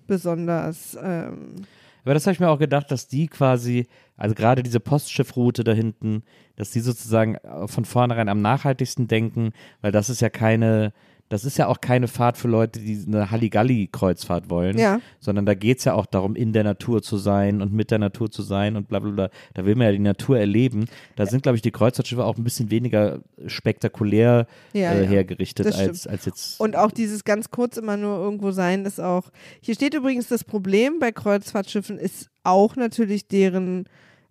besonders. 0.05 0.97
Ähm, 1.01 1.65
Aber 2.07 2.13
das 2.13 2.25
habe 2.25 2.31
ich 2.31 2.39
mir 2.39 2.49
auch 2.49 2.57
gedacht, 2.57 2.89
dass 2.89 3.09
die 3.09 3.27
quasi, 3.27 3.85
also 4.15 4.33
gerade 4.33 4.63
diese 4.63 4.79
Postschiffroute 4.79 5.65
da 5.65 5.73
hinten, 5.73 6.23
dass 6.55 6.71
die 6.71 6.79
sozusagen 6.79 7.35
äh, 7.35 7.67
von 7.67 7.83
vornherein 7.83 8.29
am 8.29 8.41
nachhaltigsten 8.41 9.09
denken, 9.09 9.51
weil 9.81 9.91
das 9.91 10.09
ist 10.09 10.21
ja 10.21 10.29
keine, 10.29 10.93
das 11.29 11.43
ist 11.45 11.57
ja 11.57 11.67
auch 11.67 11.81
keine 11.81 12.07
Fahrt 12.07 12.37
für 12.37 12.47
Leute, 12.47 12.79
die 12.79 13.03
eine 13.05 13.29
Halligalli-Kreuzfahrt 13.31 14.49
wollen, 14.49 14.77
Ja. 14.77 14.99
sondern 15.19 15.45
da 15.45 15.53
geht 15.55 15.79
es 15.79 15.85
ja 15.85 15.93
auch 15.93 16.05
darum, 16.05 16.35
in 16.35 16.53
der 16.53 16.63
Natur 16.63 17.01
zu 17.01 17.17
sein 17.17 17.61
und 17.61 17.73
mit 17.73 17.91
der 17.91 17.99
Natur 17.99 18.31
zu 18.31 18.41
sein 18.43 18.75
und 18.75 18.87
bla 18.87 18.99
bla 18.99 19.11
bla. 19.11 19.29
Da 19.53 19.65
will 19.65 19.75
man 19.75 19.87
ja 19.87 19.91
die 19.91 19.99
Natur 19.99 20.39
erleben. 20.39 20.85
Da 21.15 21.25
sind, 21.25 21.43
glaube 21.43 21.55
ich, 21.57 21.61
die 21.61 21.71
Kreuzfahrtschiffe 21.71 22.23
auch 22.23 22.37
ein 22.37 22.43
bisschen 22.43 22.71
weniger 22.71 23.19
spektakulär 23.45 24.47
Ja, 24.73 24.93
äh, 24.93 25.05
hergerichtet 25.05 25.67
als, 25.67 26.07
als 26.07 26.25
jetzt. 26.25 26.59
Und 26.59 26.75
auch 26.75 26.91
dieses 26.91 27.23
ganz 27.23 27.51
kurz 27.51 27.77
immer 27.77 27.97
nur 27.97 28.17
irgendwo 28.19 28.51
sein 28.51 28.85
ist 28.85 28.99
auch. 28.99 29.29
Hier 29.61 29.75
steht 29.75 29.93
übrigens, 29.93 30.27
das 30.27 30.43
Problem 30.43 30.99
bei 30.99 31.11
Kreuzfahrtschiffen 31.11 31.97
ist 31.97 32.29
auch 32.43 32.75
natürlich 32.75 33.27
deren 33.27 33.85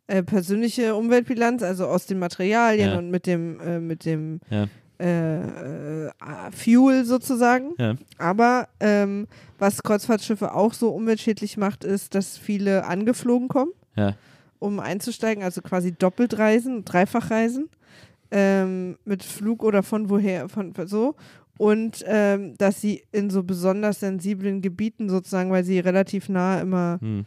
äh, 0.08 0.22
persönliche 0.22 0.94
Umweltbilanz, 0.94 1.62
also 1.62 1.86
aus 1.86 2.06
den 2.06 2.18
Materialien 2.20 2.90
Ja. 2.92 2.98
und 2.98 3.10
mit 3.10 3.26
dem, 3.26 3.60
äh, 3.60 3.80
mit 3.80 4.04
dem 4.04 4.40
Ja. 4.50 4.66
Äh, 5.00 6.06
äh, 6.06 6.10
Fuel 6.52 7.04
sozusagen. 7.04 7.74
Ja. 7.78 7.94
Aber 8.18 8.68
ähm, 8.80 9.26
was 9.58 9.82
Kreuzfahrtschiffe 9.82 10.54
auch 10.54 10.72
so 10.72 10.90
umweltschädlich 10.90 11.56
macht, 11.56 11.84
ist, 11.84 12.14
dass 12.14 12.38
viele 12.38 12.84
angeflogen 12.86 13.48
kommen, 13.48 13.72
Ja. 13.96 14.14
um 14.58 14.80
einzusteigen, 14.80 15.42
also 15.44 15.60
quasi 15.62 15.92
doppelt 15.92 16.38
reisen, 16.38 16.84
dreifach 16.84 17.30
reisen, 17.30 17.68
ähm, 18.30 18.96
mit 19.04 19.22
Flug 19.22 19.62
oder 19.62 19.82
von 19.82 20.10
woher, 20.10 20.48
von 20.48 20.72
so. 20.86 21.14
Und 21.58 22.04
ähm, 22.06 22.54
dass 22.58 22.80
sie 22.82 23.02
in 23.12 23.30
so 23.30 23.42
besonders 23.42 24.00
sensiblen 24.00 24.60
Gebieten 24.60 25.08
sozusagen, 25.08 25.50
weil 25.50 25.64
sie 25.64 25.78
relativ 25.78 26.28
nah 26.28 26.60
immer, 26.60 26.98
Hm. 27.00 27.24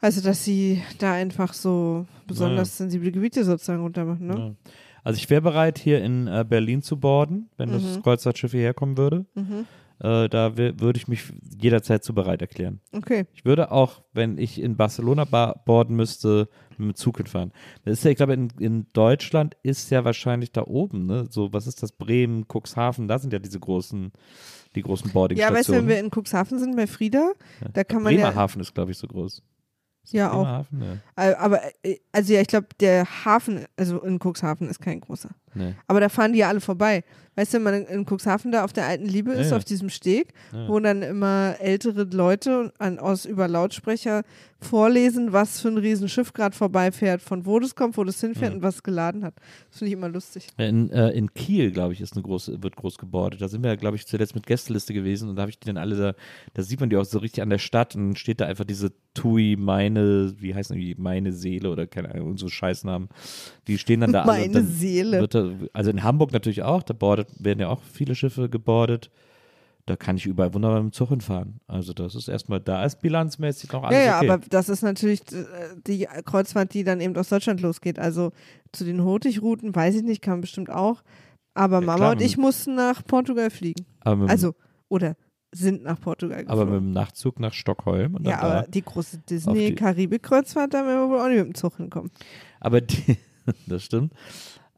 also 0.00 0.20
dass 0.20 0.44
sie 0.44 0.80
da 0.98 1.12
einfach 1.14 1.52
so 1.52 2.06
besonders 2.28 2.76
sensible 2.76 3.10
Gebiete 3.10 3.44
sozusagen 3.44 3.82
runtermachen, 3.82 4.26
ne? 4.26 4.34
Ja. 4.38 4.70
Also 5.04 5.16
ich 5.18 5.28
wäre 5.30 5.42
bereit, 5.42 5.78
hier 5.78 6.02
in 6.02 6.26
äh, 6.26 6.44
Berlin 6.48 6.82
zu 6.82 6.98
boarden, 6.98 7.48
wenn 7.56 7.70
das 7.72 7.82
Mhm. 7.98 8.02
Kreuzfahrtschiff 8.02 8.52
hierher 8.52 8.74
kommen 8.74 8.96
würde. 8.96 9.26
Mhm. 9.34 9.66
Äh, 10.02 10.30
da 10.30 10.56
würde 10.56 10.96
ich 10.96 11.08
mich 11.08 11.24
jederzeit 11.60 12.02
zu 12.02 12.14
bereit 12.14 12.40
erklären. 12.40 12.80
Okay. 12.92 13.26
Ich 13.34 13.44
würde 13.44 13.70
auch, 13.70 14.02
wenn 14.14 14.38
ich 14.38 14.58
in 14.60 14.76
Barcelona 14.76 15.24
ba 15.24 15.60
boarden 15.66 15.94
müsste, 15.94 16.48
mit 16.78 16.78
dem 16.78 16.94
Zug 16.94 17.18
hinfahren. 17.18 17.52
Das 17.84 17.98
ist 17.98 18.04
ja, 18.04 18.10
ich 18.10 18.16
glaube, 18.16 18.32
in, 18.32 18.48
in 18.58 18.86
Deutschland 18.94 19.56
ist 19.62 19.90
ja 19.90 20.02
wahrscheinlich 20.04 20.52
da 20.52 20.62
oben, 20.62 21.04
ne? 21.04 21.26
So, 21.28 21.52
was 21.52 21.66
ist 21.66 21.82
das? 21.82 21.92
Bremen, 21.92 22.46
Cuxhaven, 22.50 23.08
da 23.08 23.18
sind 23.18 23.34
ja 23.34 23.38
diese 23.38 23.60
großen, 23.60 24.10
die 24.74 24.80
großen 24.82 25.08
Ja, 25.08 25.12
Boardingstationen. 25.12 25.58
weißt 25.58 25.68
du, 25.68 25.72
wenn 25.74 25.88
wir 25.88 25.98
in 26.00 26.10
Cuxhaven 26.10 26.58
sind 26.58 26.76
bei 26.76 26.86
Frieda, 26.86 27.32
da 27.74 27.84
kann 27.84 28.02
man 28.02 28.14
ja, 28.14 28.24
Bremerhaven 28.30 28.62
ist, 28.62 28.72
glaube 28.74 28.92
ich, 28.92 28.96
so 28.98 29.06
groß. 29.06 29.42
Ja, 30.10 30.32
auch. 30.32 30.66
Bremerhaven? 30.68 31.00
Ja. 31.16 31.30
äh, 31.30 31.34
aber 31.34 31.60
äh, 31.82 31.98
also 32.12 32.32
ja, 32.32 32.40
ich 32.40 32.48
glaube, 32.48 32.68
der 32.80 33.06
Hafen, 33.24 33.64
also 33.76 34.00
in 34.02 34.18
Cuxhaven 34.18 34.68
ist 34.68 34.80
kein 34.80 35.00
großer. 35.00 35.30
Nee. 35.54 35.74
Aber 35.86 36.00
da 36.00 36.08
fahren 36.08 36.32
die 36.32 36.40
ja 36.40 36.48
alle 36.48 36.60
vorbei. 36.60 37.04
Weißt 37.36 37.54
du, 37.54 37.56
wenn 37.58 37.62
man 37.64 37.74
in- 37.86 38.04
Cuxhaven 38.06 38.50
da 38.52 38.64
auf 38.64 38.72
der 38.72 38.86
alten 38.86 39.06
Liebe 39.06 39.32
ist, 39.32 39.46
Ja, 39.46 39.50
ja. 39.52 39.56
auf 39.56 39.64
diesem 39.64 39.88
Steg, 39.88 40.32
Ja. 40.52 40.68
wo 40.68 40.78
dann 40.80 41.02
immer 41.02 41.54
ältere 41.60 42.04
Leute 42.04 42.72
an, 42.78 42.98
aus 42.98 43.24
über 43.24 43.48
Lautsprecher 43.48 44.22
vorlesen, 44.62 45.32
was 45.32 45.60
für 45.60 45.68
ein 45.68 45.78
Riesenschiff 45.78 46.32
gerade 46.34 46.54
vorbeifährt, 46.54 47.22
von 47.22 47.46
wo 47.46 47.58
das 47.60 47.74
kommt, 47.74 47.96
wo 47.96 48.04
das 48.04 48.20
hinfährt 48.20 48.52
und 48.54 48.62
was 48.62 48.82
geladen 48.82 49.24
hat. 49.24 49.34
Das 49.70 49.78
finde 49.78 49.88
ich 49.88 49.92
immer 49.94 50.08
lustig. 50.10 50.48
In, 50.58 50.90
äh, 50.90 51.10
in 51.10 51.32
Kiel, 51.32 51.70
glaube 51.72 51.94
ich, 51.94 52.00
ist 52.02 52.12
eine 52.12 52.22
große, 52.22 52.62
wird 52.62 52.76
groß 52.76 52.98
gebordet. 52.98 53.40
Da 53.40 53.48
sind 53.48 53.62
wir, 53.62 53.74
glaube 53.78 53.96
ich, 53.96 54.06
zuletzt 54.06 54.34
mit 54.34 54.46
Gästeliste 54.46 54.92
gewesen 54.92 55.30
und 55.30 55.36
da 55.36 55.42
habe 55.42 55.50
ich 55.50 55.58
die 55.58 55.66
dann 55.66 55.78
alle 55.78 55.96
da, 55.96 56.14
da 56.52 56.62
sieht 56.62 56.78
man 56.80 56.90
die 56.90 56.96
auch 56.98 57.04
so 57.04 57.18
richtig 57.20 57.42
an 57.42 57.48
der 57.50 57.58
Stadt 57.58 57.96
und 57.96 58.08
dann 58.08 58.16
steht 58.16 58.40
da 58.40 58.46
einfach 58.46 58.64
diese 58.64 58.92
Tui, 59.14 59.56
meine, 59.58 60.34
wie 60.38 60.54
heißen 60.54 60.76
die, 60.76 60.94
meine 60.96 61.32
Seele 61.32 61.70
oder 61.70 61.86
keine 61.86 62.14
Ahnung, 62.14 62.36
so 62.36 62.48
Scheißnamen. 62.48 63.08
Die 63.66 63.76
stehen 63.78 64.00
dann 64.00 64.12
da 64.12 64.22
alle. 64.22 64.44
und 64.44 64.52
Meine 64.54 64.64
Seele. 64.66 65.26
Da, 65.26 65.50
also 65.72 65.90
in 65.90 66.02
Hamburg 66.04 66.32
natürlich 66.32 66.62
auch, 66.62 66.82
da 66.84 66.92
bordet, 66.94 67.19
werden 67.38 67.60
ja 67.60 67.68
auch 67.68 67.82
viele 67.82 68.14
Schiffe 68.14 68.48
gebordet. 68.48 69.10
Da 69.86 69.96
kann 69.96 70.16
ich 70.16 70.26
überall 70.26 70.54
wunderbar 70.54 70.82
mit 70.82 70.92
dem 70.92 70.94
Zug 70.94 71.08
hinfahren. 71.08 71.60
Also 71.66 71.92
das 71.92 72.14
ist 72.14 72.28
erstmal, 72.28 72.60
da 72.60 72.84
ist 72.84 73.00
bilanzmäßig 73.00 73.72
noch 73.72 73.82
alles 73.82 73.98
Ja, 73.98 74.04
ja, 74.04 74.16
okay. 74.18 74.30
aber 74.30 74.44
das 74.48 74.68
ist 74.68 74.82
natürlich 74.82 75.20
äh, 75.32 75.44
die 75.86 76.06
Kreuzfahrt, 76.24 76.74
die 76.74 76.84
dann 76.84 77.00
eben 77.00 77.16
aus 77.16 77.28
Deutschland 77.30 77.60
losgeht. 77.60 77.98
Also 77.98 78.32
zu 78.72 78.84
den 78.84 79.02
Hurtigruten, 79.02 79.74
weiß 79.74 79.96
ich 79.96 80.02
nicht, 80.02 80.22
kann 80.22 80.34
man 80.34 80.40
bestimmt 80.42 80.70
auch. 80.70 81.02
Aber 81.54 81.80
Ja, 81.80 81.86
Mama 81.86 81.96
klar, 81.96 82.12
und 82.12 82.22
ich 82.22 82.36
mussten 82.36 82.74
nach 82.74 83.04
Portugal 83.04 83.50
fliegen. 83.50 83.84
Also, 84.04 84.54
oder 84.88 85.16
sind 85.52 85.82
nach 85.82 86.00
Portugal 86.00 86.44
aber 86.46 86.64
mit 86.64 86.74
geflogen. 86.74 86.88
dem 86.88 86.92
Nachtzug 86.92 87.40
nach 87.40 87.52
Stockholm. 87.52 88.14
Und 88.14 88.24
dann 88.24 88.32
ja, 88.32 88.40
aber 88.40 88.68
die 88.68 88.82
große 88.82 89.18
Disney-Karibik-Kreuzfahrt, 89.28 90.72
da 90.74 90.86
werden 90.86 91.00
wir 91.00 91.08
wohl 91.08 91.20
auch 91.20 91.28
nicht 91.28 91.38
mit 91.38 91.46
dem 91.46 91.54
Zug 91.54 91.76
hinkommen. 91.76 92.10
Aber 92.60 92.80
die, 92.80 93.16
das 93.66 93.84
stimmt. 93.84 94.12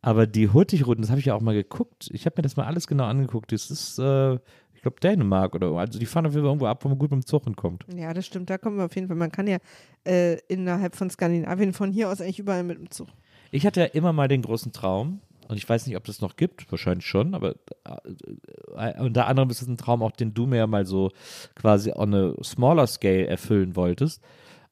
Aber 0.02 0.26
die 0.26 0.50
Hurtigruten, 0.50 1.02
das 1.02 1.10
habe 1.10 1.20
ich 1.20 1.26
ja 1.26 1.34
auch 1.34 1.40
mal 1.40 1.54
geguckt. 1.54 2.10
Ich 2.12 2.26
habe 2.26 2.34
mir 2.36 2.42
das 2.42 2.56
mal 2.56 2.66
alles 2.66 2.88
genau 2.88 3.04
angeguckt. 3.04 3.52
Das 3.52 3.70
ist, 3.70 3.98
äh, 4.00 4.34
ich 4.74 4.82
glaube, 4.82 4.98
Dänemark 5.00 5.54
oder 5.54 5.68
also 5.76 6.00
die 6.00 6.06
fahren 6.06 6.26
auf 6.26 6.32
jeden 6.32 6.42
Fall 6.42 6.50
irgendwo 6.50 6.66
ab, 6.66 6.84
wo 6.84 6.88
man 6.88 6.98
gut 6.98 7.12
mit 7.12 7.22
dem 7.22 7.26
Zug 7.26 7.44
hinkommt. 7.44 7.86
Ja, 7.94 8.12
das 8.12 8.26
stimmt, 8.26 8.50
da 8.50 8.58
kommen 8.58 8.78
wir 8.78 8.86
auf 8.86 8.94
jeden 8.96 9.06
Fall. 9.06 9.16
Man 9.16 9.30
kann 9.30 9.46
ja 9.46 9.58
äh, 10.04 10.38
innerhalb 10.48 10.96
von 10.96 11.08
Skandinavien 11.08 11.72
von 11.72 11.92
hier 11.92 12.10
aus 12.10 12.20
eigentlich 12.20 12.40
überall 12.40 12.64
mit 12.64 12.78
dem 12.78 12.90
Zug. 12.90 13.08
Ich 13.52 13.64
hatte 13.64 13.80
ja 13.80 13.86
immer 13.86 14.12
mal 14.12 14.26
den 14.26 14.42
großen 14.42 14.72
Traum, 14.72 15.20
und 15.48 15.56
ich 15.56 15.68
weiß 15.68 15.86
nicht, 15.86 15.96
ob 15.96 16.04
das 16.04 16.20
noch 16.20 16.36
gibt, 16.36 16.70
wahrscheinlich 16.72 17.06
schon, 17.06 17.34
aber 17.34 17.54
äh, 17.84 19.00
unter 19.00 19.26
anderem 19.26 19.50
ist 19.50 19.62
es 19.62 19.68
ein 19.68 19.76
Traum 19.76 20.02
auch, 20.02 20.12
den 20.12 20.34
du 20.34 20.46
mir 20.46 20.56
ja 20.56 20.66
mal 20.66 20.86
so 20.86 21.10
quasi 21.54 21.92
on 21.94 22.14
a 22.14 22.34
smaller 22.42 22.86
scale 22.86 23.26
erfüllen 23.26 23.76
wolltest. 23.76 24.22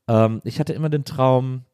Ähm, 0.08 0.40
ich 0.42 0.58
hatte 0.58 0.72
immer 0.72 0.88
den 0.88 1.04
Traum, 1.04 1.64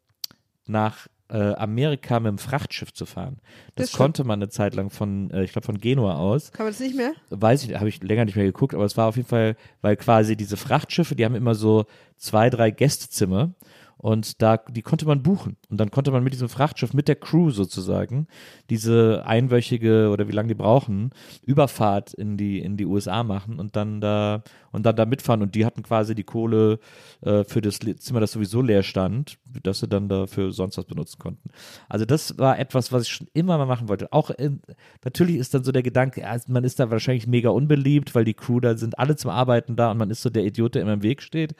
nach 0.67 1.07
Amerika 1.35 2.20
mit 2.20 2.31
dem 2.31 2.39
Frachtschiff 2.39 2.93
zu 2.93 3.07
fahren. 3.07 3.39
Das, 3.74 3.91
Das 3.91 3.99
konnte 3.99 4.24
man 4.24 4.41
eine 4.41 4.49
Zeit 4.49 4.74
lang 4.74 4.91
von, 4.91 5.31
äh, 5.31 5.45
ich 5.45 5.53
glaube, 5.53 5.66
von 5.66 5.79
Genua 5.79 6.16
aus. 6.16 6.53
Kann 6.53 6.66
man 6.66 6.72
das 6.72 6.81
nicht 6.81 6.97
mehr? 6.97 7.12
weiß 7.31 7.64
ich, 7.64 7.74
habe 7.74 7.89
ich 7.89 8.03
länger 8.03 8.24
nicht 8.24 8.37
mehr 8.37 8.45
geguckt, 8.45 8.74
aber 8.74 8.85
es 8.85 8.97
war 8.97 9.09
auf 9.09 9.16
jeden 9.16 9.29
Fall, 9.29 9.57
weil 9.83 9.97
quasi 9.97 10.37
diese 10.37 10.57
Frachtschiffe, 10.57 11.16
die 11.16 11.24
haben 11.24 11.35
immer 11.35 11.55
so 11.55 11.87
zwei, 12.16 12.51
drei 12.51 12.70
Gästezimmer 12.70 13.55
und 13.99 14.43
da, 14.43 14.59
die 14.59 14.83
konnte 14.83 15.07
man 15.07 15.22
buchen. 15.22 15.57
Und 15.70 15.79
dann 15.81 15.91
konnte 15.91 16.11
man 16.11 16.22
mit 16.22 16.33
diesem 16.33 16.49
Frachtschiff, 16.49 16.93
mit 16.93 17.09
der 17.09 17.16
Crew 17.16 17.51
sozusagen, 17.51 18.27
diese 18.68 19.24
einwöchige 19.27 20.11
oder 20.11 20.29
wie 20.29 20.33
lange 20.33 20.49
die 20.49 20.55
brauchen, 20.55 21.11
Überfahrt 21.43 22.12
in 22.12 22.37
die, 22.37 22.59
in 22.59 22.77
die 22.77 22.85
USA 22.85 23.22
machen 23.22 23.59
und 23.59 23.74
dann 23.74 24.01
da, 24.01 24.43
und 24.70 24.85
dann 24.85 24.97
da 24.97 25.07
mitfahren. 25.07 25.43
Und 25.43 25.55
die 25.55 25.64
hatten 25.64 25.83
quasi 25.83 26.14
die 26.14 26.24
Kohle 26.24 26.79
äh, 27.22 27.45
für 27.45 27.62
das 27.62 27.79
Zimmer, 27.79 28.20
das 28.20 28.33
sowieso 28.33 28.61
leer 28.61 28.83
stand, 28.83 29.39
dass 29.63 29.81
sie 29.81 29.89
dann 29.89 30.09
dafür 30.09 30.53
sonst 30.53 30.79
was 30.79 30.85
benutzen 30.85 31.19
konnten. 31.19 31.51
Also 31.89 32.05
das 32.05 32.39
war 32.39 32.59
etwas, 32.59 32.93
was 32.93 33.05
ich 33.05 33.09
schon 33.11 33.29
immer 33.33 33.59
mal 33.59 33.67
machen 33.67 33.89
wollte. 33.89 34.13
Auch 34.13 34.31
in, 34.31 34.61
natürlich 35.05 35.37
ist 35.37 35.55
dann 35.55 35.65
so 35.65 35.73
der 35.73 35.83
Gedanke, 35.83 36.23
man 36.49 36.65
ist 36.65 36.81
da 36.81 36.91
wahrscheinlich 36.91 37.27
mega 37.27 37.51
unbeliebt, 37.51 38.15
weil 38.15 38.25
die 38.25 38.35
Crew 38.35 38.61
da 38.61 38.77
sind 38.77 38.99
alle 38.99 39.17
zum 39.17 39.31
Arbeiten 39.31 39.77
da 39.77 39.91
und 39.91 39.99
man 39.99 40.11
ist 40.11 40.23
so 40.23 40.31
der 40.31 40.45
Idiot, 40.45 40.75
der 40.75 40.83
immer 40.83 40.95
im 40.95 41.03
Weg 41.03 41.23
steht. 41.23 41.55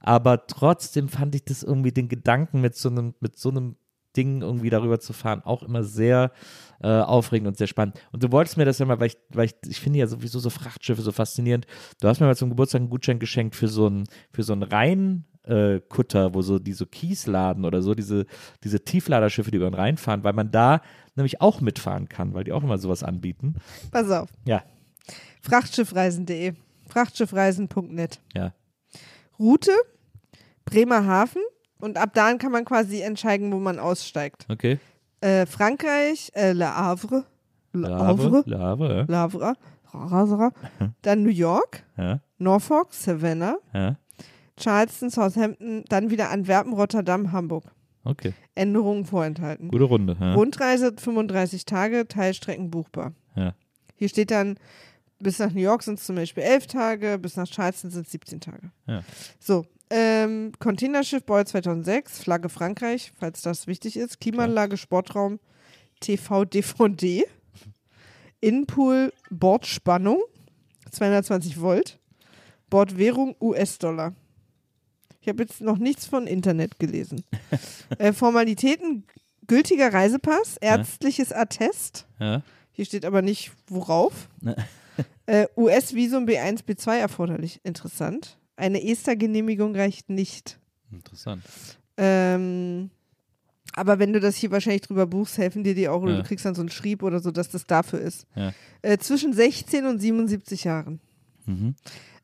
Aber 0.00 0.46
trotzdem 0.46 1.08
fand 1.08 1.34
ich 1.34 1.44
das 1.44 1.62
irgendwie 1.62 1.92
den 1.92 2.08
Gedanken 2.08 2.60
mit 2.60 2.76
so 2.76 2.88
einem, 2.88 3.14
mit 3.20 3.38
so 3.38 3.50
einem 3.50 3.76
Ding 4.16 4.42
irgendwie 4.42 4.70
darüber 4.70 4.98
zu 4.98 5.12
fahren, 5.12 5.42
auch 5.44 5.62
immer 5.62 5.84
sehr 5.84 6.32
äh, 6.82 6.88
aufregend 6.88 7.48
und 7.48 7.56
sehr 7.56 7.66
spannend. 7.66 8.00
Und 8.12 8.22
du 8.22 8.32
wolltest 8.32 8.56
mir 8.56 8.64
das 8.64 8.78
ja 8.78 8.86
mal, 8.86 8.98
weil 8.98 9.08
ich, 9.08 9.18
weil 9.30 9.46
ich, 9.46 9.54
ich 9.66 9.80
finde 9.80 9.98
ja 9.98 10.06
sowieso 10.06 10.38
so 10.40 10.50
Frachtschiffe 10.50 11.02
so 11.02 11.12
faszinierend. 11.12 11.66
Du 12.00 12.08
hast 12.08 12.20
mir 12.20 12.26
mal 12.26 12.36
zum 12.36 12.48
Geburtstag 12.48 12.80
einen 12.80 12.90
Gutschein 12.90 13.18
geschenkt 13.18 13.54
für 13.54 13.68
so 13.68 13.86
einen, 13.86 14.04
für 14.32 14.42
so 14.42 14.52
einen 14.52 14.64
Rhein, 14.64 15.24
äh, 15.44 15.80
Kutter, 15.88 16.34
wo 16.34 16.42
so 16.42 16.58
die 16.58 16.72
so 16.72 16.86
Kies 16.86 17.26
laden 17.26 17.64
oder 17.64 17.82
so, 17.82 17.94
diese, 17.94 18.26
diese 18.64 18.84
Tiefladerschiffe, 18.84 19.50
die 19.50 19.56
über 19.56 19.70
den 19.70 19.74
Rhein 19.74 19.96
fahren, 19.96 20.24
weil 20.24 20.32
man 20.32 20.50
da 20.50 20.80
nämlich 21.16 21.40
auch 21.40 21.60
mitfahren 21.60 22.08
kann, 22.08 22.34
weil 22.34 22.44
die 22.44 22.52
auch 22.52 22.62
immer 22.62 22.78
sowas 22.78 23.02
anbieten. 23.02 23.54
Pass 23.90 24.10
auf. 24.10 24.28
Ja, 24.44 24.62
Frachtschiffreisen.de. 25.42 26.54
Frachtschiffreisen.net. 26.88 28.20
ja. 28.34 28.52
Route 29.38 29.72
Bremerhaven 30.66 31.40
und 31.78 31.96
ab 31.96 32.10
da 32.12 32.34
kann 32.34 32.52
man 32.52 32.64
quasi 32.64 33.00
entscheiden, 33.00 33.50
wo 33.52 33.58
man 33.58 33.78
aussteigt. 33.78 34.46
Okay. 34.50 34.78
Äh, 35.20 35.46
Frankreich, 35.46 36.30
äh, 36.34 36.52
Le 36.52 36.74
Havre. 36.74 37.24
Le 37.72 37.88
Le 37.88 37.98
Havre. 37.98 38.42
Le 38.46 38.58
Havre, 38.58 39.06
Le 39.08 39.16
Havre. 39.16 39.54
Havre. 39.92 40.50
Dann 41.02 41.22
New 41.22 41.30
York, 41.30 41.84
ja. 41.96 42.20
Norfolk, 42.38 42.92
Savannah, 42.92 43.56
ja. 43.72 43.96
Charleston, 44.60 45.10
Southampton, 45.10 45.84
dann 45.88 46.10
wieder 46.10 46.30
Antwerpen, 46.30 46.72
Rotterdam, 46.72 47.32
Hamburg. 47.32 47.64
Okay. 48.04 48.32
Änderungen 48.54 49.04
vorenthalten. 49.04 49.68
Gute 49.68 49.84
Runde. 49.84 50.16
Ja. 50.18 50.34
Rundreise 50.34 50.94
35 50.96 51.64
Tage, 51.66 52.08
Teilstrecken 52.08 52.70
buchbar. 52.70 53.12
Ja. 53.36 53.54
Hier 53.96 54.08
steht 54.08 54.30
dann, 54.30 54.56
bis 55.18 55.38
nach 55.38 55.52
New 55.52 55.60
York 55.60 55.82
sind 55.82 55.98
es 55.98 56.06
zum 56.06 56.16
Beispiel 56.16 56.42
11 56.42 56.66
Tage, 56.66 57.18
bis 57.18 57.36
nach 57.36 57.46
Charleston 57.46 57.90
sind 57.90 58.06
es 58.06 58.12
17 58.12 58.40
Tage. 58.40 58.70
Ja. 58.86 59.02
So, 59.38 59.66
ähm, 59.90 60.52
Containerschiff 60.58 61.24
Boy 61.24 61.44
2006, 61.44 62.20
Flagge 62.20 62.48
Frankreich, 62.48 63.12
falls 63.18 63.42
das 63.42 63.66
wichtig 63.66 63.96
ist, 63.96 64.20
Klimaanlage, 64.20 64.76
Sportraum, 64.76 65.40
TV, 66.00 66.44
DVD, 66.44 67.24
Innenpool, 68.40 69.12
Bordspannung, 69.30 70.22
220 70.90 71.60
Volt, 71.60 71.98
Bordwährung 72.70 73.36
US-Dollar. 73.40 74.14
Ich 75.20 75.28
habe 75.28 75.42
jetzt 75.42 75.60
noch 75.60 75.78
nichts 75.78 76.06
von 76.06 76.26
Internet 76.26 76.78
gelesen. 76.78 77.22
äh, 77.98 78.12
Formalitäten, 78.12 79.04
gültiger 79.46 79.92
Reisepass, 79.92 80.56
ärztliches 80.58 81.32
Attest, 81.32 82.06
Ja. 82.18 82.42
hier 82.72 82.84
steht 82.86 83.04
aber 83.04 83.20
nicht 83.22 83.52
worauf. 83.68 84.28
Ne. 84.40 84.56
äh, 85.26 85.46
US-Visum 85.56 86.24
B1, 86.26 86.64
B2 86.64 86.96
erforderlich. 86.98 87.60
Interessant. 87.64 88.38
Eine 88.56 88.82
ESTA-Genehmigung 88.82 89.74
reicht 89.74 90.08
nicht. 90.10 90.58
Interessant. 90.92 91.42
Ähm, 91.96 92.90
aber 93.74 93.98
wenn 93.98 94.12
du 94.12 94.20
das 94.20 94.36
hier 94.36 94.50
wahrscheinlich 94.50 94.82
drüber 94.82 95.06
buchst, 95.06 95.38
helfen 95.38 95.62
dir 95.64 95.74
die 95.74 95.88
auch 95.88 96.02
oder 96.02 96.12
Ja. 96.12 96.22
du 96.22 96.24
kriegst 96.26 96.44
dann 96.44 96.54
so 96.54 96.62
einen 96.62 96.70
Schrieb 96.70 97.02
oder 97.02 97.20
so, 97.20 97.30
dass 97.30 97.48
das 97.50 97.66
dafür 97.66 98.00
ist. 98.00 98.26
Ja. 98.34 98.52
Äh, 98.82 98.98
zwischen 98.98 99.32
16 99.32 99.86
und 99.86 99.98
77 100.00 100.64
Jahren. 100.64 101.00
Mhm. 101.46 101.74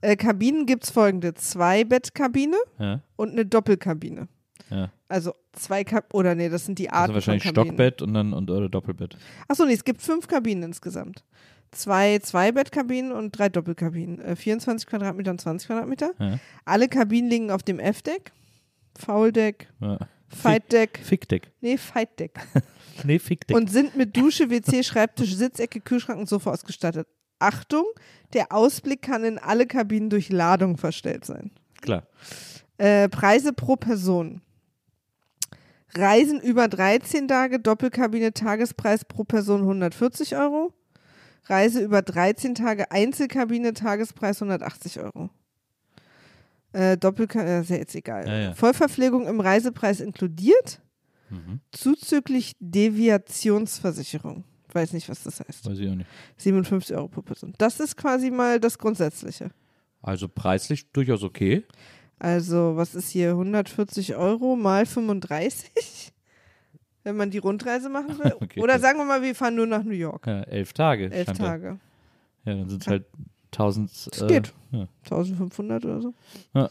Äh, 0.00 0.16
Kabinen 0.16 0.66
gibt 0.66 0.84
es 0.84 0.90
folgende: 0.90 1.34
Zwei-Bettkabine 1.34 2.56
Ja. 2.78 3.00
und 3.16 3.32
eine 3.32 3.46
Doppelkabine. 3.46 4.28
Ja. 4.70 4.90
Also 5.08 5.34
zwei 5.52 5.84
Kab 5.84 6.12
oder 6.12 6.34
nee, 6.34 6.48
das 6.48 6.66
sind 6.66 6.78
die 6.78 6.90
Arten 6.90 7.14
Also 7.14 7.14
wahrscheinlich. 7.14 7.44
Stockbett 7.48 8.02
und 8.02 8.14
dann 8.14 8.32
und 8.32 8.50
oder 8.50 8.68
Doppelbett. 8.68 9.16
Achso, 9.46 9.64
nee, 9.64 9.72
es 9.74 9.84
gibt 9.84 10.02
fünf 10.02 10.26
Kabinen 10.26 10.64
insgesamt. 10.64 11.24
Zwei 11.70 12.18
Zwei-Bettkabinen 12.18 13.12
und 13.12 13.30
drei 13.38 13.48
Doppelkabinen. 13.48 14.20
Äh, 14.20 14.34
24 14.36 14.86
Quadratmeter 14.88 15.30
und 15.30 15.40
20 15.40 15.68
Quadratmeter. 15.68 16.12
Ja. 16.18 16.38
Alle 16.64 16.88
Kabinen 16.88 17.30
liegen 17.30 17.50
auf 17.52 17.62
dem 17.62 17.78
F-Deck, 17.78 18.32
Foul-Deck, 18.98 19.68
Ja. 19.80 19.98
Fight-Deck, 20.28 20.98
Fickdeck. 21.04 21.52
nee, 21.60 21.76
Fight-Deck. 21.78 22.32
Nee, 23.04 23.18
Fickdeck. 23.18 23.54
und 23.54 23.70
sind 23.70 23.94
mit 23.94 24.16
Dusche, 24.16 24.48
WC, 24.48 24.82
Schreibtisch, 24.82 25.34
Sitzecke, 25.34 25.80
Kühlschrank 25.82 26.18
und 26.18 26.30
Sofa 26.30 26.50
ausgestattet. 26.50 27.06
Achtung, 27.38 27.84
der 28.32 28.52
Ausblick 28.52 29.02
kann 29.02 29.24
in 29.24 29.38
alle 29.38 29.66
Kabinen 29.66 30.10
durch 30.10 30.30
Ladung 30.30 30.76
verstellt 30.76 31.24
sein. 31.24 31.50
Klar. 31.80 32.06
Äh, 32.78 33.08
Preise 33.08 33.52
pro 33.52 33.76
Person. 33.76 34.42
Reisen 35.94 36.40
über 36.40 36.68
13 36.68 37.28
Tage, 37.28 37.58
Doppelkabine, 37.58 38.32
Tagespreis 38.32 39.04
pro 39.04 39.24
Person 39.24 39.60
140 39.62 40.36
Euro. 40.36 40.72
Reise 41.44 41.80
über 41.80 42.02
13 42.02 42.54
Tage, 42.54 42.90
Einzelkabine, 42.90 43.72
Tagespreis 43.72 44.42
180 44.42 45.00
Euro. 45.00 45.30
Äh, 46.72 46.96
Doppelkabine, 46.98 47.60
ist 47.60 47.70
ja 47.70 47.76
jetzt 47.76 47.94
egal. 47.94 48.26
Ja, 48.26 48.38
ja. 48.38 48.54
Vollverpflegung 48.54 49.26
im 49.26 49.40
Reisepreis 49.40 50.00
inkludiert, 50.00 50.80
Mhm. 51.30 51.60
zuzüglich 51.72 52.52
Deviationsversicherung. 52.60 54.44
Weiß 54.76 54.92
nicht, 54.92 55.08
was 55.08 55.22
das 55.22 55.40
heißt. 55.40 55.64
Weiß 55.64 55.78
ich 55.78 55.88
auch 55.88 55.94
nicht. 55.94 56.08
57 56.36 56.94
Euro 56.94 57.08
pro 57.08 57.22
Person. 57.22 57.54
Das 57.56 57.80
ist 57.80 57.96
quasi 57.96 58.30
mal 58.30 58.60
das 58.60 58.76
Grundsätzliche. 58.76 59.50
Also 60.02 60.28
preislich 60.28 60.92
durchaus 60.92 61.22
okay. 61.22 61.64
Also, 62.18 62.76
was 62.76 62.94
ist 62.94 63.08
hier? 63.08 63.30
140 63.30 64.16
Euro 64.16 64.54
mal 64.54 64.84
35? 64.84 66.12
Wenn 67.04 67.16
man 67.16 67.30
die 67.30 67.38
Rundreise 67.38 67.88
machen 67.88 68.18
will. 68.18 68.34
Okay. 68.40 68.60
Oder 68.60 68.78
sagen 68.78 68.98
wir 68.98 69.06
mal, 69.06 69.22
wir 69.22 69.34
fahren 69.34 69.54
nur 69.54 69.66
nach 69.66 69.82
New 69.82 69.94
York. 69.94 70.26
Ja, 70.26 70.42
elf 70.42 70.74
Tage. 70.74 71.10
Elf. 71.10 71.32
Tage. 71.32 71.78
Ja, 72.44 72.54
dann 72.54 72.68
sind 72.68 72.82
es 72.82 72.86
halt 72.88 73.06
1000. 73.52 73.90
Das 74.10 74.28
geht. 74.28 74.52
Ja. 74.72 74.88
1500 75.04 75.84
oder 75.86 76.02
so. 76.02 76.14
Ja. 76.54 76.70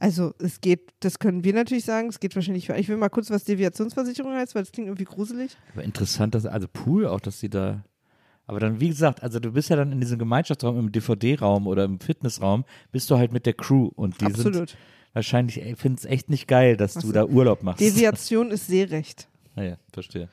Also, 0.00 0.32
es 0.38 0.62
geht, 0.62 0.94
das 1.00 1.18
können 1.18 1.44
wir 1.44 1.52
natürlich 1.52 1.84
sagen, 1.84 2.08
es 2.08 2.20
geht 2.20 2.34
wahrscheinlich 2.34 2.66
für. 2.66 2.74
Ich 2.76 2.88
will 2.88 2.96
mal 2.96 3.10
kurz, 3.10 3.30
was 3.30 3.44
Deviationsversicherung 3.44 4.32
heißt, 4.32 4.54
weil 4.54 4.62
das 4.62 4.72
klingt 4.72 4.88
irgendwie 4.88 5.04
gruselig. 5.04 5.56
Aber 5.74 5.84
interessant, 5.84 6.34
dass, 6.34 6.46
also 6.46 6.66
Pool 6.72 7.06
auch, 7.06 7.20
dass 7.20 7.38
sie 7.38 7.50
da. 7.50 7.84
Aber 8.46 8.58
dann, 8.58 8.80
wie 8.80 8.88
gesagt, 8.88 9.22
also 9.22 9.38
du 9.38 9.52
bist 9.52 9.68
ja 9.68 9.76
dann 9.76 9.92
in 9.92 10.00
diesem 10.00 10.18
Gemeinschaftsraum, 10.18 10.78
im 10.78 10.90
DVD-Raum 10.90 11.66
oder 11.66 11.84
im 11.84 12.00
Fitnessraum, 12.00 12.64
bist 12.90 13.10
du 13.10 13.18
halt 13.18 13.30
mit 13.30 13.44
der 13.44 13.52
Crew 13.52 13.90
und 13.94 14.20
die 14.22 14.32
sind 14.32 14.46
Absolut. 14.46 14.76
wahrscheinlich, 15.12 15.62
ey, 15.62 15.76
finden 15.76 15.98
es 15.98 16.04
echt 16.06 16.30
nicht 16.30 16.48
geil, 16.48 16.76
dass 16.78 16.96
Ach 16.96 17.02
du 17.02 17.08
so. 17.08 17.12
da 17.12 17.26
Urlaub 17.26 17.62
machst. 17.62 17.80
Deviation 17.80 18.50
ist 18.50 18.66
Seerecht. 18.66 19.28
Naja, 19.54 19.76
verstehe. 19.92 20.30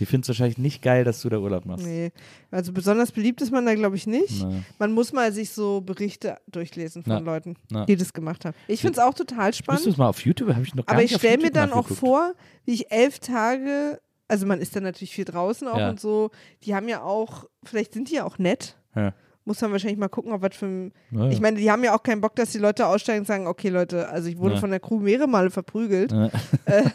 Die 0.00 0.06
finden 0.06 0.22
es 0.22 0.28
wahrscheinlich 0.28 0.58
nicht 0.58 0.82
geil, 0.82 1.04
dass 1.04 1.20
du 1.22 1.28
da 1.28 1.38
Urlaub 1.38 1.66
machst. 1.66 1.84
Nee. 1.86 2.10
Also, 2.50 2.72
besonders 2.72 3.12
beliebt 3.12 3.40
ist 3.42 3.52
man 3.52 3.66
da, 3.66 3.74
glaube 3.74 3.96
ich, 3.96 4.06
nicht. 4.06 4.42
Na, 4.42 4.50
Man 4.78 4.92
muss 4.92 5.12
mal 5.12 5.30
sich 5.32 5.50
so 5.50 5.82
Berichte 5.82 6.38
durchlesen 6.48 7.02
von 7.02 7.12
Na. 7.12 7.18
Leuten, 7.18 7.56
Na. 7.70 7.84
die 7.84 7.96
das 7.96 8.12
gemacht 8.12 8.44
haben. 8.44 8.54
Ich 8.66 8.80
finde 8.80 8.98
es 8.98 9.04
auch 9.04 9.14
total 9.14 9.52
spannend. 9.52 9.80
Müsstest 9.80 9.98
du 9.98 10.02
mal 10.02 10.08
auf 10.08 10.24
YouTube? 10.24 10.48
Habe 10.54 10.62
ich 10.62 10.74
noch 10.74 10.86
gar 10.86 10.94
Aber 10.96 11.04
ich 11.04 11.14
stelle 11.14 11.38
mir 11.38 11.50
dann 11.50 11.72
auch 11.72 11.86
vor, 11.86 12.32
wie 12.64 12.72
ich 12.72 12.90
elf 12.90 13.18
Tage, 13.18 14.00
also 14.26 14.46
man 14.46 14.60
ist 14.60 14.74
dann 14.74 14.82
natürlich 14.84 15.12
viel 15.12 15.24
draußen 15.26 15.68
auch 15.68 15.78
Ja. 15.78 15.90
und 15.90 16.00
so, 16.00 16.30
die 16.64 16.74
haben 16.74 16.88
ja 16.88 17.02
auch, 17.02 17.44
vielleicht 17.64 17.92
sind 17.92 18.08
die 18.10 18.14
ja 18.14 18.24
auch 18.24 18.38
nett. 18.38 18.76
Ja. 18.96 19.12
Muss 19.44 19.60
man 19.62 19.72
wahrscheinlich 19.72 19.98
mal 19.98 20.08
gucken, 20.08 20.32
ob 20.32 20.42
was 20.42 20.54
für 20.54 20.66
ein. 20.66 20.92
Ja, 21.10 21.24
ja. 21.24 21.30
Ich 21.30 21.40
meine, 21.40 21.58
die 21.58 21.70
haben 21.70 21.82
ja 21.82 21.94
auch 21.96 22.02
keinen 22.02 22.20
Bock, 22.20 22.36
dass 22.36 22.52
die 22.52 22.58
Leute 22.58 22.86
aussteigen 22.86 23.20
und 23.20 23.26
sagen, 23.26 23.46
okay 23.46 23.68
Leute, 23.70 24.08
also 24.08 24.28
ich 24.28 24.38
wurde 24.38 24.54
Ja. 24.54 24.60
von 24.60 24.70
der 24.70 24.80
Crew 24.80 25.00
mehrere 25.00 25.26
Male 25.28 25.50
verprügelt. 25.50 26.12
Ja. 26.12 26.30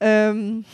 Ähm, 0.00 0.64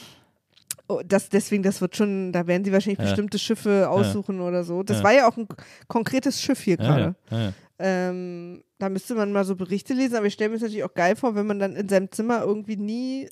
oh, 0.88 1.00
das, 1.06 1.28
deswegen, 1.28 1.62
das 1.62 1.80
wird 1.80 1.96
schon, 1.96 2.32
da 2.32 2.46
werden 2.46 2.64
sie 2.64 2.72
wahrscheinlich 2.72 2.98
Ja. 2.98 3.04
bestimmte 3.06 3.38
Schiffe 3.38 3.88
aussuchen 3.88 4.40
oder 4.40 4.64
so. 4.64 4.82
Das 4.82 4.98
Ja. 4.98 5.04
war 5.04 5.12
ja 5.12 5.28
auch 5.28 5.36
ein 5.36 5.48
konkretes 5.88 6.40
Schiff 6.42 6.60
hier 6.60 6.76
Ja, 6.78 6.84
gerade. 6.84 7.14
ja, 7.30 7.38
ja, 7.38 7.44
ja. 7.46 7.52
Ähm, 7.78 8.62
da 8.78 8.88
müsste 8.88 9.14
man 9.16 9.32
mal 9.32 9.44
so 9.44 9.56
Berichte 9.56 9.94
lesen, 9.94 10.14
aber 10.16 10.26
ich 10.26 10.34
stelle 10.34 10.50
mir 10.50 10.56
es 10.56 10.62
natürlich 10.62 10.84
auch 10.84 10.94
geil 10.94 11.16
vor, 11.16 11.34
wenn 11.34 11.46
man 11.46 11.58
dann 11.58 11.74
in 11.74 11.88
seinem 11.88 12.10
Zimmer 12.12 12.42
irgendwie 12.42 12.76
nie 12.76 13.28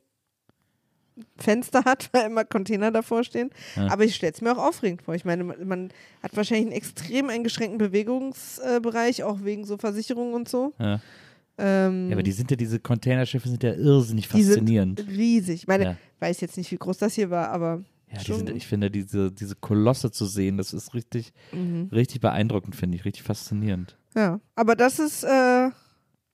Fenster 1.36 1.84
hat, 1.84 2.08
weil 2.12 2.26
immer 2.26 2.44
Container 2.44 2.90
davor 2.90 3.22
stehen. 3.22 3.50
Ja. 3.76 3.88
Aber 3.88 4.04
ich 4.04 4.14
stelle 4.16 4.32
es 4.32 4.40
mir 4.40 4.52
auch 4.52 4.58
aufregend 4.68 5.02
vor. 5.02 5.14
Ich 5.14 5.24
meine, 5.24 5.44
man, 5.44 5.66
man 5.66 5.88
hat 6.22 6.34
wahrscheinlich 6.36 6.66
einen 6.66 6.76
extrem 6.76 7.28
eingeschränkten 7.28 7.78
Bewegungsbereich, 7.78 9.22
auch 9.22 9.44
wegen 9.44 9.64
so 9.64 9.76
Versicherungen 9.76 10.34
und 10.34 10.48
so. 10.48 10.72
Ja. 10.78 11.00
Ähm, 11.58 12.08
ja, 12.08 12.14
aber 12.16 12.22
die 12.22 12.32
sind 12.32 12.50
ja, 12.50 12.56
diese 12.56 12.80
Containerschiffe 12.80 13.46
sind 13.48 13.62
ja 13.62 13.74
irrsinnig 13.74 14.26
faszinierend. 14.26 15.06
riesig. 15.06 15.54
Ich 15.62 15.66
meine, 15.66 15.84
Ja. 15.84 15.96
Weiß 16.22 16.40
jetzt 16.40 16.56
nicht, 16.56 16.70
wie 16.70 16.78
groß 16.78 16.96
das 16.98 17.14
hier 17.14 17.28
war, 17.28 17.50
aber 17.50 17.82
Ja, 18.10 18.20
sind, 18.20 18.48
ich 18.50 18.66
finde, 18.66 18.90
diese, 18.90 19.30
diese 19.30 19.56
Kolosse 19.56 20.10
zu 20.10 20.24
sehen, 20.24 20.56
das 20.56 20.72
ist 20.72 20.94
richtig, 20.94 21.32
mhm. 21.52 21.88
richtig 21.92 22.20
beeindruckend, 22.20 22.74
finde 22.76 22.96
ich, 22.96 23.04
richtig 23.04 23.24
faszinierend. 23.24 23.98
Ja, 24.14 24.40
aber 24.54 24.76
das 24.76 24.98
ist, 24.98 25.24
äh, 25.24 25.70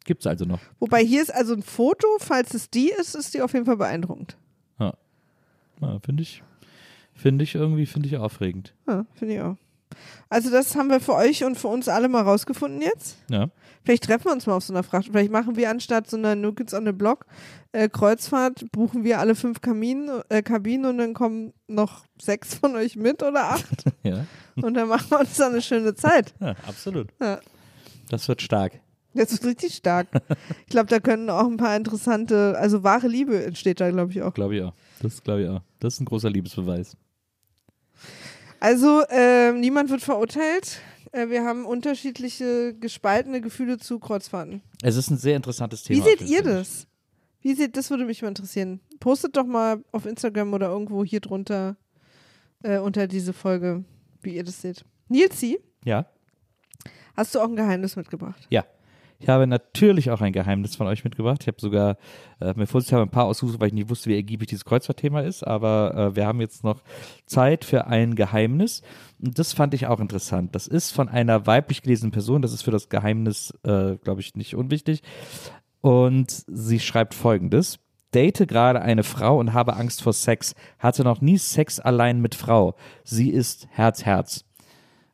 Gibt's 0.05 0.27
also 0.27 0.45
noch. 0.45 0.61
wobei 0.79 1.05
hier 1.05 1.23
ist 1.23 1.35
also 1.35 1.55
ein 1.55 1.63
Foto, 1.63 2.07
falls 2.19 2.55
es 2.55 2.71
die 2.71 2.91
ist, 2.91 3.15
ist 3.15 3.35
die 3.35 3.43
auf 3.43 3.53
jeden 3.53 3.67
Fall 3.67 3.77
beeindruckend. 3.77 4.37
Ja, 5.81 6.01
finde 6.01 6.23
ich, 6.25 6.43
finde 7.15 7.45
ich 7.45 7.55
irgendwie, 7.55 7.87
finde 7.87 8.09
ich 8.09 8.17
aufregend. 8.17 8.75
Ja, 8.89 9.07
finde 9.15 9.35
ich 9.35 9.41
auch. 9.41 9.57
Also 10.29 10.51
das 10.51 10.77
haben 10.77 10.91
wir 10.91 11.01
für 11.01 11.15
euch 11.15 11.45
und 11.45 11.57
für 11.57 11.69
uns 11.69 11.89
alle 11.89 12.09
mal 12.09 12.23
rausgefunden 12.23 12.83
jetzt. 12.83 13.17
Ja. 13.31 13.49
Vielleicht 13.85 14.05
treffen 14.05 14.27
wir 14.27 14.33
uns 14.33 14.47
mal 14.47 14.55
auf 14.55 14.65
so 14.65 14.73
einer 14.73 14.83
Fracht. 14.83 15.07
Vielleicht 15.07 15.33
machen 15.33 15.57
wir 15.57 15.71
anstatt 15.71 16.11
so 16.11 16.17
einer 16.17 16.53
Kids 16.53 16.75
on 16.75 16.85
the 16.85 16.93
Block 16.93 17.25
äh, 17.73 17.89
Kreuzfahrt, 17.89 18.71
buchen 18.73 19.05
wir 19.05 19.19
alle 19.19 19.35
fünf 19.35 19.61
Kamin, 19.61 20.11
äh, 20.29 20.43
Kabinen 20.43 20.87
und 20.87 20.99
dann 20.99 21.15
kommen 21.15 21.53
noch 21.67 22.05
sechs 22.21 22.55
von 22.55 22.75
euch 22.77 22.97
mit 22.97 23.23
oder 23.23 23.51
acht. 23.51 23.85
Ja, 24.05 24.25
und 24.55 24.75
dann 24.75 24.89
machen 24.89 25.11
wir 25.11 25.21
uns 25.21 25.37
da 25.37 25.49
eine 25.49 25.61
schöne 25.61 25.95
Zeit. 25.95 26.33
ja 26.41 26.55
absolut. 26.67 27.09
Ja. 27.21 27.41
Das 28.09 28.27
wird 28.29 28.41
stark. 28.41 28.81
Das 29.13 29.33
ist 29.33 29.45
richtig 29.45 29.75
stark. 29.75 30.07
Ich 30.61 30.69
glaube, 30.69 30.87
da 30.87 31.01
können 31.01 31.29
auch 31.29 31.47
ein 31.47 31.57
paar 31.57 31.77
interessante, 31.77 32.57
also 32.57 32.85
wahre 32.85 33.09
Liebe 33.09 33.45
entsteht 33.45 33.81
da, 33.81 33.91
glaube 33.91 34.13
ich, 34.13 34.23
auch. 34.23 34.33
Glaube 34.33 34.57
ich 34.57 34.63
auch. 34.63 34.73
Das 35.03 35.23
glaube 35.23 35.43
ich 35.43 35.49
auch. 35.49 35.61
Das 35.81 35.95
ist 35.95 36.01
ein 36.01 36.05
großer 36.07 36.31
Liebesbeweis. 36.31 36.97
Also, 38.61 39.03
ähm, 39.11 39.61
niemand 39.61 39.91
wird 39.91 40.03
verurteilt. 40.03 40.81
Äh, 41.13 41.29
wir 41.29 41.45
haben 41.45 41.65
unterschiedliche 41.65 42.75
gespaltene 42.75 43.41
Gefühle 43.41 43.79
zu 43.79 43.99
Kreuzfahrten. 43.99 44.63
Es 44.83 44.97
ist 44.97 45.11
ein 45.11 45.17
sehr 45.17 45.37
interessantes 45.37 45.89
Wie 45.89 45.95
Thema. 45.95 46.05
seht 46.07 46.23
auf 46.23 46.29
ihr 46.29 46.43
das? 46.43 46.87
Wie 47.41 47.55
seht, 47.55 47.77
das 47.77 47.89
würde 47.91 48.05
mich 48.05 48.21
mal 48.23 48.29
interessieren. 48.29 48.81
Postet 49.01 49.37
doch 49.37 49.47
mal 49.47 49.83
auf 49.93 50.07
Instagram 50.07 50.53
oder 50.55 50.69
irgendwo 50.69 51.05
hier 51.05 51.21
drunter 51.21 51.77
äh, 52.65 52.79
unter 52.79 53.07
diese 53.07 53.33
Folge, 53.33 53.85
wie 54.23 54.35
ihr 54.37 54.45
das 54.45 54.61
seht. 54.61 54.85
Nilsi, 55.09 55.59
Ja. 55.85 56.07
hast 57.17 57.35
du 57.35 57.41
auch 57.41 57.45
ein 57.49 57.57
Geheimnis 57.57 57.95
mitgebracht? 57.97 58.47
Ja. 58.51 58.65
Ich 59.21 59.29
habe 59.29 59.49
natürlich 59.49 60.11
auch 60.13 60.21
ein 60.21 60.33
Geheimnis 60.33 60.77
von 60.77 60.87
euch 60.87 61.03
mitgebracht. 61.03 61.39
Ich 61.43 61.49
habe 61.49 61.61
sogar 61.61 61.97
äh, 62.41 62.55
mir 62.55 62.69
vorsichtshalber 62.69 63.07
ein 63.07 63.11
paar 63.11 63.25
ausgesucht, 63.25 63.61
weil 63.61 63.69
ich 63.69 63.75
nicht 63.75 63.91
wusste, 63.91 64.11
wie 64.11 64.15
ergiebig 64.15 64.49
dieses 64.49 64.65
Kreuzfahrtthema 64.65 65.23
ist. 65.23 65.45
Aber 65.45 65.95
äh, 66.13 66.17
wir 66.17 66.25
haben 66.25 66.41
jetzt 66.41 66.63
noch 66.63 66.83
Zeit 67.27 67.65
für 67.65 67.89
ein 67.89 68.15
Geheimnis. 68.15 68.83
Und 69.21 69.37
das 69.37 69.53
fand 69.53 69.75
ich 69.75 69.89
auch 69.89 69.99
interessant. 69.99 70.55
Das 70.55 70.69
ist 70.69 70.93
von 70.93 71.09
einer 71.09 71.47
weiblich 71.47 71.83
gelesenen 71.83 72.13
Person. 72.13 72.43
Das 72.43 72.53
ist 72.53 72.63
für 72.63 72.71
das 72.71 72.89
Geheimnis, 72.89 73.53
äh, 73.65 73.97
glaube 73.97 74.21
ich, 74.21 74.37
nicht 74.37 74.55
unwichtig. 74.55 75.03
Und 75.81 76.45
sie 76.47 76.79
schreibt 76.79 77.15
folgendes. 77.15 77.81
Date 78.15 78.47
gerade 78.49 78.81
eine 78.81 79.03
Frau 79.03 79.39
und 79.39 79.53
habe 79.53 79.75
Angst 79.75 80.03
vor 80.03 80.13
Sex. 80.13 80.55
Hatte 80.79 81.03
noch 81.03 81.21
nie 81.21 81.39
Sex 81.39 81.81
allein 81.81 82.21
mit 82.21 82.37
Frau. 82.37 82.77
Sie 83.03 83.31
ist 83.31 83.67
Herz, 83.71 84.05
Herz. 84.05 84.48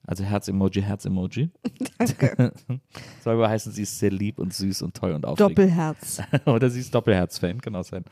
Also 0.06 0.24
Herz-Emoji, 0.24 0.82
Herz-Emoji. 0.82 1.50
Danke. 1.98 2.52
Soll 3.22 3.34
aber 3.34 3.48
heißen, 3.48 3.72
sie 3.72 3.82
ist 3.82 3.98
sehr 3.98 4.10
lieb 4.10 4.38
und 4.38 4.52
süß 4.52 4.82
und 4.82 4.94
toll 4.94 5.12
und 5.12 5.24
aufregend. 5.24 5.58
Doppelherz. 5.58 6.22
Oder 6.44 6.68
sie 6.70 6.80
ist 6.80 6.94
Doppelherz-Fan, 6.94 7.60
auch 7.74 7.84
sein. 7.84 8.04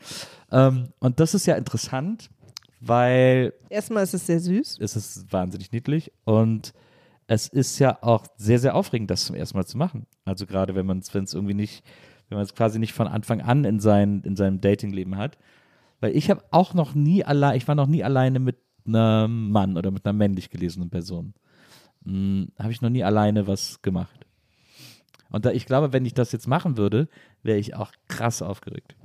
Ähm, 0.51 0.89
und 0.99 1.19
das 1.19 1.33
ist 1.33 1.45
ja 1.45 1.55
interessant, 1.55 2.29
weil 2.79 3.53
Erstmal 3.69 4.03
ist 4.03 4.13
es 4.13 4.25
sehr 4.25 4.39
süß. 4.39 4.79
es 4.79 4.95
ist 4.95 5.31
wahnsinnig 5.31 5.71
niedlich 5.71 6.11
und 6.25 6.73
es 7.27 7.47
ist 7.47 7.79
ja 7.79 7.97
auch 8.01 8.25
sehr, 8.37 8.59
sehr 8.59 8.75
aufregend, 8.75 9.09
das 9.09 9.25
zum 9.25 9.35
ersten 9.35 9.57
Mal 9.57 9.65
zu 9.65 9.77
machen. 9.77 10.07
Also 10.25 10.45
gerade 10.45 10.75
wenn 10.75 10.85
man 10.85 10.99
es, 10.99 11.13
wenn 11.13 11.23
es 11.23 11.33
irgendwie 11.33 11.53
nicht, 11.53 11.83
wenn 12.29 12.37
man 12.37 12.43
es 12.43 12.55
quasi 12.55 12.79
nicht 12.79 12.93
von 12.93 13.07
Anfang 13.07 13.41
an 13.41 13.65
in, 13.65 13.79
sein, 13.79 14.21
in 14.25 14.35
seinem 14.35 14.61
Datingleben 14.61 15.17
hat. 15.17 15.37
Weil 16.01 16.15
ich 16.15 16.29
habe 16.29 16.43
auch 16.51 16.73
noch 16.73 16.95
nie 16.95 17.23
allein, 17.23 17.55
ich 17.55 17.67
war 17.67 17.75
noch 17.75 17.87
nie 17.87 18.03
alleine 18.03 18.39
mit 18.39 18.57
einem 18.85 19.51
Mann 19.51 19.77
oder 19.77 19.91
mit 19.91 20.05
einer 20.05 20.13
männlich 20.13 20.49
gelesenen 20.49 20.89
Person. 20.89 21.33
Hm, 22.05 22.49
habe 22.59 22.71
ich 22.71 22.81
noch 22.81 22.89
nie 22.89 23.03
alleine 23.03 23.47
was 23.47 23.81
gemacht. 23.81 24.25
Und 25.29 25.45
da, 25.45 25.51
ich 25.51 25.65
glaube, 25.65 25.93
wenn 25.93 26.05
ich 26.05 26.13
das 26.13 26.31
jetzt 26.31 26.47
machen 26.47 26.77
würde, 26.77 27.07
wäre 27.41 27.57
ich 27.57 27.75
auch 27.75 27.91
krass 28.07 28.41
aufgeregt. 28.41 28.95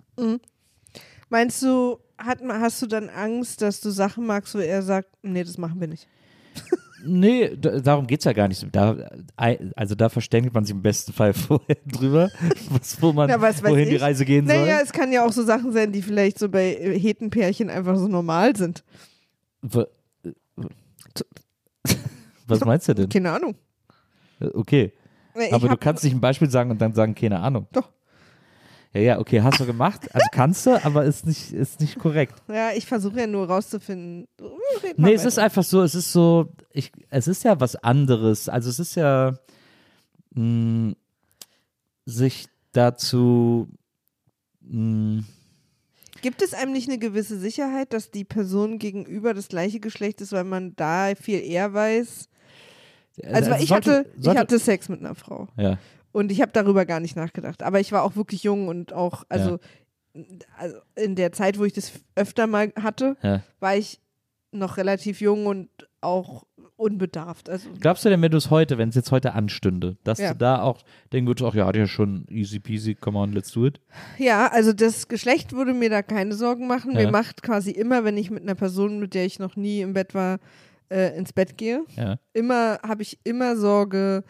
Meinst 1.30 1.62
du, 1.62 1.98
hat, 2.18 2.40
hast 2.42 2.82
du 2.82 2.86
dann 2.86 3.08
Angst, 3.08 3.62
dass 3.62 3.80
du 3.80 3.90
Sachen 3.90 4.26
magst, 4.26 4.54
wo 4.54 4.58
er 4.58 4.82
sagt, 4.82 5.08
nee, 5.22 5.44
das 5.44 5.58
machen 5.58 5.80
wir 5.80 5.88
nicht? 5.88 6.06
Nee, 7.06 7.56
da, 7.56 7.78
darum 7.78 8.08
geht 8.08 8.18
es 8.18 8.24
ja 8.24 8.32
gar 8.32 8.48
nicht. 8.48 8.66
Da, 8.72 8.96
also 9.36 9.94
da 9.94 10.08
verständigt 10.08 10.52
man 10.52 10.64
sich 10.64 10.74
im 10.74 10.82
besten 10.82 11.12
Fall 11.12 11.32
vorher 11.32 11.76
drüber, 11.86 12.28
was, 12.70 13.00
wo 13.00 13.12
man, 13.12 13.30
Ja, 13.30 13.40
was 13.40 13.62
wohin 13.62 13.88
die 13.88 13.94
ich. 13.94 14.02
Reise 14.02 14.24
gehen 14.24 14.48
soll. 14.48 14.56
Naja, 14.56 14.80
es 14.82 14.90
kann 14.92 15.12
ja 15.12 15.24
auch 15.24 15.30
so 15.30 15.44
Sachen 15.44 15.70
sein, 15.70 15.92
die 15.92 16.02
vielleicht 16.02 16.40
so 16.40 16.48
bei 16.48 16.74
äh, 16.74 16.98
Hetenpärchen 16.98 17.70
einfach 17.70 17.94
so 17.96 18.08
normal 18.08 18.56
sind. 18.56 18.82
Wa- 19.62 19.86
Was 22.48 22.64
meinst 22.64 22.88
du 22.88 22.94
denn? 22.94 23.08
Keine 23.08 23.32
Ahnung. 23.32 23.54
Okay, 24.40 24.92
Ich 25.34 25.52
aber 25.52 25.68
du 25.68 25.76
kannst 25.76 26.04
nicht 26.04 26.14
ein 26.14 26.20
Beispiel 26.20 26.50
sagen 26.50 26.70
und 26.70 26.80
dann 26.80 26.94
sagen, 26.94 27.14
keine 27.14 27.40
Ahnung. 27.40 27.66
Doch. 27.72 27.90
Ja, 28.94 29.00
ja, 29.00 29.18
okay, 29.18 29.42
hast 29.42 29.60
du 29.60 29.66
gemacht. 29.66 30.08
Also 30.14 30.26
kannst 30.32 30.64
du, 30.64 30.82
aber 30.82 31.04
ist 31.04 31.26
nicht, 31.26 31.52
ist 31.52 31.80
nicht 31.80 31.98
korrekt. 31.98 32.34
Ja, 32.48 32.70
ich 32.72 32.86
versuche 32.86 33.20
ja 33.20 33.26
nur 33.26 33.46
rauszufinden. 33.46 34.26
Red 34.82 34.98
mal 34.98 35.08
Nee, 35.08 35.14
es 35.14 35.24
ist 35.24 35.38
einfach 35.38 35.62
so, 35.62 35.82
es 35.82 35.94
ist 35.94 36.10
so, 36.10 36.48
ich, 36.72 36.90
es 37.10 37.28
ist 37.28 37.44
ja 37.44 37.60
was 37.60 37.76
anderes. 37.76 38.48
Also 38.48 38.70
es 38.70 38.78
ist 38.78 38.94
ja, 38.94 39.34
mh, 40.34 40.94
sich 42.06 42.46
dazu, 42.72 43.68
mh, 44.62 45.24
Gibt 46.20 46.42
es 46.42 46.52
einem 46.52 46.72
nicht 46.72 46.88
eine 46.88 46.98
gewisse 46.98 47.38
Sicherheit, 47.38 47.92
dass 47.92 48.10
die 48.10 48.24
Person 48.24 48.78
gegenüber 48.78 49.34
das 49.34 49.48
gleiche 49.48 49.78
Geschlecht 49.78 50.20
ist, 50.20 50.32
weil 50.32 50.44
man 50.44 50.74
da 50.74 51.14
viel 51.14 51.40
eher 51.40 51.72
weiß? 51.74 52.28
Also, 53.24 53.50
weil 53.50 53.62
ich, 53.62 53.68
sollte- 53.68 53.98
hatte, 53.98 54.10
ich 54.16 54.24
sollte- 54.24 54.40
hatte 54.40 54.58
Sex 54.58 54.88
mit 54.88 55.00
einer 55.00 55.14
Frau 55.14 55.48
ja, 55.56 55.78
und 56.12 56.30
ich 56.32 56.40
habe 56.40 56.52
darüber 56.52 56.84
gar 56.86 57.00
nicht 57.00 57.16
nachgedacht. 57.16 57.62
Aber 57.62 57.80
ich 57.80 57.92
war 57.92 58.02
auch 58.02 58.16
wirklich 58.16 58.42
jung 58.42 58.68
und 58.68 58.92
auch, 58.92 59.24
also, 59.28 59.58
also 60.56 60.76
in 60.96 61.14
der 61.16 61.32
Zeit, 61.32 61.58
wo 61.58 61.64
ich 61.64 61.72
das 61.72 61.92
öfter 62.14 62.46
mal 62.46 62.72
hatte, 62.80 63.16
ja. 63.22 63.42
war 63.60 63.76
ich 63.76 64.00
noch 64.50 64.76
relativ 64.78 65.20
jung 65.20 65.46
und 65.46 65.68
auch 66.00 66.44
unbedarft. 66.76 67.50
Also 67.50 67.68
Glaubst 67.80 68.04
du 68.04 68.08
denn, 68.08 68.22
wenn 68.22 68.30
du 68.30 68.38
es 68.38 68.50
heute, 68.50 68.78
wenn 68.78 68.88
es 68.88 68.94
jetzt 68.94 69.10
heute 69.10 69.34
anstünde, 69.34 69.96
dass 70.04 70.18
Ja. 70.18 70.32
du 70.32 70.38
da 70.38 70.62
auch 70.62 70.82
denken 71.12 71.26
würdest, 71.28 71.44
ach 71.48 71.54
ja, 71.54 71.66
hat 71.66 71.76
ja 71.76 71.86
schon 71.88 72.24
easy 72.30 72.60
peasy, 72.60 72.94
come 72.94 73.18
on, 73.18 73.32
let's 73.32 73.50
do 73.52 73.66
it? 73.66 73.80
Ja, 74.16 74.46
also 74.46 74.72
das 74.72 75.08
Geschlecht 75.08 75.52
würde 75.52 75.74
mir 75.74 75.90
da 75.90 76.02
keine 76.02 76.34
Sorgen 76.34 76.66
machen. 76.68 76.92
Ja. 76.92 77.00
Mir 77.06 77.10
macht 77.10 77.42
quasi 77.42 77.72
immer, 77.72 78.04
wenn 78.04 78.16
ich 78.16 78.30
mit 78.30 78.42
einer 78.44 78.54
Person, 78.54 79.00
mit 79.00 79.14
der 79.14 79.26
ich 79.26 79.38
noch 79.40 79.56
nie 79.56 79.80
im 79.80 79.92
Bett 79.92 80.14
war, 80.14 80.38
äh, 80.90 81.16
ins 81.16 81.32
Bett 81.32 81.56
gehe, 81.56 81.84
Ja, 81.96 82.18
immer 82.32 82.78
habe 82.82 83.02
ich 83.02 83.18
immer 83.24 83.56
Sorge 83.56 84.24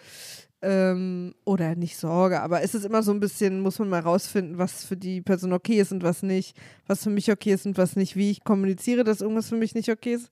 ähm, 0.61 1.35
oder 1.45 1.77
nicht 1.77 1.97
Sorge, 1.97 2.41
aber 2.41 2.63
es 2.63 2.75
ist 2.75 2.85
immer 2.85 3.03
so 3.03 3.13
ein 3.13 3.21
bisschen, 3.21 3.61
muss 3.61 3.79
man 3.79 3.89
mal 3.89 4.01
rausfinden, 4.01 4.59
was 4.59 4.85
für 4.85 4.97
die 4.97 5.21
Person 5.21 5.53
okay 5.53 5.81
ist 5.81 5.93
und 5.93 6.03
was 6.03 6.23
nicht, 6.23 6.57
was 6.87 7.05
für 7.05 7.11
mich 7.11 7.31
okay 7.31 7.53
ist 7.53 7.67
und 7.67 7.79
was 7.79 7.95
nicht, 7.97 8.17
wie 8.17 8.31
ich 8.31 8.43
kommuniziere, 8.45 9.05
dass 9.05 9.21
irgendwas 9.21 9.49
für 9.49 9.57
mich 9.57 9.75
nicht 9.75 9.89
okay 9.89 10.15
ist 10.15 10.31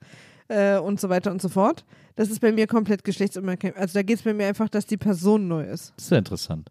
äh, 0.48 0.78
und 0.78 1.00
so 1.00 1.08
weiter 1.08 1.30
und 1.30 1.40
so 1.40 1.48
fort. 1.48 1.84
Das 2.16 2.28
ist 2.30 2.40
bei 2.40 2.50
mir 2.50 2.66
komplett 2.66 3.04
geschlechtsunabhängig. 3.04 3.76
Also 3.76 3.94
da 3.94 4.02
geht 4.02 4.18
es 4.18 4.22
bei 4.24 4.34
mir 4.34 4.46
einfach, 4.46 4.68
dass 4.68 4.86
die 4.86 4.96
Person 4.96 5.48
neu 5.48 5.64
ist. 5.64 5.92
das 5.96 6.10
wäre 6.10 6.18
interessant. 6.18 6.70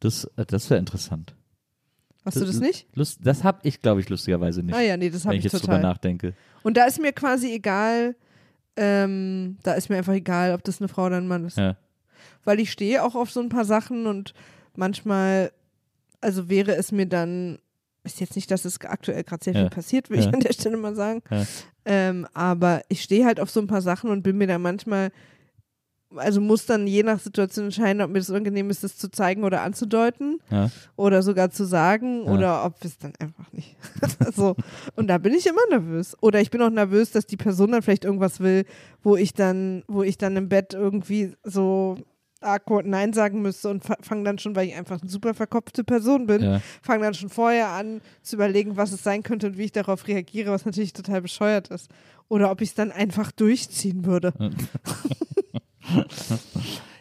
Das, 0.00 0.24
äh, 0.36 0.44
das 0.44 0.68
wäre 0.68 0.78
interessant. 0.78 1.34
Hast 2.26 2.40
du 2.40 2.44
das 2.44 2.58
nicht? 2.58 2.88
Lust, 2.94 3.20
das 3.22 3.44
habe 3.44 3.60
ich, 3.62 3.80
glaube 3.80 4.00
ich, 4.00 4.08
lustigerweise 4.08 4.60
nicht, 4.60 4.74
Ah 4.74 4.80
ja, 4.80 4.96
nee, 4.96 5.08
das 5.10 5.22
wenn 5.22 5.28
habe 5.28 5.36
ich 5.36 5.44
ich 5.44 5.52
jetzt 5.52 5.62
drüber 5.62 5.78
nachdenke. 5.78 6.34
Und 6.64 6.76
da 6.76 6.84
ist 6.84 7.00
mir 7.00 7.12
quasi 7.12 7.52
egal, 7.52 8.16
ähm, 8.76 9.56
da 9.62 9.72
ist 9.74 9.88
mir 9.88 9.96
einfach 9.96 10.12
egal, 10.14 10.52
ob 10.54 10.62
das 10.64 10.80
eine 10.80 10.88
Frau 10.88 11.06
oder 11.06 11.16
ein 11.16 11.28
Mann 11.28 11.44
ist. 11.44 11.58
Ja. 11.58 11.76
Weil 12.44 12.60
ich 12.60 12.70
stehe 12.70 13.02
auch 13.02 13.14
auf 13.14 13.30
so 13.30 13.40
ein 13.40 13.48
paar 13.48 13.64
Sachen 13.64 14.06
und 14.06 14.34
manchmal, 14.74 15.50
also 16.20 16.48
wäre 16.48 16.76
es 16.76 16.92
mir 16.92 17.06
dann, 17.06 17.58
ist 18.04 18.20
jetzt 18.20 18.36
nicht, 18.36 18.50
dass 18.50 18.64
es 18.64 18.80
aktuell 18.82 19.24
gerade 19.24 19.44
sehr 19.44 19.54
Ja. 19.54 19.60
viel 19.60 19.70
passiert, 19.70 20.10
will 20.10 20.18
ich 20.18 20.26
Ja. 20.26 20.30
an 20.32 20.40
der 20.40 20.52
Stelle 20.52 20.76
mal 20.76 20.94
sagen. 20.94 21.22
Ähm, 21.84 22.26
aber 22.34 22.82
ich 22.88 23.02
stehe 23.02 23.24
halt 23.24 23.40
auf 23.40 23.50
so 23.50 23.60
ein 23.60 23.66
paar 23.66 23.82
Sachen 23.82 24.10
und 24.10 24.22
bin 24.22 24.36
mir 24.38 24.46
da 24.46 24.58
manchmal, 24.58 25.10
also 26.16 26.40
muss 26.40 26.66
dann 26.66 26.86
je 26.86 27.02
nach 27.02 27.18
Situation 27.20 27.66
entscheiden, 27.66 28.02
ob 28.02 28.10
mir 28.10 28.18
das 28.18 28.30
unangenehm 28.30 28.70
ist, 28.70 28.84
das 28.84 28.96
zu 28.96 29.10
zeigen 29.10 29.44
oder 29.44 29.62
anzudeuten 29.62 30.38
Ja. 30.50 30.70
oder 30.96 31.22
sogar 31.22 31.50
zu 31.50 31.64
sagen 31.64 32.24
Ja. 32.24 32.32
oder 32.32 32.64
ob 32.64 32.84
es 32.84 32.98
dann 32.98 33.12
einfach 33.18 33.52
nicht. 33.52 33.76
so. 34.34 34.56
Und 34.94 35.08
da 35.08 35.18
bin 35.18 35.32
ich 35.34 35.46
immer 35.46 35.60
nervös. 35.70 36.16
Oder 36.20 36.40
ich 36.40 36.50
bin 36.50 36.62
auch 36.62 36.70
nervös, 36.70 37.10
dass 37.10 37.26
die 37.26 37.36
Person 37.36 37.72
dann 37.72 37.82
vielleicht 37.82 38.04
irgendwas 38.04 38.40
will, 38.40 38.64
wo 39.02 39.16
ich 39.16 39.32
dann, 39.34 39.82
wo 39.88 40.02
ich 40.02 40.18
dann 40.18 40.36
im 40.36 40.48
Bett 40.48 40.74
irgendwie 40.74 41.32
so 41.44 41.96
awkward 42.42 42.86
Nein 42.86 43.12
sagen 43.14 43.40
müsste 43.42 43.68
und 43.70 43.82
fange 43.84 44.22
dann 44.22 44.38
schon, 44.38 44.54
weil 44.54 44.68
ich 44.68 44.74
einfach 44.76 45.00
eine 45.00 45.10
super 45.10 45.32
verkopfte 45.34 45.82
Person 45.84 46.26
bin, 46.26 46.42
Ja. 46.42 46.60
fange 46.82 47.02
dann 47.04 47.14
schon 47.14 47.30
vorher 47.30 47.68
an 47.68 48.00
zu 48.22 48.36
überlegen, 48.36 48.76
was 48.76 48.92
es 48.92 49.02
sein 49.02 49.22
könnte 49.22 49.46
und 49.48 49.56
wie 49.58 49.64
ich 49.64 49.72
darauf 49.72 50.06
reagiere, 50.06 50.52
was 50.52 50.64
natürlich 50.66 50.92
total 50.92 51.22
bescheuert 51.22 51.68
ist. 51.68 51.90
Oder 52.28 52.50
ob 52.50 52.60
ich 52.60 52.68
es 52.70 52.74
dann 52.74 52.92
einfach 52.92 53.32
durchziehen 53.32 54.04
würde. 54.04 54.32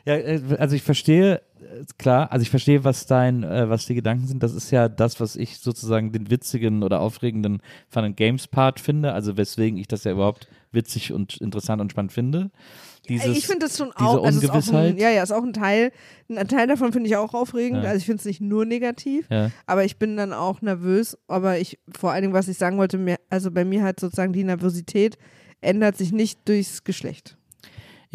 Ja, 0.05 0.15
äh, 0.15 0.39
also 0.59 0.75
ich 0.75 0.83
verstehe, 0.83 1.41
äh, 1.59 1.83
klar, 1.97 2.31
also 2.31 2.43
ich 2.43 2.49
verstehe, 2.49 2.83
was 2.83 3.07
dein, 3.07 3.43
äh, 3.43 3.69
was 3.69 3.87
die 3.87 3.95
Gedanken 3.95 4.27
sind. 4.27 4.43
Das 4.43 4.53
ist 4.53 4.71
ja 4.71 4.87
das, 4.87 5.19
was 5.19 5.35
ich 5.35 5.57
sozusagen 5.57 6.11
den 6.11 6.29
witzigen 6.29 6.83
oder 6.83 6.99
aufregenden 6.99 7.61
Fun 7.89 8.03
and 8.05 8.17
Games 8.17 8.47
Part 8.47 8.79
finde, 8.79 9.13
also 9.13 9.35
weswegen 9.35 9.77
ich 9.77 9.87
das 9.87 10.03
ja 10.03 10.11
überhaupt 10.11 10.47
witzig 10.71 11.11
und 11.11 11.37
interessant 11.37 11.81
und 11.81 11.91
spannend 11.91 12.13
finde. 12.13 12.51
Dieses, 13.07 13.37
ich 13.37 13.45
finde 13.45 13.67
das 13.67 13.77
schon 13.77 13.91
auch, 13.93 14.23
also 14.23 14.39
ist 14.39 14.49
auch 14.49 14.73
ein, 14.73 14.97
ja, 14.97 15.09
ja, 15.09 15.21
ist 15.21 15.31
auch 15.31 15.43
ein 15.43 15.53
Teil, 15.53 15.91
ein 16.27 16.47
Teil 16.47 16.67
davon 16.67 16.91
finde 16.91 17.07
ich 17.07 17.15
auch 17.15 17.33
aufregend. 17.33 17.83
Ja. 17.83 17.89
Also 17.89 17.99
ich 17.99 18.05
finde 18.05 18.19
es 18.19 18.25
nicht 18.25 18.41
nur 18.41 18.65
negativ, 18.65 19.27
ja, 19.29 19.51
aber 19.67 19.85
ich 19.85 19.97
bin 19.97 20.17
dann 20.17 20.33
auch 20.33 20.61
nervös. 20.61 21.17
Aber 21.27 21.59
ich, 21.59 21.79
vor 21.95 22.11
allen 22.11 22.23
Dingen, 22.23 22.33
was 22.33 22.47
ich 22.47 22.57
sagen 22.57 22.77
wollte, 22.77 22.97
mir, 22.97 23.17
also 23.29 23.51
bei 23.51 23.63
mir 23.63 23.83
halt 23.83 23.99
sozusagen 23.99 24.33
die 24.33 24.43
Nervosität 24.43 25.17
ändert 25.61 25.97
sich 25.97 26.11
nicht 26.11 26.47
durchs 26.47 26.83
Geschlecht. 26.83 27.37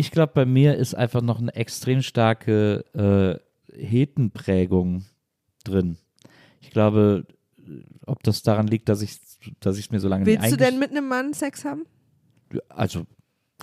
Ich 0.01 0.11
glaube, 0.11 0.33
bei 0.35 0.47
mir 0.47 0.77
ist 0.77 0.95
einfach 0.95 1.21
noch 1.21 1.41
eine 1.41 1.55
extrem 1.55 2.01
starke 2.01 2.85
äh, 3.71 3.77
Hetenprägung 3.77 5.05
drin. 5.63 5.99
Ich 6.63 6.71
glaube, 6.71 7.27
ob 8.07 8.23
das 8.23 8.43
daran 8.43 8.67
liegt, 8.67 8.89
dass 8.89 9.03
ich 9.03 9.19
dass 9.61 9.77
ich 9.77 9.87
es 9.87 9.91
mir 9.91 10.01
so 10.01 10.09
lange 10.09 10.25
Willst 10.25 10.41
nicht 10.41 10.53
du 10.53 10.57
denn 10.57 10.79
mit 10.79 10.91
einem 10.91 11.07
Mann 11.07 11.35
Sex 11.35 11.67
haben? 11.67 11.85
Also 12.71 13.05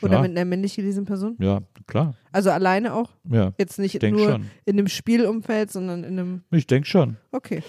Oder 0.03 0.13
Ja. 0.13 0.21
mit 0.21 0.31
einer 0.31 0.45
männlich 0.45 0.75
gelesenen 0.75 1.05
Person? 1.07 1.37
Ja, 1.39 1.61
klar. 1.87 2.13
Also 2.31 2.51
alleine 2.51 2.93
auch? 2.93 3.09
Ja, 3.27 3.53
Jetzt 3.57 3.79
nicht 3.79 3.99
nur 4.03 4.19
schon. 4.33 4.45
in 4.65 4.77
einem 4.77 4.87
Spielumfeld, 4.89 5.71
sondern 5.71 6.03
in 6.03 6.19
einem. 6.19 6.43
ich 6.51 6.67
denke 6.67 6.87
schon. 6.87 7.17
Okay. 7.31 7.63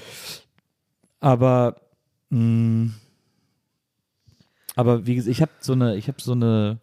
Aber, 1.20 1.80
mh, 2.28 2.90
aber 4.76 5.06
wie 5.06 5.14
gesagt, 5.14 5.32
ich 5.32 5.40
habe 5.40 5.52
so 5.60 5.72
eine, 5.72 5.96
ich 5.96 6.06
habe 6.08 6.20
so 6.20 6.32
eine, 6.32 6.78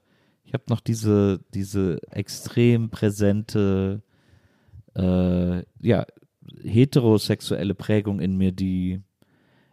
habe 0.55 0.63
noch 0.69 0.79
diese, 0.79 1.39
diese 1.53 1.99
extrem 2.09 2.89
präsente, 2.89 4.01
äh, 4.95 5.61
ja, 5.81 6.05
heterosexuelle 6.63 7.75
Prägung 7.75 8.19
in 8.19 8.37
mir, 8.37 8.51
die 8.51 9.01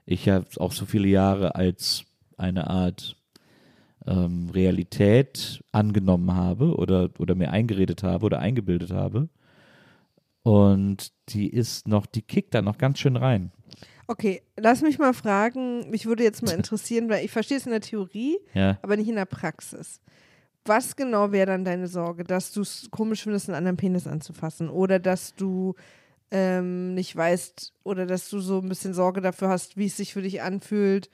ich 0.05 0.27
ja 0.27 0.43
auch 0.57 0.73
so 0.73 0.85
viele 0.85 1.09
Jahre 1.09 1.55
als 1.55 2.05
eine 2.37 2.69
Art 2.69 3.17
ähm, 4.07 4.51
Realität 4.51 5.63
angenommen 5.73 6.35
habe 6.35 6.75
oder, 6.77 7.09
oder 7.19 7.35
mir 7.35 7.51
eingeredet 7.53 8.03
habe 8.03 8.27
oder 8.27 8.41
eingebildet 8.41 8.91
habe. 8.91 9.29
Und 10.43 11.13
die 11.29 11.49
ist 11.49 11.87
noch, 11.87 12.07
die 12.07 12.23
kickt 12.23 12.55
da 12.55 12.63
noch 12.63 12.79
ganz 12.79 12.99
schön 12.99 13.17
rein. 13.17 13.53
Okay, 14.09 14.43
lass 14.57 14.83
mich 14.83 14.99
mal 14.99 15.15
fragen, 15.15 15.89
mich 15.91 16.07
würde 16.07 16.25
jetzt 16.25 16.43
mal 16.43 16.53
interessieren, 16.57 17.09
weil 17.09 17.25
ich 17.25 17.31
verstehe 17.31 17.59
es 17.59 17.67
in 17.67 17.71
der 17.73 17.81
Theorie, 17.81 18.39
Ja. 18.55 18.79
aber 18.83 18.97
nicht 18.97 19.09
in 19.09 19.15
der 19.15 19.25
Praxis. 19.25 20.01
Was 20.65 20.95
genau 20.95 21.33
wäre 21.33 21.47
dann 21.47 21.65
deine 21.65 21.89
Sorge, 21.89 22.23
dass 22.25 22.53
du 22.53 22.61
es 22.61 22.89
komisch 22.91 23.23
findest, 23.25 23.49
einen 23.49 23.57
anderen 23.59 23.77
Penis 23.77 24.07
anzufassen? 24.07 24.69
Oder 24.69 24.99
dass 25.01 25.35
du 25.35 25.75
ähm, 26.31 26.95
nicht 26.95 27.15
weißt 27.17 27.73
oder 27.83 28.07
dass 28.07 28.31
du 28.31 28.39
so 28.41 28.59
ein 28.61 28.69
bisschen 28.69 28.95
Sorge 28.95 29.21
dafür 29.21 29.49
hast, 29.49 29.77
wie 29.77 29.87
es 29.87 29.97
sich 29.97 30.13
für 30.13 30.23
dich 30.23 30.41
anfühlt, 30.41 31.11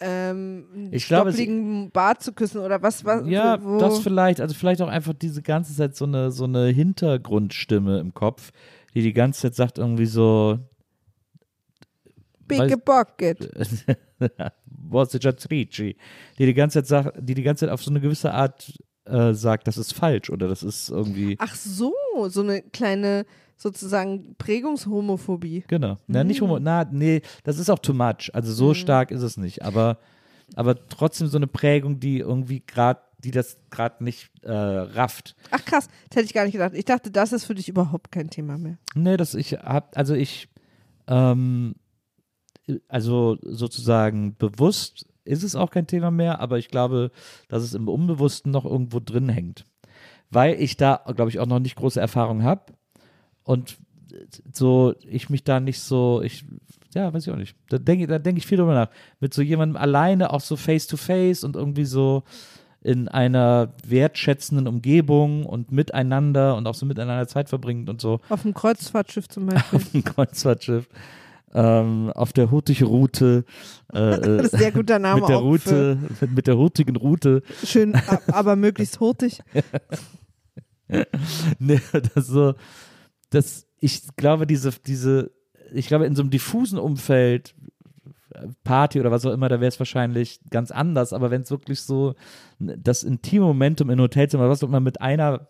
ähm, 0.00 0.66
einen 0.74 0.92
Ich 0.92 1.06
glaube, 1.06 1.30
stoppligen 1.30 1.90
Bart 1.90 2.22
zu 2.22 2.32
küssen? 2.32 2.60
Oder 2.60 2.82
was, 2.82 3.04
was 3.04 3.26
Ja, 3.28 3.62
wo, 3.62 3.78
das 3.78 4.00
vielleicht, 4.00 4.40
also 4.40 4.54
vielleicht 4.54 4.82
auch 4.82 4.88
einfach 4.88 5.12
diese 5.14 5.42
ganze 5.42 5.74
Zeit 5.76 5.94
so 5.94 6.06
eine, 6.06 6.32
so 6.32 6.44
eine 6.44 6.66
Hintergrundstimme 6.68 8.00
im 8.00 8.14
Kopf, 8.14 8.52
die 8.94 9.02
die 9.02 9.12
ganze 9.12 9.42
Zeit 9.42 9.54
sagt 9.54 9.78
irgendwie 9.78 10.06
so, 10.06 10.58
Big 12.48 12.60
weiß- 12.60 12.76
Bucket. 12.84 13.50
Ricci, 14.92 15.96
die 16.38 16.46
die 16.46 16.54
ganze 16.54 16.78
Zeit 16.82 16.86
sagt, 16.86 17.18
die 17.20 17.34
die 17.34 17.42
ganze 17.42 17.66
Zeit 17.66 17.72
auf 17.72 17.82
so 17.82 17.90
eine 17.90 18.00
gewisse 18.00 18.32
Art 18.32 18.72
äh, 19.04 19.34
sagt, 19.34 19.66
das 19.66 19.78
ist 19.78 19.94
falsch 19.94 20.30
oder 20.30 20.48
das 20.48 20.62
ist 20.62 20.88
irgendwie, 20.90 21.36
Ach 21.38 21.54
so, 21.54 21.92
so 22.28 22.40
eine 22.42 22.62
kleine 22.62 23.24
sozusagen 23.56 24.34
Prägungshomophobie. 24.38 25.64
genau, 25.68 25.98
na, 26.06 26.24
nicht 26.24 26.40
homo, 26.40 26.58
na, 26.58 26.84
nee, 26.90 27.22
das 27.44 27.58
ist 27.58 27.70
auch 27.70 27.78
too 27.78 27.94
much, 27.94 28.30
also 28.32 28.52
so 28.52 28.74
stark 28.74 29.10
ist 29.10 29.22
es 29.22 29.36
nicht, 29.36 29.62
aber, 29.62 29.98
aber 30.54 30.88
trotzdem 30.88 31.28
so 31.28 31.36
eine 31.36 31.46
Prägung, 31.46 32.00
die 32.00 32.18
irgendwie 32.18 32.62
gerade, 32.66 33.00
die 33.18 33.30
das 33.30 33.56
gerade 33.70 34.02
nicht 34.02 34.30
äh, 34.42 34.50
rafft. 34.52 35.36
Ach 35.52 35.64
krass, 35.64 35.88
das 36.10 36.16
hätte 36.16 36.26
ich 36.26 36.34
gar 36.34 36.44
nicht 36.44 36.54
gedacht. 36.54 36.72
Ich 36.74 36.84
dachte, 36.84 37.10
das 37.12 37.32
ist 37.32 37.44
für 37.44 37.54
dich 37.54 37.68
überhaupt 37.68 38.10
kein 38.10 38.30
Thema 38.30 38.58
mehr. 38.58 38.78
Nee, 38.96 39.16
das 39.16 39.34
ich 39.34 39.52
hab, 39.52 39.96
also 39.96 40.14
ich, 40.14 40.48
ähm, 41.06 41.74
also 42.88 43.38
sozusagen 43.42 44.36
bewusst 44.36 45.06
ist 45.24 45.42
es 45.42 45.54
auch 45.54 45.70
kein 45.70 45.86
Thema 45.86 46.10
mehr, 46.10 46.40
aber 46.40 46.58
ich 46.58 46.68
glaube, 46.68 47.10
dass 47.48 47.62
es 47.62 47.74
im 47.74 47.88
Unbewussten 47.88 48.50
noch 48.50 48.64
irgendwo 48.64 49.00
drin 49.00 49.28
hängt. 49.28 49.64
Weil 50.30 50.60
ich 50.60 50.76
da, 50.76 51.02
glaube 51.14 51.30
ich, 51.30 51.38
auch 51.38 51.46
noch 51.46 51.58
nicht 51.58 51.76
große 51.76 52.00
Erfahrung 52.00 52.42
habe 52.42 52.72
und 53.44 53.76
so 54.52 54.94
ich 55.00 55.30
mich 55.30 55.44
da 55.44 55.60
nicht 55.60 55.80
so, 55.80 56.22
ich, 56.22 56.44
ja, 56.94 57.12
weiß 57.12 57.26
ich 57.26 57.32
auch 57.32 57.38
nicht. 57.38 57.56
Da 57.68 57.78
denke 57.78 58.06
da 58.06 58.18
denk 58.18 58.38
ich 58.38 58.46
viel 58.46 58.58
drüber 58.58 58.74
nach. 58.74 58.88
Mit 59.20 59.32
so 59.34 59.42
jemandem 59.42 59.76
alleine, 59.76 60.32
auch 60.32 60.40
so 60.40 60.56
face 60.56 60.86
to 60.86 60.96
face 60.96 61.44
und 61.44 61.56
irgendwie 61.56 61.84
so 61.84 62.24
in 62.82 63.08
einer 63.08 63.74
wertschätzenden 63.86 64.66
Umgebung 64.66 65.46
und 65.46 65.70
miteinander 65.70 66.56
und 66.56 66.66
auch 66.66 66.74
so 66.74 66.84
miteinander 66.84 67.28
Zeit 67.28 67.48
verbringend 67.48 67.88
und 67.88 68.00
so 68.00 68.20
Auf 68.28 68.42
dem 68.42 68.54
Kreuzfahrtschiff 68.54 69.28
zum 69.28 69.46
Beispiel. 69.46 69.76
auf 69.78 69.90
dem 69.92 70.04
Kreuzfahrtschiff, 70.04 70.88
ähm, 71.54 72.10
auf 72.14 72.32
der 72.32 72.50
Hurtig-Route, 72.50 73.44
äh, 73.92 73.92
Das 74.20 74.46
ist 74.46 74.54
ein 74.54 74.60
sehr 74.60 74.72
guter 74.72 74.98
Name 74.98 75.20
mit 75.20 75.28
der 75.28 75.38
auch 75.38 75.42
Route, 75.42 75.98
mit, 76.20 76.32
mit 76.32 76.46
der 76.46 76.56
hurtigen 76.56 76.96
Route. 76.96 77.42
schön, 77.64 77.94
aber 78.28 78.56
möglichst 78.56 79.00
hurtig. 79.00 79.42
Nee, 81.58 81.80
das 82.14 82.26
so, 82.26 82.52
das, 83.30 83.66
ich 83.80 84.02
glaube, 84.16 84.46
diese, 84.46 84.72
diese, 84.86 85.30
ich 85.72 85.86
glaube, 85.86 86.04
in 86.04 86.14
so 86.14 86.20
einem 86.20 86.30
diffusen 86.30 86.78
Umfeld, 86.78 87.54
Party 88.64 89.00
oder 89.00 89.10
was 89.10 89.24
auch 89.26 89.32
immer, 89.32 89.48
da 89.48 89.60
wäre 89.60 89.68
es 89.68 89.78
wahrscheinlich 89.78 90.40
ganz 90.50 90.70
anders, 90.70 91.12
aber 91.12 91.30
wenn 91.30 91.42
es 91.42 91.50
wirklich 91.50 91.82
so 91.82 92.14
das 92.58 93.04
intime 93.04 93.44
Momentum 93.44 93.90
in 93.90 94.00
Hotelzimmer, 94.00 94.48
was 94.48 94.62
auch 94.62 94.68
immer 94.68 94.80
mit 94.80 95.00
einer 95.00 95.48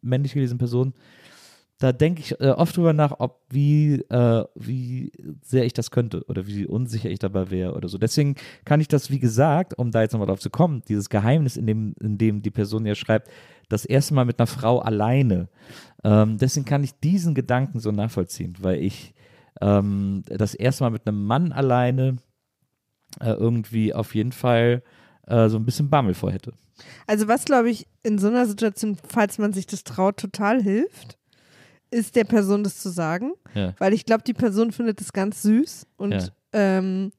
männlich 0.00 0.34
gelesenen 0.34 0.58
Person, 0.58 0.94
da 1.82 1.92
denke 1.92 2.20
ich 2.20 2.40
äh, 2.40 2.50
oft 2.50 2.76
drüber 2.76 2.92
nach, 2.92 3.18
ob 3.18 3.40
wie, 3.50 3.94
äh, 3.94 4.44
wie 4.54 5.10
sehr 5.42 5.64
ich 5.64 5.72
das 5.72 5.90
könnte 5.90 6.22
oder 6.28 6.46
wie 6.46 6.64
unsicher 6.64 7.10
ich 7.10 7.18
dabei 7.18 7.50
wäre 7.50 7.74
oder 7.74 7.88
so. 7.88 7.98
Deswegen 7.98 8.36
kann 8.64 8.80
ich 8.80 8.86
das, 8.86 9.10
wie 9.10 9.18
gesagt, 9.18 9.76
um 9.76 9.90
da 9.90 10.02
jetzt 10.02 10.12
nochmal 10.12 10.28
drauf 10.28 10.38
zu 10.38 10.50
kommen, 10.50 10.82
dieses 10.88 11.08
Geheimnis, 11.08 11.56
in 11.56 11.66
dem, 11.66 11.94
in 12.00 12.18
dem 12.18 12.40
die 12.40 12.52
Person 12.52 12.86
ja 12.86 12.94
schreibt, 12.94 13.28
das 13.68 13.84
erste 13.84 14.14
Mal 14.14 14.24
mit 14.24 14.38
einer 14.38 14.46
Frau 14.46 14.78
alleine. 14.78 15.48
Ähm, 16.04 16.38
deswegen 16.38 16.66
kann 16.66 16.84
ich 16.84 16.94
diesen 17.00 17.34
Gedanken 17.34 17.80
so 17.80 17.90
nachvollziehen, 17.90 18.54
weil 18.60 18.80
ich 18.80 19.12
ähm, 19.60 20.22
das 20.26 20.54
erste 20.54 20.84
Mal 20.84 20.90
mit 20.90 21.06
einem 21.06 21.24
Mann 21.24 21.50
alleine 21.50 22.18
äh, 23.20 23.32
irgendwie 23.32 23.92
auf 23.92 24.14
jeden 24.14 24.32
Fall 24.32 24.84
äh, 25.26 25.48
so 25.48 25.56
ein 25.56 25.64
bisschen 25.64 25.90
Bammel 25.90 26.14
vor 26.14 26.30
hätte. 26.30 26.52
Also 27.08 27.26
was, 27.26 27.44
glaube 27.44 27.70
ich, 27.70 27.88
in 28.04 28.18
so 28.18 28.28
einer 28.28 28.46
Situation, 28.46 28.96
falls 29.08 29.38
man 29.38 29.52
sich 29.52 29.66
das 29.66 29.82
traut, 29.82 30.16
total 30.16 30.62
hilft, 30.62 31.18
ist 31.92 32.16
der 32.16 32.24
Person 32.24 32.64
das 32.64 32.78
zu 32.78 32.88
sagen. 32.90 33.32
Ja. 33.54 33.74
Weil 33.78 33.92
ich 33.92 34.04
glaube, 34.04 34.24
die 34.24 34.34
Person 34.34 34.72
findet 34.72 35.00
es 35.00 35.12
ganz 35.12 35.42
süß 35.42 35.86
und, 35.96 36.12
Ja. 36.12 36.28
ähm, 36.52 37.12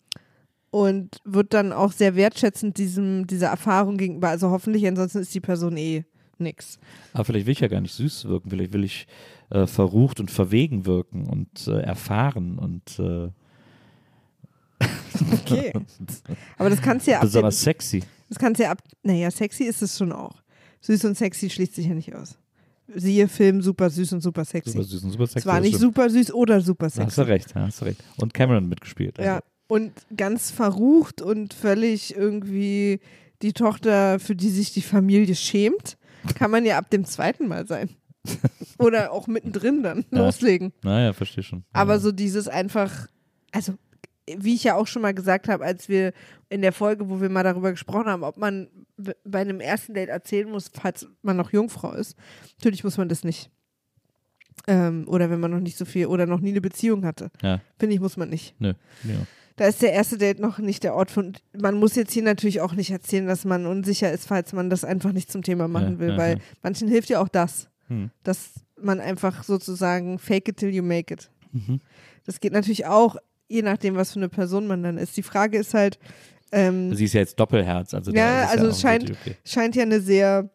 und 0.72 1.18
wird 1.24 1.54
dann 1.54 1.72
auch 1.72 1.92
sehr 1.92 2.16
wertschätzend 2.16 2.78
diesem, 2.78 3.28
dieser 3.28 3.48
Erfahrung 3.48 3.98
gegenüber. 3.98 4.30
Also 4.30 4.50
hoffentlich, 4.50 4.86
ansonsten 4.88 5.20
ist 5.20 5.34
die 5.36 5.40
Person 5.40 5.78
eh 5.78 6.04
nix. 6.40 6.80
Aber 7.14 7.26
vielleicht 7.26 7.46
will 7.46 7.52
ich 7.54 7.60
ja 7.60 7.68
gar 7.68 7.80
nicht 7.82 7.94
süß 7.94 8.26
wirken, 8.26 8.50
vielleicht 8.50 8.74
will 8.74 8.84
ich 8.84 9.08
äh, 9.52 9.68
verrucht 9.68 10.20
und 10.20 10.32
verwegen 10.32 10.86
wirken 10.88 11.28
und 11.28 11.68
äh, 11.68 11.80
erfahren 11.82 12.58
und 12.58 13.00
äh, 13.00 13.30
Okay. 15.32 15.72
Aber 16.58 16.70
das 16.70 16.82
kannst 16.82 17.08
du 17.08 17.12
ja 17.12 17.18
ab 17.18 17.24
besonders 17.24 17.62
sexy. 17.62 18.04
das 18.30 18.38
kannst 18.40 18.60
du 18.60 18.64
ja 18.64 18.72
ab, 18.72 18.82
naja, 19.04 19.30
sexy 19.32 19.64
ist 19.66 19.82
es 19.82 19.98
schon 19.98 20.12
auch. 20.12 20.42
Süß 20.82 21.06
und 21.06 21.16
sexy 21.16 21.50
schließt 21.50 21.76
sich 21.76 21.86
ja 21.86 21.94
nicht 21.94 22.14
aus. 22.16 22.38
Siehe 22.96 23.28
Film 23.28 23.62
super 23.62 23.90
süß 23.90 24.14
und 24.14 24.22
super 24.22 24.46
sexy. 24.46 24.72
Super 24.72 24.84
süß 24.84 25.04
und 25.04 25.12
super 25.12 25.26
sexy. 25.28 25.40
es 25.40 25.46
war 25.46 25.60
nicht 25.60 25.78
super 25.80 26.10
süß 26.10 26.34
oder 26.34 26.62
super 26.62 26.88
Da 26.88 27.04
Hast 27.06 27.16
sexy. 27.16 27.22
du 27.22 27.28
recht, 27.28 27.56
ja, 27.56 27.62
hast 27.62 27.82
du 27.82 27.86
recht. 27.86 28.04
Und 28.18 28.34
Cameron 28.34 28.68
mitgespielt. 28.70 29.20
Also. 29.20 29.30
Ja, 29.30 29.40
und 29.68 29.92
ganz 30.16 30.52
verrucht 30.52 31.22
und 31.22 31.54
völlig 31.54 32.16
irgendwie 32.16 33.00
die 33.42 33.54
Tochter, 33.54 34.20
für 34.20 34.36
die 34.36 34.50
sich 34.50 34.72
die 34.74 34.82
Familie 34.82 35.36
schämt, 35.36 35.98
kann 36.36 36.52
man 36.52 36.66
ja 36.66 36.78
ab 36.78 36.90
dem 36.90 37.06
zweiten 37.06 37.48
Mal 37.48 37.68
sein. 37.68 37.90
Oder 38.80 39.12
auch 39.12 39.28
mittendrin 39.28 39.84
dann 39.84 40.06
Ja. 40.12 40.20
loslegen. 40.26 40.72
Naja, 40.84 41.12
verstehe 41.14 41.44
schon. 41.44 41.64
Aber 41.74 41.94
ja. 41.94 42.00
so 42.00 42.12
dieses 42.12 42.48
einfach, 42.48 43.08
also 43.52 43.74
wie 44.38 44.56
ich 44.56 44.64
ja 44.64 44.76
auch 44.76 44.88
schon 44.88 45.02
mal 45.02 45.14
gesagt 45.14 45.48
habe, 45.50 45.64
als 45.66 45.90
wir 45.90 46.14
in 46.50 46.62
der 46.62 46.72
Folge, 46.72 47.10
wo 47.10 47.20
wir 47.22 47.30
mal 47.30 47.44
darüber 47.44 47.72
gesprochen 47.72 48.06
haben, 48.08 48.24
ob 48.24 48.38
man 48.38 48.68
bei 49.26 49.40
einem 49.42 49.60
ersten 49.60 49.94
Date 49.94 50.10
erzählen 50.10 50.50
muss, 50.50 50.70
falls 50.74 51.08
man 51.22 51.36
noch 51.38 51.52
Jungfrau 51.52 51.92
ist. 51.94 52.16
Natürlich 52.60 52.84
muss 52.84 52.98
man 52.98 53.10
das 53.10 53.24
nicht. 53.24 53.50
Ähm, 54.68 55.06
oder 55.08 55.30
wenn 55.30 55.40
man 55.40 55.52
noch 55.52 55.60
nicht 55.60 55.78
so 55.78 55.84
viel 55.86 56.06
oder 56.08 56.26
noch 56.26 56.40
nie 56.40 56.52
eine 56.52 56.62
Beziehung 56.62 57.06
hatte. 57.06 57.32
Ja, 57.42 57.60
Finde 57.78 57.96
ich, 57.96 58.02
muss 58.02 58.18
man 58.18 58.30
nicht. 58.30 58.56
nö. 58.60 58.74
Ja. 59.04 59.16
Da 59.56 59.68
ist 59.68 59.82
der 59.84 59.94
erste 59.94 60.18
Date 60.18 60.40
noch 60.40 60.58
nicht 60.58 60.84
der 60.84 60.96
Ort 60.96 61.12
von. 61.12 61.34
Man 61.56 61.76
muss 61.76 61.94
jetzt 61.96 62.12
hier 62.14 62.24
natürlich 62.24 62.62
auch 62.62 62.74
nicht 62.74 62.90
erzählen, 62.90 63.28
dass 63.28 63.46
man 63.46 63.66
unsicher 63.68 64.12
ist, 64.12 64.26
falls 64.28 64.52
man 64.54 64.70
das 64.70 64.84
einfach 64.84 65.12
nicht 65.12 65.32
zum 65.32 65.44
Thema 65.44 65.68
machen 65.68 65.94
Ja, 65.94 66.00
will, 66.00 66.18
weil 66.18 66.40
manchen 66.64 66.88
hilft 66.88 67.10
ja 67.10 67.20
auch 67.22 67.28
das, 67.28 67.70
Hm. 67.88 68.10
dass 68.24 68.52
man 68.82 69.00
einfach 69.00 69.44
sozusagen 69.44 70.18
fake 70.18 70.48
it 70.50 70.58
till 70.58 70.74
you 70.74 70.82
make 70.82 71.14
it. 71.14 71.30
Mhm. 71.52 71.82
Das 72.26 72.40
geht 72.40 72.54
natürlich 72.54 72.86
auch, 72.88 73.18
je 73.48 73.62
nachdem, 73.62 73.96
was 73.96 74.12
für 74.14 74.20
eine 74.20 74.30
Person 74.30 74.68
man 74.68 74.84
dann 74.84 74.98
ist. 74.98 75.16
Die 75.18 75.24
Frage 75.24 75.58
ist 75.58 75.74
halt, 75.74 76.00
ähm, 76.52 76.94
Sie 76.96 77.06
ist 77.06 77.14
ja 77.14 77.22
jetzt 77.22 77.40
Doppelherz. 77.40 77.94
Also 77.94 78.12
Ja, 78.12 78.46
also 78.48 78.66
ja 78.66 78.70
es 78.72 78.76
auch 78.78 78.82
scheint- 78.82 79.12
Okay. 79.12 79.36
scheint 79.44 79.76
ja 79.76 79.84
eine 79.84 80.00
sehr 80.02 80.50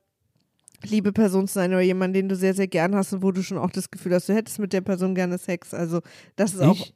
liebe 0.84 1.12
Person 1.12 1.48
zu 1.48 1.54
sein 1.54 1.70
oder 1.72 1.80
jemand, 1.80 2.14
den 2.14 2.28
du 2.28 2.36
sehr, 2.36 2.54
sehr 2.54 2.68
gern 2.68 2.94
hast 2.94 3.12
und 3.12 3.22
wo 3.22 3.32
du 3.32 3.42
schon 3.42 3.58
auch 3.58 3.70
das 3.70 3.90
Gefühl 3.90 4.14
hast, 4.14 4.28
du 4.28 4.34
hättest 4.34 4.58
mit 4.60 4.72
der 4.72 4.80
Person 4.80 5.14
gerne 5.14 5.38
Sex. 5.38 5.74
Also 5.74 6.00
das 6.36 6.54
ist 6.54 6.60
auch. 6.60 6.74
Ich? 6.74 6.94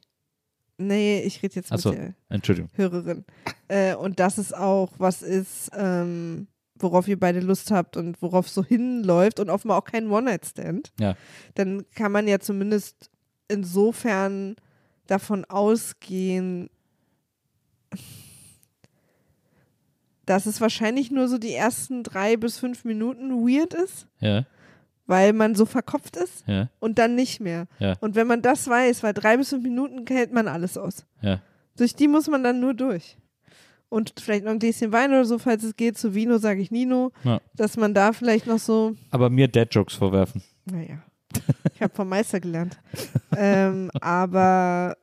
Nee, 0.77 1.21
ich 1.21 1.43
rede 1.43 1.55
jetzt 1.55 1.69
mit 1.69 1.79
Achso, 1.79 1.91
der 1.91 2.15
Entschuldigung. 2.29 2.69
Hörerin. 2.75 3.25
Äh, 3.67 3.95
und 3.95 4.19
das 4.19 4.37
ist 4.37 4.55
auch 4.55 4.91
was 4.97 5.21
ist, 5.21 5.69
ähm, 5.77 6.47
worauf 6.79 7.07
ihr 7.07 7.19
beide 7.19 7.41
Lust 7.41 7.71
habt 7.71 7.95
und 7.97 8.21
worauf 8.21 8.49
so 8.49 8.63
hinläuft 8.63 9.39
und 9.39 9.49
offenbar 9.49 9.77
auch 9.77 9.85
kein 9.85 10.09
One-Night-Stand. 10.09 10.91
Ja. 10.99 11.15
Dann 11.55 11.85
kann 11.93 12.11
man 12.11 12.27
ja 12.27 12.39
zumindest 12.39 13.11
insofern 13.49 14.55
davon 15.07 15.45
ausgehen, 15.45 16.69
dass 20.25 20.45
es 20.45 20.61
wahrscheinlich 20.61 21.11
nur 21.11 21.27
so 21.27 21.37
die 21.37 21.53
ersten 21.53 22.03
drei 22.03 22.37
bis 22.37 22.57
fünf 22.57 22.85
Minuten 22.85 23.31
weird 23.45 23.73
ist, 23.73 24.07
Ja, 24.19 24.45
weil 25.05 25.33
man 25.33 25.53
so 25.53 25.65
verkopft 25.65 26.15
ist 26.15 26.45
ja, 26.47 26.69
und 26.79 26.97
dann 26.97 27.15
nicht 27.15 27.41
mehr. 27.41 27.67
Ja. 27.79 27.95
Und 27.99 28.15
wenn 28.15 28.25
man 28.27 28.41
das 28.41 28.67
weiß, 28.69 29.03
weil 29.03 29.13
drei 29.13 29.35
bis 29.35 29.49
fünf 29.49 29.63
Minuten 29.63 30.05
hält 30.07 30.31
man 30.31 30.47
alles 30.47 30.77
aus. 30.77 31.05
Durch 31.75 31.95
die 31.95 32.07
muss 32.07 32.27
man 32.27 32.43
dann 32.43 32.59
nur 32.61 32.73
durch. 32.73 33.17
Und 33.89 34.13
vielleicht 34.19 34.45
noch 34.45 34.51
ein 34.51 34.59
Gläschen 34.59 34.91
Wein 34.91 35.11
oder 35.11 35.25
so, 35.25 35.37
falls 35.39 35.63
es 35.63 35.75
geht. 35.75 35.97
Zu 35.97 36.15
Vino 36.15 36.37
sage 36.37 36.61
ich 36.61 36.71
Nino, 36.71 37.11
dass 37.55 37.77
man 37.77 37.93
da 37.93 38.13
vielleicht 38.13 38.47
noch 38.47 38.59
so, 38.59 38.95
Aber 39.11 39.29
mir 39.29 39.47
Dad-Jokes 39.47 39.93
vorwerfen. 39.95 40.41
naja, 40.65 41.03
ich 41.75 41.81
habe 41.81 41.93
vom 41.93 42.09
Meister 42.09 42.39
gelernt. 42.39 42.77
ähm, 43.37 43.89
aber 44.01 44.97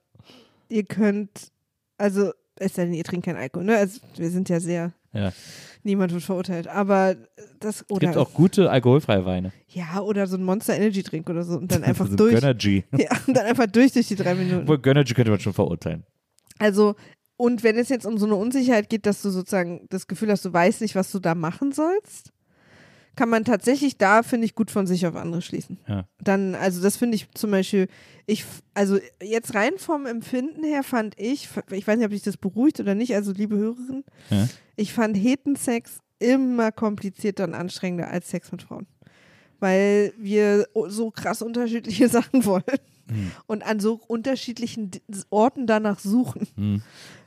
ihr 0.69 0.85
könnt, 0.85 1.51
also, 1.99 2.33
es 2.57 2.75
sei 2.75 2.85
denn, 2.85 2.95
ihr 2.95 3.05
trinkt 3.05 3.27
keinen 3.27 3.37
Alkohol, 3.39 3.65
ne? 3.67 3.77
Also, 3.77 4.01
wir 4.17 4.31
sind 4.31 4.49
ja 4.49 4.61
sehr, 4.61 4.93
Ja. 5.13 5.33
niemand 5.83 6.13
wird 6.13 6.23
verurteilt. 6.23 6.69
Aber 6.69 7.17
das, 7.59 7.81
Es 7.83 7.91
oder, 7.91 8.01
gibt 8.07 8.17
auch 8.17 8.33
gute 8.35 8.71
alkoholfreie 8.71 9.25
Weine. 9.25 9.53
ja, 9.69 10.01
oder 10.01 10.27
so 10.27 10.37
ein 10.37 10.45
Monster 10.45 10.75
Energy 10.77 11.03
Drink 11.03 11.29
oder 11.31 11.43
so 11.45 11.57
und 11.59 11.73
dann 11.73 11.83
einfach 11.85 12.07
so 12.07 12.13
ein 12.13 12.17
durch. 12.17 12.35
Gönnergy. 12.35 12.85
Ja, 12.97 13.11
und 13.27 13.37
dann 13.37 13.47
einfach 13.47 13.67
durch 13.67 13.93
durch 13.93 14.09
die 14.09 14.17
drei 14.17 14.35
Minuten. 14.35 14.63
Obwohl 14.63 14.79
Gönnergy 14.79 15.15
könnte 15.15 15.31
man 15.31 15.41
schon 15.41 15.53
verurteilen. 15.55 16.05
Also, 16.59 16.95
und 17.37 17.63
wenn 17.63 17.79
es 17.79 17.89
jetzt 17.89 18.05
um 18.05 18.19
so 18.19 18.27
eine 18.27 18.35
Unsicherheit 18.35 18.91
geht, 18.91 19.07
dass 19.07 19.23
du 19.23 19.31
sozusagen 19.31 19.87
das 19.89 20.07
Gefühl 20.07 20.31
hast, 20.31 20.45
du 20.45 20.53
weißt 20.53 20.83
nicht, 20.83 20.95
was 20.95 21.11
du 21.11 21.19
da 21.21 21.35
machen 21.35 21.73
sollst, 21.73 22.33
kann 23.17 23.29
man 23.29 23.45
tatsächlich 23.45 23.99
da, 23.99 24.23
finde 24.23 24.47
ich, 24.47 24.55
gut 24.55 24.71
von 24.71 24.87
sich 24.87 25.07
auf 25.07 25.17
andere 25.17 25.43
schließen. 25.43 25.79
Ja. 25.87 26.05
Dann, 26.23 26.55
also 26.55 26.81
das 26.81 26.97
finde 26.97 27.17
ich 27.17 27.29
zum 27.35 27.51
Beispiel, 27.51 27.89
ich, 28.27 28.45
also 28.75 28.99
jetzt 29.23 29.55
rein 29.55 29.73
vom 29.77 30.07
Empfinden 30.07 30.65
her 30.65 30.83
fand 30.83 31.19
ich, 31.19 31.49
ich 31.71 31.87
weiß 31.87 31.97
nicht, 31.97 32.07
ob 32.07 32.13
dich 32.13 32.23
das 32.23 32.37
beruhigt 32.37 32.81
oder 32.81 32.95
nicht, 32.95 33.15
also 33.15 33.33
liebe 33.33 33.57
Hörerin, 33.57 34.05
Ja. 34.31 34.49
ich 34.77 34.93
fand 34.93 35.17
Hetensex 35.17 35.99
immer 36.19 36.71
komplizierter 36.73 37.45
und 37.45 37.55
anstrengender 37.55 38.09
als 38.09 38.31
Sex 38.31 38.53
mit 38.53 38.63
Frauen. 38.63 38.87
Weil 39.59 40.15
wir 40.17 40.67
so 40.89 41.11
krass 41.11 41.43
unterschiedliche 41.43 42.09
Sachen 42.11 42.45
wollen 42.45 42.63
und 43.47 43.67
an 43.67 43.81
so 43.81 44.01
unterschiedlichen 44.07 44.91
Orten 45.31 45.67
danach 45.67 45.99
suchen. 45.99 46.47
Hm. 46.57 46.83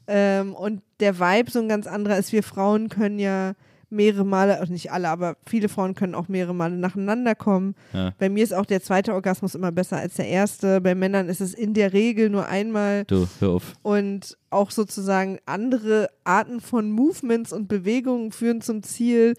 Ähm, 0.08 0.54
und 0.54 0.82
der 1.00 1.20
Vibe 1.20 1.52
so 1.52 1.60
ein 1.60 1.70
ganz 1.70 1.88
anderer 1.88 2.18
ist. 2.18 2.32
Wir 2.32 2.44
Frauen 2.44 2.90
können 2.90 3.20
ja 3.20 3.54
mehrere 3.94 4.26
Male, 4.26 4.60
also 4.60 4.74
nicht 4.74 4.92
alle, 4.92 5.10
aber 5.10 5.38
viele 5.46 5.70
Frauen 5.70 5.94
können 5.96 6.16
auch 6.16 6.28
mehrere 6.28 6.54
Male 6.54 6.76
nacheinander 6.76 7.36
kommen. 7.36 7.76
Ja. 7.94 8.14
Bei 8.20 8.30
mir 8.30 8.44
ist 8.44 8.54
auch 8.54 8.66
der 8.66 8.82
zweite 8.82 9.14
Orgasmus 9.14 9.56
immer 9.56 9.72
besser 9.72 9.98
als 9.98 10.16
der 10.16 10.28
erste. 10.28 10.82
Bei 10.82 10.96
Männern 10.96 11.30
ist 11.30 11.42
es 11.42 11.54
in 11.54 11.74
der 11.74 11.94
Regel 11.94 12.30
nur 12.30 12.48
einmal 12.48 13.06
Du, 13.06 13.28
hör 13.40 13.50
auf. 13.52 13.74
und 13.82 14.38
auch 14.50 14.72
sozusagen 14.72 15.40
andere 15.46 16.10
Arten 16.24 16.60
von 16.60 16.92
Movements 16.92 17.54
und 17.54 17.68
Bewegungen 17.68 18.32
führen 18.32 18.62
zum 18.62 18.84
Ziel. 18.84 19.36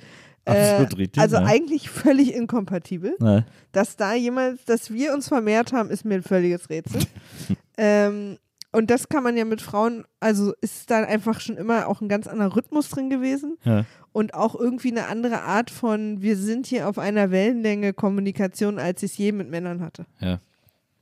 Absolut 0.46 0.98
richtig, 0.98 1.22
Also 1.22 1.36
ja. 1.36 1.44
eigentlich 1.44 1.88
völlig 1.88 2.34
inkompatibel. 2.34 3.16
Ne? 3.18 3.46
Dass 3.72 3.96
da 3.96 4.14
jemals, 4.14 4.64
dass 4.66 4.92
wir 4.92 5.14
uns 5.14 5.28
vermehrt 5.28 5.72
haben, 5.72 5.88
ist 5.90 6.04
mir 6.04 6.16
ein 6.16 6.22
völliges 6.22 6.68
Rätsel. 6.68 7.00
ähm, 7.78 8.36
und 8.74 8.90
das 8.90 9.08
kann 9.08 9.22
man 9.22 9.36
ja 9.36 9.44
mit 9.44 9.62
Frauen, 9.62 10.04
also 10.20 10.52
ist 10.60 10.90
da 10.90 11.04
einfach 11.04 11.40
schon 11.40 11.56
immer 11.56 11.88
auch 11.88 12.00
ein 12.00 12.08
ganz 12.08 12.26
anderer 12.26 12.54
Rhythmus 12.56 12.90
drin 12.90 13.08
gewesen 13.10 13.56
Ja. 13.64 13.84
und 14.12 14.34
auch 14.34 14.54
irgendwie 14.54 14.90
eine 14.90 15.06
andere 15.06 15.42
Art 15.42 15.70
von, 15.70 16.20
wir 16.22 16.36
sind 16.36 16.66
hier 16.66 16.88
auf 16.88 16.98
einer 16.98 17.30
Wellenlänge 17.30 17.92
Kommunikation, 17.94 18.78
als 18.78 19.02
ich 19.02 19.12
es 19.12 19.18
je 19.18 19.32
mit 19.32 19.48
Männern 19.50 19.80
hatte. 19.80 20.06
ja, 20.20 20.40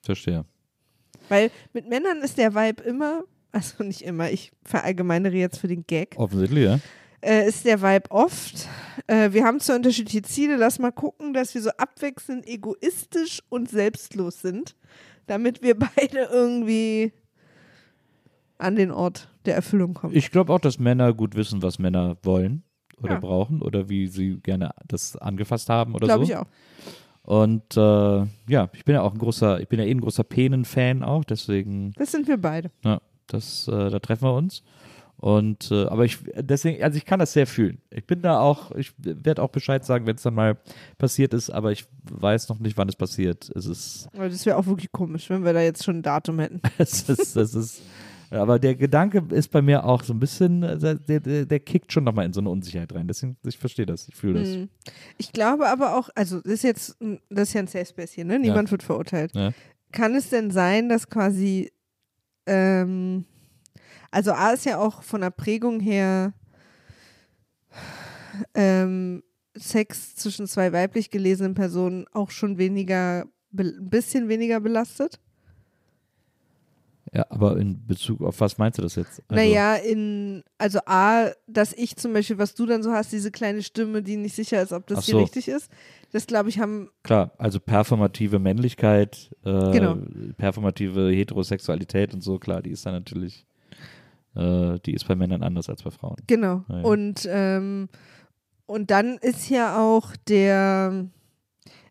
verstehe. 0.02 0.44
Weil 1.28 1.50
mit 1.72 1.88
Männern 1.88 2.18
ist 2.22 2.36
der 2.38 2.54
Vibe 2.54 2.82
immer, 2.82 3.22
also 3.52 3.82
nicht 3.84 4.02
immer, 4.02 4.30
ich 4.30 4.52
verallgemeinere 4.64 5.34
jetzt 5.34 5.58
für 5.58 5.68
den 5.68 5.84
Gag, 5.86 6.14
Offensichtlich, 6.18 6.64
ja. 6.64 6.78
äh, 7.22 7.46
ist 7.48 7.64
der 7.64 7.80
Vibe 7.80 8.10
oft, 8.10 8.68
äh, 9.06 9.32
wir 9.32 9.44
haben 9.44 9.60
zwar 9.60 9.76
unterschiedliche 9.76 10.22
Ziele, 10.22 10.56
lass 10.56 10.78
mal 10.78 10.90
gucken, 10.92 11.32
dass 11.32 11.54
wir 11.54 11.62
so 11.62 11.70
abwechselnd 11.70 12.46
egoistisch 12.46 13.40
und 13.48 13.70
selbstlos 13.70 14.40
sind, 14.42 14.74
damit 15.26 15.62
wir 15.62 15.78
beide 15.96 16.28
irgendwie 16.30 17.12
an 18.62 18.76
den 18.76 18.90
Ort 18.90 19.28
der 19.44 19.54
Erfüllung 19.54 19.94
kommen. 19.94 20.14
Ich 20.14 20.30
glaube 20.30 20.52
auch, 20.52 20.60
dass 20.60 20.78
Männer 20.78 21.12
gut 21.12 21.34
wissen, 21.34 21.62
was 21.62 21.78
Männer 21.78 22.16
wollen 22.22 22.62
oder 23.02 23.14
Ja. 23.14 23.20
brauchen 23.20 23.60
oder 23.62 23.88
wie 23.88 24.06
sie 24.06 24.38
gerne 24.40 24.70
das 24.86 25.16
angefasst 25.16 25.68
haben 25.68 25.94
oder 25.94 26.06
Glaube 26.06 26.24
so. 26.26 26.30
ich 26.32 26.36
auch. 26.36 26.46
Und 27.22 27.76
äh, 27.76 28.26
ja, 28.50 28.68
ich 28.72 28.84
bin 28.84 28.94
ja 28.96 29.02
auch 29.02 29.12
ein 29.12 29.18
großer, 29.18 29.60
ich 29.60 29.68
bin 29.68 29.78
ja 29.78 29.84
eh 29.86 29.90
ein 29.92 30.00
großer 30.00 30.24
Penen-Fan 30.24 31.02
auch, 31.04 31.24
deswegen, 31.24 31.92
Das 31.96 32.10
sind 32.10 32.26
wir 32.26 32.36
beide. 32.36 32.70
ja, 32.84 33.00
das, 33.28 33.68
äh, 33.68 33.90
da 33.90 33.98
treffen 34.00 34.24
wir 34.24 34.34
uns. 34.34 34.62
Und 35.16 35.70
äh, 35.70 35.84
aber 35.86 36.04
ich 36.04 36.18
deswegen, 36.34 36.82
also 36.82 36.96
ich 36.96 37.04
kann 37.04 37.20
das 37.20 37.32
sehr 37.32 37.46
fühlen. 37.46 37.80
Ich 37.90 38.04
bin 38.08 38.22
da 38.22 38.40
auch, 38.40 38.72
ich 38.72 38.92
werde 38.98 39.40
auch 39.40 39.50
Bescheid 39.50 39.84
sagen, 39.84 40.04
wenn 40.04 40.16
es 40.16 40.22
dann 40.22 40.34
mal 40.34 40.56
passiert 40.98 41.32
ist, 41.32 41.48
aber 41.48 41.70
ich 41.70 41.84
weiß 42.10 42.48
noch 42.48 42.58
nicht, 42.58 42.76
wann 42.76 42.88
es 42.88 42.96
passiert. 42.96 43.48
Es 43.54 43.66
ist, 43.66 44.08
Aber 44.16 44.28
das 44.28 44.44
wäre 44.46 44.56
auch 44.56 44.66
wirklich 44.66 44.90
komisch, 44.90 45.30
wenn 45.30 45.44
wir 45.44 45.52
da 45.52 45.60
jetzt 45.60 45.84
schon 45.84 45.98
ein 45.98 46.02
Datum 46.02 46.40
hätten. 46.40 46.60
es 46.78 47.08
ist, 47.08 47.36
es 47.36 47.54
ist, 47.54 47.82
aber 48.40 48.58
der 48.58 48.74
Gedanke 48.74 49.22
ist 49.30 49.50
bei 49.50 49.62
mir 49.62 49.84
auch 49.84 50.02
so 50.02 50.14
ein 50.14 50.18
bisschen, 50.18 50.62
äh, 50.62 50.78
der, 50.78 51.20
der, 51.20 51.46
der 51.46 51.60
kickt 51.60 51.92
schon 51.92 52.04
nochmal 52.04 52.26
in 52.26 52.32
so 52.32 52.40
eine 52.40 52.50
Unsicherheit 52.50 52.94
rein. 52.94 53.06
Deswegen, 53.06 53.36
ich 53.46 53.58
verstehe 53.58 53.86
das, 53.86 54.08
ich 54.08 54.14
fühle 54.14 54.40
das. 54.40 54.48
Mhm. 54.48 54.68
Ich 55.18 55.32
glaube 55.32 55.68
aber 55.68 55.96
auch, 55.96 56.08
also 56.14 56.40
das 56.40 56.52
ist 56.52 56.62
jetzt, 56.64 56.96
das 57.28 57.48
ist 57.48 57.54
ja 57.54 57.60
ein 57.60 57.66
Safe 57.66 57.86
Space 57.86 58.12
hier, 58.12 58.24
ne? 58.24 58.38
Niemand 58.38 58.70
wird 58.70 58.82
verurteilt. 58.82 59.34
Ja. 59.34 59.52
Kann 59.92 60.14
es 60.14 60.30
denn 60.30 60.50
sein, 60.50 60.88
dass 60.88 61.08
quasi, 61.08 61.70
ähm, 62.46 63.26
also 64.10 64.32
A 64.32 64.50
ist 64.50 64.64
ja 64.64 64.78
auch 64.78 65.02
von 65.02 65.20
der 65.20 65.30
Prägung 65.30 65.80
her 65.80 66.32
ähm, 68.54 69.22
Sex 69.54 70.16
zwischen 70.16 70.46
zwei 70.46 70.72
weiblich 70.72 71.10
gelesenen 71.10 71.54
Personen 71.54 72.06
auch 72.12 72.30
schon 72.30 72.56
weniger, 72.56 73.26
ein 73.56 73.90
bisschen 73.90 74.28
weniger 74.28 74.60
belastet? 74.60 75.20
Ja, 77.14 77.26
aber 77.28 77.58
in 77.58 77.86
Bezug 77.86 78.22
auf 78.22 78.40
was 78.40 78.56
meinst 78.56 78.78
du 78.78 78.82
das 78.82 78.94
jetzt? 78.94 79.22
Also, 79.28 79.34
Naja, 79.34 79.74
in, 79.76 80.42
also 80.56 80.78
A, 80.86 81.30
dass 81.46 81.74
ich 81.74 81.96
zum 81.96 82.14
Beispiel, 82.14 82.38
was 82.38 82.54
du 82.54 82.64
dann 82.64 82.82
so 82.82 82.90
hast, 82.92 83.12
diese 83.12 83.30
kleine 83.30 83.62
Stimme, 83.62 84.02
die 84.02 84.16
nicht 84.16 84.34
sicher 84.34 84.62
ist, 84.62 84.72
ob 84.72 84.86
das 84.86 85.00
Ach 85.00 85.04
hier 85.04 85.12
so. 85.16 85.20
richtig 85.20 85.48
ist, 85.48 85.70
das 86.12 86.26
glaube 86.26 86.48
ich 86.48 86.58
haben, 86.58 86.88
Klar, 87.02 87.32
also 87.36 87.60
performative 87.60 88.38
Männlichkeit, 88.38 89.30
äh, 89.44 89.72
Genau. 89.72 89.98
performative 90.38 91.10
Heterosexualität 91.10 92.14
und 92.14 92.22
so, 92.22 92.38
klar, 92.38 92.62
die 92.62 92.70
ist 92.70 92.86
dann 92.86 92.94
natürlich, 92.94 93.44
äh, 94.34 94.78
die 94.86 94.94
ist 94.94 95.06
bei 95.06 95.14
Männern 95.14 95.42
anders 95.42 95.68
als 95.68 95.82
bei 95.82 95.90
Frauen. 95.90 96.16
genau. 96.26 96.64
Ja, 96.70 96.76
ja. 96.78 96.82
Und, 96.84 97.28
ähm, 97.30 97.88
und 98.64 98.90
dann 98.90 99.18
ist 99.18 99.50
ja 99.50 99.78
auch 99.78 100.16
der, 100.28 101.06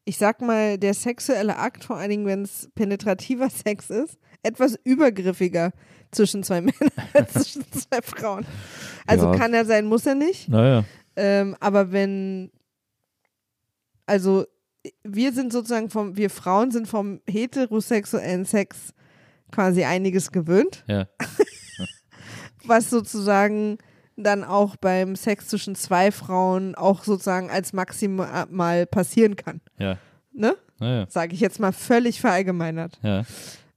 ich 0.06 0.18
sag 0.18 0.42
mal, 0.42 0.78
der 0.78 0.94
sexuelle 0.94 1.58
Akt, 1.58 1.84
vor 1.84 1.98
allen 1.98 2.10
Dingen, 2.10 2.26
wenn 2.26 2.44
es 2.44 2.70
penetrativer 2.76 3.50
Sex 3.66 3.90
ist, 3.90 4.18
etwas 4.44 4.78
übergriffiger 4.84 5.72
zwischen 6.12 6.44
zwei 6.44 6.62
Männern 6.62 6.92
als 7.14 7.34
zwischen 7.34 7.72
zwei 7.72 8.02
Frauen. 8.02 8.46
Also 9.08 9.28
Ja. 9.28 9.38
kann 9.38 9.54
er 9.54 9.66
sein, 9.66 9.86
muss 9.86 10.06
er 10.06 10.16
nicht. 10.16 10.50
Naja, 10.50 10.84
Ähm, 11.16 11.56
aber 11.60 11.92
wenn, 11.92 12.52
also 14.06 14.46
wir 15.04 15.32
sind 15.34 15.54
sozusagen 15.54 15.90
vom, 15.90 16.18
wir 16.18 16.30
Frauen 16.30 16.72
sind 16.72 16.88
vom 16.88 17.22
heterosexuellen 17.30 18.46
Sex 18.46 18.94
quasi 19.52 19.84
einiges 19.84 20.32
gewöhnt, 20.32 20.84
ja, 20.88 21.08
was 22.66 22.90
sozusagen 22.90 23.78
dann 24.18 24.44
auch 24.44 24.76
beim 24.76 25.16
Sex 25.16 25.48
zwischen 25.48 25.76
zwei 25.76 26.12
Frauen 26.12 26.76
auch 26.76 27.04
sozusagen 27.04 27.50
als 27.50 27.74
maximal 27.74 28.86
passieren 28.86 29.36
kann. 29.36 29.62
ja, 29.78 29.98
Ne? 30.34 30.56
naja, 30.80 31.06
Sage 31.10 31.34
ich 31.34 31.40
jetzt 31.42 31.60
mal 31.60 31.72
völlig 31.74 32.22
verallgemeinert. 32.22 33.00
ja, 33.04 33.24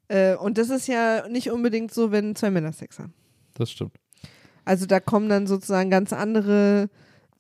Äh, 0.08 0.36
und 0.36 0.58
das 0.58 0.68
ist 0.70 0.86
ja 0.86 1.26
nicht 1.28 1.50
unbedingt 1.50 1.92
so, 1.92 2.12
wenn 2.12 2.36
zwei 2.36 2.50
Männer 2.50 2.72
Sex 2.72 2.98
haben. 2.98 3.14
das 3.54 3.70
stimmt. 3.70 3.92
Also 4.66 4.86
da 4.86 5.00
kommen 5.00 5.28
dann 5.28 5.46
sozusagen 5.46 5.90
ganz 5.90 6.12
andere 6.12 6.88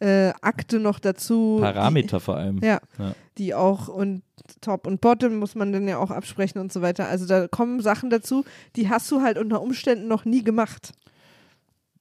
äh, 0.00 0.30
Akte 0.42 0.80
noch 0.80 0.98
dazu. 0.98 1.58
Parameter 1.60 2.20
vor 2.20 2.36
allem. 2.36 2.60
Die, 2.60 2.66
ja, 2.66 2.80
Ja. 2.98 3.14
die 3.38 3.54
auch 3.54 3.88
und 3.88 4.22
Top 4.60 4.86
und 4.86 5.00
Bottom 5.00 5.36
muss 5.36 5.54
man 5.54 5.72
dann 5.72 5.86
ja 5.88 5.98
auch 5.98 6.10
absprechen 6.10 6.60
und 6.60 6.72
so 6.72 6.82
weiter. 6.82 7.08
Also 7.08 7.24
da 7.26 7.46
kommen 7.48 7.80
Sachen 7.80 8.10
dazu, 8.10 8.44
die 8.76 8.88
hast 8.90 9.10
du 9.10 9.22
halt 9.22 9.38
unter 9.38 9.62
Umständen 9.62 10.08
noch 10.08 10.24
nie 10.24 10.42
gemacht. 10.42 10.92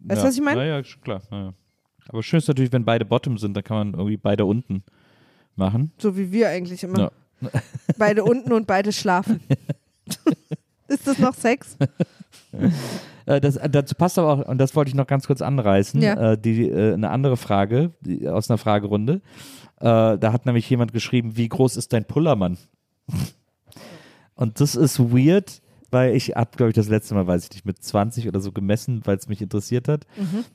Weißt 0.03 0.21
du, 0.21 0.23
ja. 0.23 0.29
was 0.29 0.35
ich 0.35 0.41
meine? 0.41 0.59
Naja, 0.61 0.79
ist 0.79 1.01
klar. 1.01 1.21
Naja. 1.31 1.53
Aber 2.09 2.23
schön 2.23 2.39
ist 2.39 2.47
natürlich, 2.47 2.71
wenn 2.71 2.85
beide 2.85 3.05
Bottom 3.05 3.37
sind, 3.37 3.55
dann 3.55 3.63
kann 3.63 3.77
man 3.77 3.93
irgendwie 3.93 4.17
beide 4.17 4.45
unten 4.45 4.83
machen. 5.55 5.91
So 5.97 6.17
wie 6.17 6.31
wir 6.31 6.49
eigentlich 6.49 6.83
immer. 6.83 6.99
Ja. 6.99 7.11
Beide 7.97 8.23
unten 8.23 8.53
und 8.53 8.67
beide 8.67 8.93
schlafen. 8.93 9.41
Ist 10.87 11.05
das 11.05 11.19
noch 11.19 11.33
Sex? 11.33 11.77
Äh, 13.25 13.41
das, 13.41 13.57
äh, 13.57 13.69
dazu 13.69 13.95
passt 13.95 14.17
aber 14.17 14.33
auch, 14.33 14.47
und 14.47 14.57
das 14.57 14.75
wollte 14.75 14.89
ich 14.89 14.95
noch 14.95 15.07
ganz 15.07 15.27
kurz 15.27 15.41
anreißen, 15.41 16.01
Ja. 16.01 16.33
äh, 16.33 16.37
die, 16.37 16.71
eine 16.71 17.09
andere 17.09 17.37
Frage 17.37 17.91
die, 18.01 18.27
aus 18.27 18.49
einer 18.49 18.57
Fragerunde. 18.57 19.21
Da 19.79 20.31
hat 20.31 20.45
nämlich 20.45 20.69
jemand 20.69 20.93
geschrieben, 20.93 21.35
wie 21.35 21.49
groß 21.49 21.75
ist 21.75 21.91
dein 21.91 22.05
Pullermann? 22.05 22.57
und 24.35 24.61
das 24.61 24.75
ist 24.75 24.97
weird, 24.99 25.61
weil 25.93 26.15
ich 26.15 26.31
habe, 26.35 26.51
glaube 26.57 26.71
ich, 26.71 26.75
das 26.75 26.89
letzte 26.89 27.13
Mal, 27.13 27.27
weiß 27.27 27.45
ich 27.45 27.51
nicht, 27.51 27.65
mit 27.65 27.81
20 27.81 28.27
oder 28.27 28.41
so 28.41 28.51
gemessen, 28.51 29.01
weil 29.05 29.17
es 29.17 29.27
mich 29.27 29.41
interessiert 29.41 29.87
hat. 29.87 30.05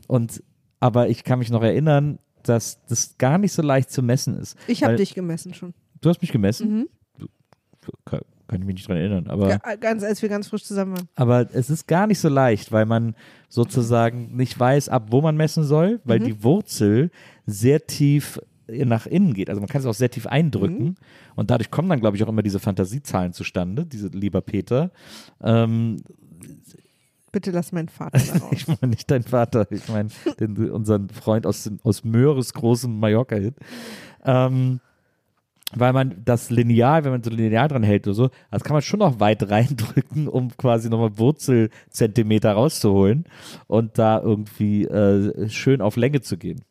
Und 0.07 0.43
aber 0.81 1.09
ich 1.09 1.25
kann 1.25 1.39
mich 1.39 1.51
noch 1.51 1.63
erinnern, 1.63 2.19
dass 2.43 2.85
das 2.87 3.17
gar 3.19 3.39
nicht 3.39 3.53
so 3.53 3.63
leicht 3.63 3.91
zu 3.91 4.03
messen 4.03 4.39
ist. 4.39 4.57
Ich 4.67 4.83
habe 4.83 4.97
dich 4.97 5.15
gemessen 5.15 5.55
schon. 5.55 5.75
Du 6.01 6.09
hast 6.09 6.21
mich 6.21 6.33
gemessen? 6.33 6.71
Mhm. 6.71 6.89
Kann, 8.05 8.21
kann 8.47 8.61
ich 8.61 8.67
mich 8.67 8.77
nicht 8.77 8.89
dran 8.89 8.97
erinnern, 8.97 9.27
aber. 9.29 9.49
Ja, 9.49 9.59
ganz, 9.77 10.03
als 10.05 10.23
wir 10.23 10.29
ganz 10.29 10.49
frisch 10.49 10.65
zusammen 10.65 10.97
waren. 10.97 11.09
Aber 11.17 11.49
es 11.53 11.71
ist 11.71 11.87
gar 11.87 12.07
nicht 12.07 12.21
so 12.21 12.29
leicht, 12.29 12.71
weil 12.73 12.87
man 12.87 13.15
sozusagen 13.49 14.37
nicht 14.37 14.59
weiß, 14.59 14.89
ab 14.89 15.09
wo 15.11 15.21
man 15.21 15.37
messen 15.37 15.65
soll, 15.65 16.01
weil 16.05 16.21
die 16.21 16.43
Wurzel 16.43 17.11
sehr 17.47 17.87
tief 17.87 18.41
nach 18.69 19.07
innen 19.07 19.35
geht. 19.35 19.49
Also 19.49 19.61
man 19.61 19.69
kann 19.69 19.81
es 19.81 19.87
auch 19.87 19.95
sehr 19.95 20.11
tief 20.11 20.27
eindrücken 20.27 20.97
und 21.37 21.51
dadurch 21.51 21.71
kommen 21.71 21.89
dann, 21.89 22.01
glaube 22.01 22.17
ich, 22.17 22.25
auch 22.25 22.29
immer 22.29 22.43
diese 22.43 22.61
Fantasiezahlen 22.61 23.33
zustande, 23.33 23.87
diese 23.87 24.09
lieber 24.09 24.41
Peter. 24.41 24.91
Ähm, 25.43 25.97
Bitte 27.31 27.51
lass 27.51 27.73
meinen 27.73 27.89
Vater 27.89 28.19
raus. 28.41 28.53
ich 28.53 28.67
meine 28.69 28.89
nicht 28.89 29.11
dein 29.11 29.23
Vater, 29.23 29.67
ich 29.71 29.89
meine 29.89 30.09
unseren 30.73 31.09
Freund 31.11 31.47
aus, 31.47 31.71
aus 31.83 32.05
Möhres 32.05 32.55
großem 32.55 32.99
Mallorca-Hit. 32.99 33.55
Ähm, 34.25 34.81
weil 35.75 35.93
man 35.93 36.23
das 36.25 36.49
Lineal, 36.49 37.05
wenn 37.05 37.13
man 37.13 37.23
so 37.23 37.31
Lineal 37.31 37.69
dran 37.69 37.83
hält 37.83 38.07
oder 38.07 38.15
so, 38.15 38.31
das 38.51 38.65
kann 38.65 38.73
man 38.73 38.83
schon 38.83 39.01
noch 39.01 39.21
weit 39.21 39.51
reindrücken, 39.51 40.27
um 40.29 40.57
quasi 40.57 40.89
nochmal 40.89 41.19
Wurzelzentimeter 41.19 42.53
rauszuholen 42.53 43.25
und 43.67 43.99
da 43.99 44.21
irgendwie 44.21 44.85
äh, 44.85 45.49
schön 45.51 45.83
auf 45.83 45.97
Länge 45.97 46.23
zu 46.23 46.39
gehen. 46.39 46.63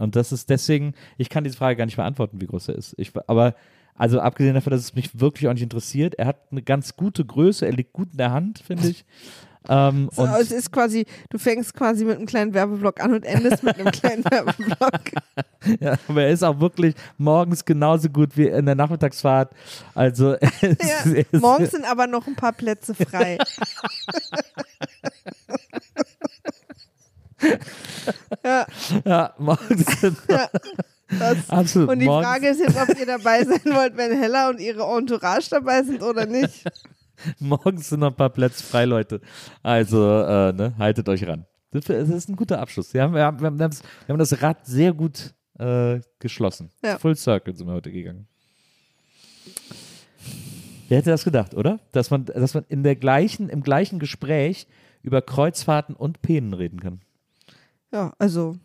Und 0.00 0.16
das 0.16 0.32
ist 0.32 0.50
deswegen, 0.50 0.94
ich 1.18 1.28
kann 1.28 1.44
diese 1.44 1.56
Frage 1.56 1.76
gar 1.76 1.84
nicht 1.84 1.96
beantworten, 1.96 2.40
wie 2.40 2.46
groß 2.46 2.68
er 2.68 2.74
ist. 2.74 2.94
Ich, 2.96 3.12
aber, 3.26 3.54
also 3.94 4.18
abgesehen 4.20 4.54
davon, 4.54 4.70
dass 4.72 4.80
es 4.80 4.94
mich 4.94 5.20
wirklich 5.20 5.46
auch 5.48 5.52
nicht 5.52 5.62
interessiert, 5.62 6.14
er 6.14 6.26
hat 6.26 6.38
eine 6.50 6.62
ganz 6.62 6.96
gute 6.96 7.24
Größe, 7.24 7.66
er 7.66 7.72
liegt 7.72 7.92
gut 7.92 8.08
in 8.12 8.18
der 8.18 8.32
Hand, 8.32 8.58
finde 8.66 8.88
ich. 8.88 9.04
Ähm, 9.68 10.08
So, 10.10 10.24
es 10.24 10.50
ist 10.52 10.72
quasi, 10.72 11.04
du 11.28 11.36
fängst 11.36 11.74
quasi 11.74 12.06
mit 12.06 12.16
einem 12.16 12.24
kleinen 12.24 12.54
Werbeblock 12.54 12.98
an 13.04 13.12
und 13.12 13.26
endest 13.26 13.62
mit 13.62 13.78
einem 13.78 13.90
kleinen 13.90 14.24
Werbeblock. 14.30 15.00
Ja, 15.80 15.96
aber 16.08 16.22
er 16.22 16.30
ist 16.30 16.42
auch 16.42 16.58
wirklich 16.60 16.94
morgens 17.18 17.62
genauso 17.66 18.08
gut 18.08 18.34
wie 18.38 18.46
in 18.46 18.64
der 18.64 18.74
Nachmittagsfahrt. 18.74 19.52
Also 19.94 20.32
Ja, 20.32 21.12
es, 21.30 21.38
morgens 21.42 21.72
sind 21.72 21.84
aber 21.84 22.06
noch 22.06 22.26
ein 22.26 22.34
paar 22.34 22.52
Plätze 22.52 22.94
frei. 22.94 23.36
Ja, 28.44 28.66
ja, 29.04 29.34
morgens 29.38 30.00
sind 30.00 30.18
ja. 30.28 30.48
Das. 31.18 31.50
absolut. 31.50 31.88
Und 31.90 31.98
die 31.98 32.06
morgens, 32.06 32.26
Frage 32.26 32.48
ist 32.48 32.60
jetzt, 32.60 32.76
ob 32.80 32.98
ihr 32.98 33.06
dabei 33.06 33.44
sein 33.44 33.60
wollt, 33.64 33.96
wenn 33.96 34.16
Hella 34.18 34.48
und 34.48 34.60
ihre 34.60 34.82
Entourage 34.96 35.48
dabei 35.50 35.82
sind 35.82 36.02
oder 36.02 36.26
nicht. 36.26 36.64
morgens 37.38 37.88
sind 37.88 38.00
noch 38.00 38.08
ein 38.10 38.16
paar 38.16 38.30
Plätze 38.30 38.62
frei, 38.62 38.84
Leute. 38.84 39.20
Also 39.62 40.04
äh, 40.22 40.52
ne, 40.52 40.74
haltet 40.78 41.08
euch 41.08 41.26
ran. 41.26 41.46
Das 41.72 41.84
das 41.84 42.08
ist 42.08 42.28
ein 42.28 42.36
guter 42.36 42.60
Abschluss. 42.60 42.94
Wir 42.94 43.02
haben, 43.02 43.14
wir 43.14 43.24
haben, 43.24 43.40
wir 43.40 43.46
haben, 43.46 43.58
das, 43.58 43.82
wir 44.06 44.12
haben 44.12 44.18
das 44.18 44.40
Rad 44.42 44.66
sehr 44.66 44.92
gut 44.92 45.34
äh, 45.58 46.00
geschlossen. 46.18 46.70
Ja. 46.82 46.98
Full 46.98 47.16
Circle 47.16 47.56
sind 47.56 47.66
wir 47.66 47.74
heute 47.74 47.92
gegangen. 47.92 48.26
Wer 50.88 50.98
hätte 50.98 51.10
das 51.10 51.22
gedacht, 51.22 51.54
oder? 51.54 51.78
Dass 51.92 52.10
man, 52.10 52.24
dass 52.24 52.54
man 52.54 52.64
in 52.68 52.82
der 52.82 52.96
gleichen, 52.96 53.48
im 53.48 53.62
gleichen 53.62 54.00
Gespräch 54.00 54.66
über 55.02 55.22
Kreuzfahrten 55.22 55.94
und 55.94 56.20
Penen 56.20 56.52
reden 56.52 56.80
kann. 56.80 57.00
Ja, 57.92 58.12
also, 58.18 58.56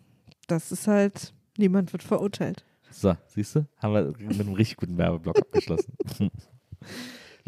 das 0.48 0.72
ist 0.72 0.88
halt, 0.88 1.34
niemand 1.58 1.94
wird 1.94 2.04
verurteilt. 2.04 2.64
So, 2.92 3.16
siehst 3.28 3.56
du? 3.56 3.66
Haben 3.78 3.94
wir 3.94 4.28
mit 4.28 4.40
einem 4.40 4.54
richtig 4.54 4.78
guten 4.78 4.98
Werbeblock 4.98 5.38
abgeschlossen. 5.40 5.94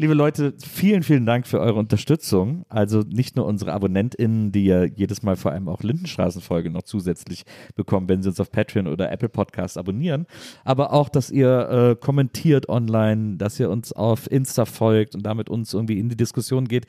Liebe 0.00 0.14
Leute, 0.14 0.54
vielen, 0.64 1.02
vielen 1.02 1.26
Dank 1.26 1.48
für 1.48 1.58
eure 1.58 1.76
Unterstützung. 1.76 2.64
Also 2.68 3.00
nicht 3.00 3.34
nur 3.34 3.46
unsere 3.46 3.72
AbonnentInnen, 3.72 4.52
die 4.52 4.66
ja 4.66 4.84
jedes 4.84 5.24
Mal 5.24 5.34
vor 5.34 5.50
allem 5.50 5.68
auch 5.68 5.82
Lindenstraßenfolge 5.82 6.70
noch 6.70 6.82
zusätzlich 6.82 7.44
bekommen, 7.74 8.08
wenn 8.08 8.22
sie 8.22 8.28
uns 8.28 8.38
auf 8.38 8.52
Patreon 8.52 8.86
oder 8.86 9.10
Apple 9.10 9.28
Podcasts 9.28 9.76
abonnieren, 9.76 10.26
aber 10.64 10.92
auch, 10.92 11.08
dass 11.08 11.30
ihr 11.30 11.68
äh, 11.68 11.96
kommentiert 11.96 12.68
online, 12.68 13.38
dass 13.38 13.58
ihr 13.58 13.70
uns 13.70 13.92
auf 13.92 14.30
Insta 14.30 14.66
folgt 14.66 15.16
und 15.16 15.26
damit 15.26 15.50
uns 15.50 15.74
irgendwie 15.74 15.98
in 15.98 16.08
die 16.08 16.16
Diskussion 16.16 16.68
geht. 16.68 16.86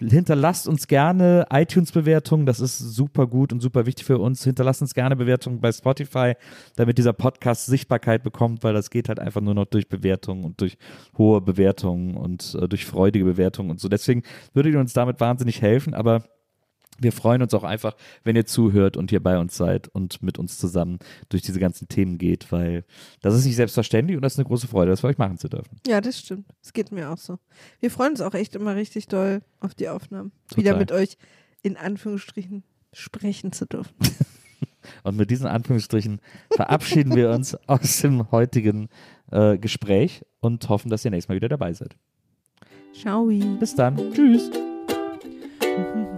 Hinterlasst 0.00 0.68
uns 0.68 0.86
gerne 0.86 1.46
iTunes-Bewertungen, 1.50 2.46
das 2.46 2.60
ist 2.60 2.78
super 2.78 3.26
gut 3.26 3.52
und 3.52 3.60
super 3.60 3.84
wichtig 3.84 4.06
für 4.06 4.18
uns. 4.18 4.44
Hinterlasst 4.44 4.80
uns 4.80 4.94
gerne 4.94 5.16
Bewertungen 5.16 5.60
bei 5.60 5.72
Spotify, 5.72 6.34
damit 6.76 6.98
dieser 6.98 7.12
Podcast 7.12 7.66
Sichtbarkeit 7.66 8.22
bekommt, 8.22 8.62
weil 8.62 8.74
das 8.74 8.90
geht 8.90 9.08
halt 9.08 9.18
einfach 9.18 9.40
nur 9.40 9.54
noch 9.54 9.64
durch 9.64 9.88
Bewertungen 9.88 10.44
und 10.44 10.60
durch 10.60 10.78
hohe 11.16 11.40
Bewertungen 11.40 12.16
und 12.16 12.56
äh, 12.60 12.68
durch 12.68 12.86
freudige 12.86 13.24
Bewertungen 13.24 13.70
und 13.70 13.80
so. 13.80 13.88
Deswegen 13.88 14.22
würdet 14.54 14.74
ihr 14.74 14.80
uns 14.80 14.92
damit 14.92 15.18
wahnsinnig 15.18 15.62
helfen, 15.62 15.94
aber 15.94 16.22
wir 17.00 17.12
freuen 17.12 17.42
uns 17.42 17.54
auch 17.54 17.64
einfach, 17.64 17.96
wenn 18.24 18.36
ihr 18.36 18.46
zuhört 18.46 18.96
und 18.96 19.10
hier 19.10 19.22
bei 19.22 19.38
uns 19.38 19.56
seid 19.56 19.88
und 19.88 20.22
mit 20.22 20.38
uns 20.38 20.58
zusammen 20.58 20.98
durch 21.28 21.42
diese 21.42 21.60
ganzen 21.60 21.88
Themen 21.88 22.18
geht, 22.18 22.50
weil 22.52 22.84
das 23.20 23.34
ist 23.34 23.44
nicht 23.44 23.56
selbstverständlich 23.56 24.16
und 24.16 24.22
das 24.22 24.34
ist 24.34 24.38
eine 24.38 24.48
große 24.48 24.68
Freude, 24.68 24.90
das 24.90 25.00
für 25.00 25.06
euch 25.06 25.18
machen 25.18 25.38
zu 25.38 25.48
dürfen. 25.48 25.80
Ja, 25.86 26.00
das 26.00 26.18
stimmt. 26.18 26.46
Es 26.62 26.72
geht 26.72 26.92
mir 26.92 27.10
auch 27.10 27.18
so. 27.18 27.38
Wir 27.80 27.90
freuen 27.90 28.12
uns 28.12 28.20
auch 28.20 28.34
echt 28.34 28.54
immer 28.54 28.74
richtig 28.74 29.08
doll 29.08 29.42
auf 29.60 29.74
die 29.74 29.88
Aufnahmen. 29.88 30.32
Total. 30.48 30.64
Wieder 30.64 30.76
mit 30.76 30.92
euch 30.92 31.16
in 31.62 31.76
Anführungsstrichen 31.76 32.64
sprechen 32.92 33.52
zu 33.52 33.66
dürfen. 33.66 33.94
Und 35.02 35.16
mit 35.16 35.30
diesen 35.30 35.46
Anführungsstrichen 35.46 36.20
verabschieden 36.50 37.14
wir 37.14 37.30
uns 37.30 37.54
aus 37.66 38.00
dem 38.00 38.30
heutigen 38.30 38.88
äh, 39.30 39.58
Gespräch 39.58 40.24
und 40.40 40.68
hoffen, 40.68 40.88
dass 40.88 41.04
ihr 41.04 41.10
nächstes 41.10 41.28
Mal 41.28 41.36
wieder 41.36 41.48
dabei 41.48 41.72
seid. 41.72 41.96
Ciao. 42.94 43.26
Bis 43.58 43.74
dann. 43.74 43.96
Tschüss. 44.12 44.50